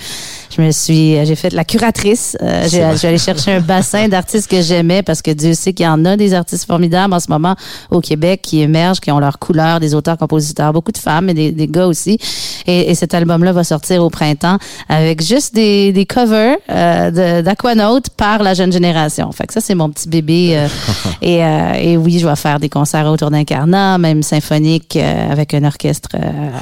Je 0.55 0.61
me 0.61 0.71
suis, 0.71 1.25
j'ai 1.25 1.35
fait 1.35 1.51
la 1.53 1.63
curatrice. 1.85 2.37
Euh, 2.41 2.95
allée 3.03 3.17
chercher 3.17 3.53
un 3.53 3.59
bassin 3.59 4.07
d'artistes 4.07 4.47
que 4.49 4.61
j'aimais 4.61 5.01
parce 5.01 5.21
que 5.21 5.31
Dieu 5.31 5.53
sait 5.53 5.73
qu'il 5.73 5.85
y 5.85 5.89
en 5.89 6.05
a 6.05 6.15
des 6.15 6.33
artistes 6.33 6.65
formidables 6.65 7.13
en 7.13 7.19
ce 7.19 7.29
moment 7.29 7.55
au 7.89 8.01
Québec 8.01 8.41
qui 8.43 8.61
émergent, 8.61 8.99
qui 8.99 9.11
ont 9.11 9.19
leur 9.19 9.39
couleur, 9.39 9.79
des 9.79 9.95
auteurs, 9.95 10.17
compositeurs, 10.17 10.73
beaucoup 10.73 10.91
de 10.91 10.97
femmes 10.99 11.29
et 11.29 11.33
des, 11.33 11.51
des 11.51 11.67
gars 11.67 11.87
aussi. 11.87 12.19
Et, 12.67 12.91
et 12.91 12.95
cet 12.95 13.13
album-là 13.15 13.51
va 13.51 13.63
sortir 13.63 14.03
au 14.03 14.09
printemps 14.09 14.57
avec 14.89 15.23
juste 15.23 15.55
des, 15.55 15.91
des 15.91 16.05
covers 16.05 16.57
euh, 16.69 17.41
d'Aquanaut 17.41 17.99
par 18.15 18.43
la 18.43 18.53
jeune 18.53 18.71
génération. 18.71 19.31
Fait 19.31 19.47
que 19.47 19.53
ça, 19.53 19.61
c'est 19.61 19.75
mon 19.75 19.89
petit 19.89 20.07
bébé. 20.07 20.51
euh, 20.57 20.67
et, 21.21 21.43
euh, 21.43 21.73
et 21.73 21.97
oui, 21.97 22.19
je 22.19 22.27
vais 22.27 22.35
faire 22.35 22.59
des 22.59 22.69
concerts 22.69 23.07
autour 23.07 23.31
d'Incarnat, 23.31 23.97
même 23.97 24.21
symphonique 24.21 24.95
euh, 24.97 25.31
avec 25.31 25.53
un 25.55 25.63
orchestre 25.63 26.09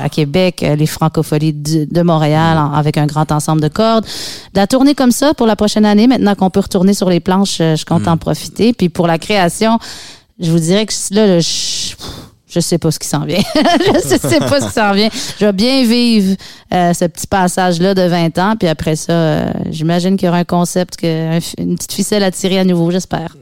à 0.02 0.08
Québec, 0.10 0.66
les 0.78 0.86
Francopholies 0.88 1.54
de, 1.54 1.86
de 1.90 2.02
Montréal 2.02 2.58
en- 2.58 2.72
avec 2.74 2.98
un 2.98 3.06
grand 3.06 3.30
ensemble 3.32 3.62
de 3.62 3.68
cordes. 3.68 4.06
De 4.54 4.60
la 4.60 4.68
tournée 4.68 4.96
comme 4.96 5.09
ça 5.12 5.34
pour 5.34 5.48
la 5.48 5.56
prochaine 5.56 5.86
année, 5.86 6.08
maintenant 6.08 6.36
qu'on 6.36 6.50
peut 6.50 6.60
retourner 6.60 6.94
sur 6.94 7.10
les 7.10 7.20
planches, 7.20 7.60
euh, 7.62 7.76
je 7.76 7.86
compte 7.86 8.08
en 8.08 8.18
profiter. 8.18 8.74
Puis 8.74 8.90
pour 8.90 9.08
la 9.08 9.18
création, 9.18 9.80
je 10.40 10.52
vous 10.52 10.60
dirais 10.60 10.86
que 10.86 10.94
là, 11.12 11.28
là, 11.28 11.40
je, 12.50 12.60
sais 12.60 12.78
pas 12.78 12.92
ce 12.92 13.00
qui 13.00 13.08
s'en 13.08 13.26
vient. 13.26 13.42
je 13.56 14.00
sais 14.18 14.40
pas 14.40 14.60
ce 14.60 14.68
qui 14.68 14.74
s'en 14.74 14.94
vient. 14.94 15.10
Je 15.40 15.46
vais 15.46 15.54
bien 15.54 15.84
vivre 15.86 16.36
euh, 16.74 16.94
ce 16.94 17.06
petit 17.06 17.28
passage-là 17.28 17.94
de 17.94 18.02
20 18.02 18.38
ans. 18.40 18.56
Puis 18.60 18.68
après 18.68 18.96
ça, 18.96 19.12
euh, 19.14 19.52
j'imagine 19.70 20.18
qu'il 20.18 20.26
y 20.26 20.30
aura 20.30 20.40
un 20.40 20.44
concept, 20.44 20.98
que, 20.98 21.38
un 21.38 21.40
fi- 21.40 21.56
une 21.60 21.76
petite 21.76 21.94
ficelle 21.94 22.24
à 22.24 22.32
tirer 22.32 22.60
à 22.60 22.64
nouveau, 22.64 22.90
j'espère. 22.92 23.36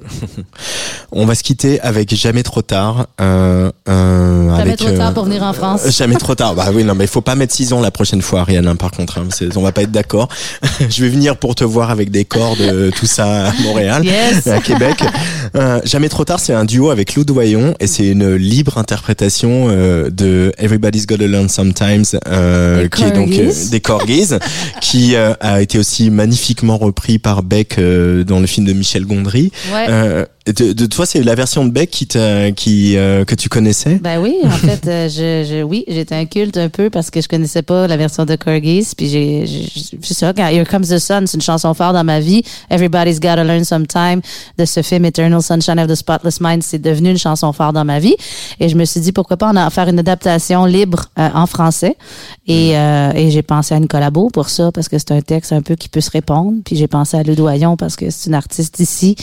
On 1.12 1.26
va 1.26 1.36
se 1.36 1.44
quitter 1.44 1.80
avec 1.82 2.14
Jamais 2.14 2.44
trop 2.44 2.62
tard. 2.62 3.08
Euh, 3.22 3.72
Jamais 3.88 4.62
avec, 4.62 4.78
trop 4.78 4.92
tard 4.92 5.14
pour 5.14 5.26
venir 5.26 5.44
en 5.44 5.54
France. 5.54 5.88
Jamais 5.96 6.16
trop 6.20 6.36
tard. 6.36 6.56
Bah 6.56 6.68
oui, 6.74 6.84
non, 6.84 6.96
mais 6.96 7.06
il 7.06 7.10
faut 7.10 7.22
pas 7.22 7.36
mettre 7.36 7.54
6 7.54 7.74
ans 7.74 7.80
la 7.82 7.92
prochaine 7.92 8.22
fois, 8.22 8.42
Ariane, 8.42 8.68
hein, 8.68 8.76
par 8.76 8.92
contre. 8.92 9.20
Hein, 9.20 9.28
on 9.56 9.62
va 9.62 9.72
pas 9.72 9.84
être 9.84 9.92
d'accord. 9.92 10.28
Je 10.90 11.02
vais 11.04 11.10
venir 11.10 11.38
pour 11.38 11.56
te 11.56 11.64
voir 11.64 11.92
avec 11.92 12.12
des 12.12 12.26
cordes, 12.26 12.92
tout 12.96 13.06
ça 13.06 13.48
à 13.50 13.54
Montréal, 13.64 14.04
Yes. 14.04 14.48
à 14.48 14.60
Québec. 14.60 15.02
Jamais 15.86 16.10
trop 16.10 16.26
tard, 16.26 16.40
c'est 16.40 16.54
un 16.54 16.66
duo 16.66 16.90
avec 16.90 17.16
Lou 17.16 17.24
Doyon 17.24 17.74
et 17.80 17.88
c'est 17.88 18.08
une 18.08 18.36
libre 18.36 18.78
interprétation 18.78 18.97
euh, 19.44 20.10
de 20.10 20.52
Everybody's 20.58 21.06
Gotta 21.06 21.28
Learn 21.28 21.50
Sometimes, 21.50 22.20
euh, 22.28 22.88
qui 22.88 23.04
est 23.04 23.12
donc 23.12 23.32
euh, 23.32 23.52
des 23.70 23.80
corgis, 23.80 24.30
qui 24.82 25.16
euh, 25.16 25.34
a 25.40 25.62
été 25.62 25.80
aussi 25.80 26.10
magnifiquement 26.10 26.78
repris 26.78 27.20
par 27.20 27.44
Beck 27.44 27.80
dans 27.80 28.40
le 28.40 28.48
film 28.48 28.66
de 28.66 28.74
Michel 28.74 29.06
Gondry. 29.06 29.52
Ouais. 29.74 30.26
De, 30.48 30.72
de 30.74 30.86
toi, 30.86 31.06
c'est 31.06 31.22
la 31.24 31.36
version 31.36 31.66
de 31.66 31.72
Beck 31.72 31.90
qui, 31.90 32.08
qui 32.56 32.98
euh, 32.98 33.26
que 33.26 33.36
tu 33.36 33.50
connaissais? 33.50 33.96
Ben 33.96 34.20
oui, 34.22 34.36
en 34.44 34.50
fait, 34.52 34.88
euh, 34.88 35.10
je, 35.10 35.46
je, 35.50 35.64
oui, 35.64 35.84
j'étais 35.88 36.16
un 36.16 36.26
culte 36.26 36.56
un 36.58 36.70
peu 36.70 36.90
parce 36.90 37.10
que 37.12 37.20
je 37.22 37.28
connaissais 37.28 37.62
pas 37.64 37.86
la 37.88 37.98
version 37.98 38.24
de 38.26 38.36
Corgis. 38.36 38.94
Puis 38.96 39.10
j'ai, 39.10 39.46
j'ai- 39.46 39.98
c'est 40.02 40.14
ça, 40.14 40.34
quand 40.34 40.48
Here 40.48 40.66
Comes 40.66 40.86
the 40.86 41.00
Sun, 41.00 41.28
c'est 41.28 41.36
une 41.36 41.42
chanson 41.42 41.74
forte 41.74 41.94
dans 41.94 42.04
ma 42.04 42.20
vie. 42.20 42.44
Everybody's 42.70 43.20
Gotta 43.20 43.44
Learn 43.44 43.66
Sometime 43.66 44.22
de 44.58 44.66
ce 44.66 44.82
film 44.82 45.06
Eternal 45.06 45.42
Sunshine 45.42 45.80
of 45.80 45.88
the 45.88 45.96
Spotless 45.96 46.40
Mind, 46.40 46.64
c'est 46.64 46.80
devenu 46.82 47.10
une 47.12 47.18
chanson 47.18 47.52
forte 47.52 47.74
dans 47.76 47.86
ma 47.86 48.00
vie. 48.00 48.16
Et 48.60 48.70
je 48.70 48.76
me 48.78 48.86
suis 48.86 49.02
dit 49.02 49.12
pourquoi 49.12 49.36
pas 49.38 49.52
en 49.52 49.70
faire 49.70 49.90
une 49.90 50.00
adaptation 50.00 50.64
libre 50.66 51.06
euh, 51.20 51.28
en 51.34 51.46
français. 51.48 51.98
Et, 52.48 52.78
euh, 52.78 53.12
et 53.14 53.32
j'ai 53.32 53.42
pensé 53.42 53.74
à 53.74 53.78
une 53.78 53.88
collabo 53.88 54.30
pour 54.30 54.48
ça 54.50 54.72
parce 54.72 54.88
que 54.88 54.98
c'est 54.98 55.12
un 55.12 55.22
texte 55.22 55.52
un 55.52 55.62
peu 55.62 55.76
qui 55.76 55.90
peut 55.90 56.00
se 56.02 56.12
répondre. 56.12 56.54
Puis 56.64 56.78
j'ai 56.78 56.88
pensé 56.88 57.18
à 57.18 57.24
Ludoyon 57.24 57.76
parce 57.76 57.96
que 57.98 58.10
c'est 58.10 58.28
une 58.28 58.36
artiste 58.36 58.80
ici 58.80 59.16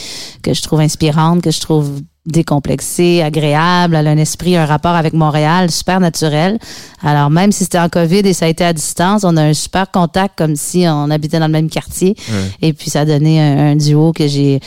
que 0.43 0.53
je 0.53 0.61
trouve 0.61 0.81
inspirante, 0.81 1.14
que 1.41 1.51
je 1.51 1.61
trouve 1.61 2.01
décomplexée, 2.25 3.21
agréable, 3.21 3.95
elle 3.95 4.07
a 4.07 4.09
un 4.09 4.17
esprit, 4.17 4.55
un 4.55 4.65
rapport 4.65 4.95
avec 4.95 5.13
Montréal 5.13 5.69
super 5.69 5.99
naturel. 5.99 6.57
Alors 7.03 7.29
même 7.29 7.51
si 7.51 7.63
c'était 7.63 7.79
en 7.79 7.87
COVID 7.87 8.19
et 8.25 8.33
ça 8.33 8.45
a 8.45 8.47
été 8.47 8.65
à 8.65 8.73
distance, 8.73 9.23
on 9.23 9.37
a 9.37 9.43
un 9.43 9.53
super 9.53 9.91
contact 9.91 10.35
comme 10.37 10.55
si 10.55 10.85
on 10.87 11.11
habitait 11.11 11.39
dans 11.39 11.45
le 11.45 11.51
même 11.51 11.69
quartier. 11.69 12.15
Et 12.61 12.73
puis 12.73 12.89
ça 12.89 13.01
a 13.01 13.05
donné 13.05 13.39
un, 13.39 13.71
un 13.71 13.75
duo 13.75 14.11
que 14.11 14.27
j'ai 14.27 14.59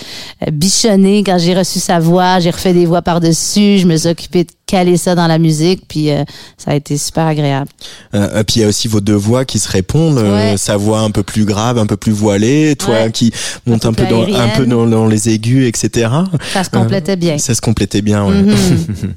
bichonné 0.52 1.24
quand 1.24 1.38
j'ai 1.38 1.54
reçu 1.54 1.80
sa 1.80 1.98
voix, 1.98 2.38
j'ai 2.38 2.50
refait 2.50 2.72
des 2.72 2.86
voix 2.86 3.02
par-dessus, 3.02 3.78
je 3.78 3.86
me 3.86 3.96
suis 3.96 4.08
occupée 4.08 4.44
de 4.44 4.50
caler 4.68 4.96
ça 4.98 5.14
dans 5.16 5.26
la 5.26 5.38
musique, 5.38 5.82
puis 5.88 6.10
euh, 6.12 6.22
ça 6.58 6.70
a 6.72 6.74
été 6.74 6.96
super 6.98 7.26
agréable. 7.26 7.68
Euh, 8.14 8.28
euh, 8.34 8.44
puis 8.44 8.56
il 8.56 8.62
y 8.62 8.64
a 8.64 8.68
aussi 8.68 8.86
vos 8.86 9.00
deux 9.00 9.14
voix 9.16 9.44
qui 9.44 9.58
se 9.58 9.68
répondent, 9.68 10.18
euh, 10.18 10.52
Ouais. 10.52 10.56
sa 10.58 10.76
voix 10.76 11.00
un 11.00 11.10
peu 11.10 11.22
plus 11.22 11.44
grave, 11.46 11.78
un 11.78 11.86
peu 11.86 11.96
plus 11.96 12.12
voilée, 12.12 12.76
toi 12.76 12.94
Ouais. 13.04 13.10
qui 13.10 13.32
monte 13.66 13.86
un, 13.86 13.92
peu 13.94 14.04
peu 14.04 14.10
dans, 14.10 14.22
un 14.38 14.48
peu 14.50 14.66
dans, 14.66 14.86
dans 14.86 15.06
les 15.06 15.30
aigus, 15.30 15.66
etc. 15.66 16.10
Ça 16.52 16.62
se 16.64 16.70
complétait 16.70 17.16
bien. 17.16 17.38
Ça 17.38 17.54
se 17.54 17.60
complétait 17.62 18.02
bien. 18.02 18.24
ouais. 18.26 18.42
Mhm. 18.42 18.54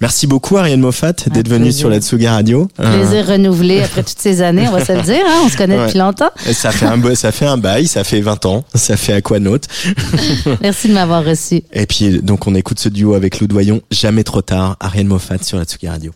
Merci 0.00 0.26
beaucoup 0.26 0.56
Ariane 0.58 0.80
Moffat 0.80 1.12
d'être 1.32 1.48
venue 1.48 1.72
sur 1.72 1.88
la 1.88 2.00
Tsuga 2.00 2.32
Radio. 2.32 2.68
Euh, 2.80 2.98
Plaisir 2.98 3.26
renouvelé 3.28 3.80
après 3.82 4.02
toutes 4.02 4.18
ces 4.18 4.42
années, 4.42 4.66
on 4.68 4.72
va 4.72 4.84
se 4.84 4.92
le 4.92 5.02
dire, 5.02 5.22
hein, 5.26 5.42
on 5.44 5.48
se 5.48 5.56
connaît 5.56 5.78
depuis 5.86 5.98
longtemps. 5.98 6.30
ça 6.52 6.72
fait 6.72 6.86
un 6.86 6.98
ça 7.14 7.30
fait 7.32 7.46
un 7.46 7.56
bail, 7.56 7.86
ça 7.86 8.02
fait 8.04 8.20
20 8.20 8.44
ans, 8.46 8.64
ça 8.74 8.96
fait 8.96 9.12
Aquanaut. 9.12 9.58
Merci 10.60 10.88
de 10.88 10.94
m'avoir 10.94 11.24
reçu. 11.24 11.62
Et 11.72 11.86
puis 11.86 12.20
donc 12.20 12.46
on 12.46 12.54
écoute 12.56 12.80
ce 12.80 12.88
duo 12.88 13.14
avec 13.14 13.38
Lou 13.40 13.46
Doyon, 13.46 13.80
jamais 13.90 14.24
trop 14.24 14.42
tard, 14.42 14.76
Ariane 14.88 15.06
Moffat 15.06 15.42
sur 15.42 15.58
la 15.58 15.64
Tsuga 15.64 15.90
Radio. 15.90 16.14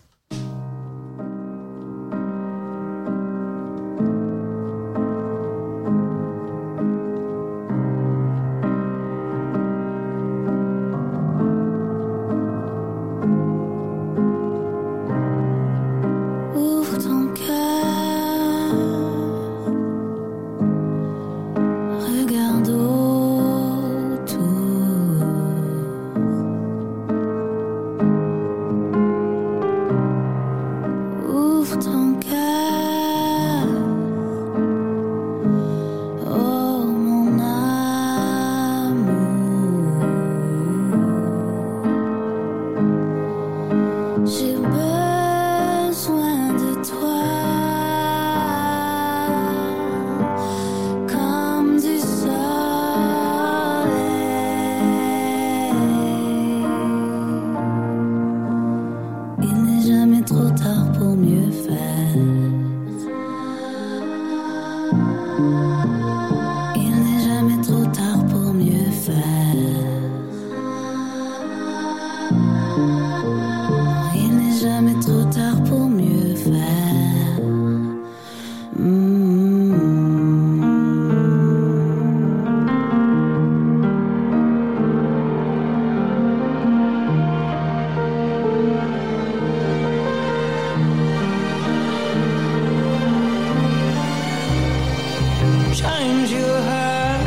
Times 95.83 96.31
you 96.31 96.45
hurt. 96.45 97.27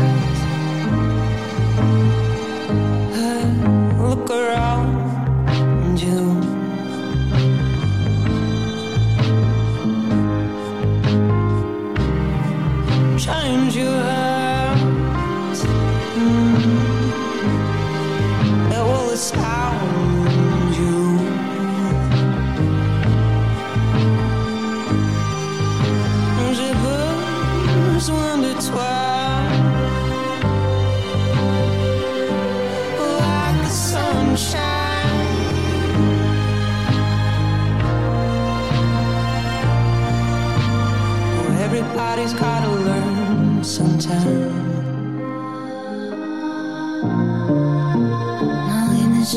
Look 4.00 4.30
around. 4.30 4.75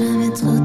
Non, 0.01 0.23
il 0.23 0.58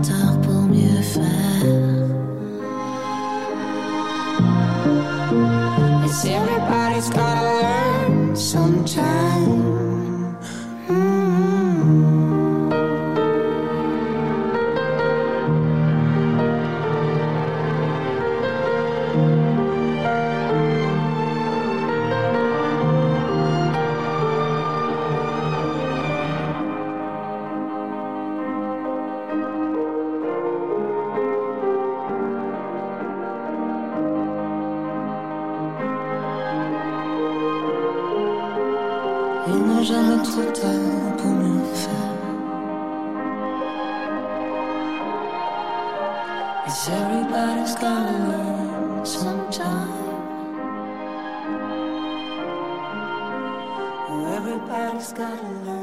Il 39.45 39.61
n'est 39.67 39.83
jamais 39.83 40.23
trop 40.23 40.51
tard 40.51 41.17
pour 41.17 41.31
mieux 41.31 41.73
faire. 41.73 41.89
Yes, 46.65 46.89
everybody's 46.89 47.75
gotta 47.75 48.17
learn 48.29 49.05
sometime. 49.05 50.03
Everybody's 54.35 55.11
gotta 55.11 55.49
learn 55.65 55.82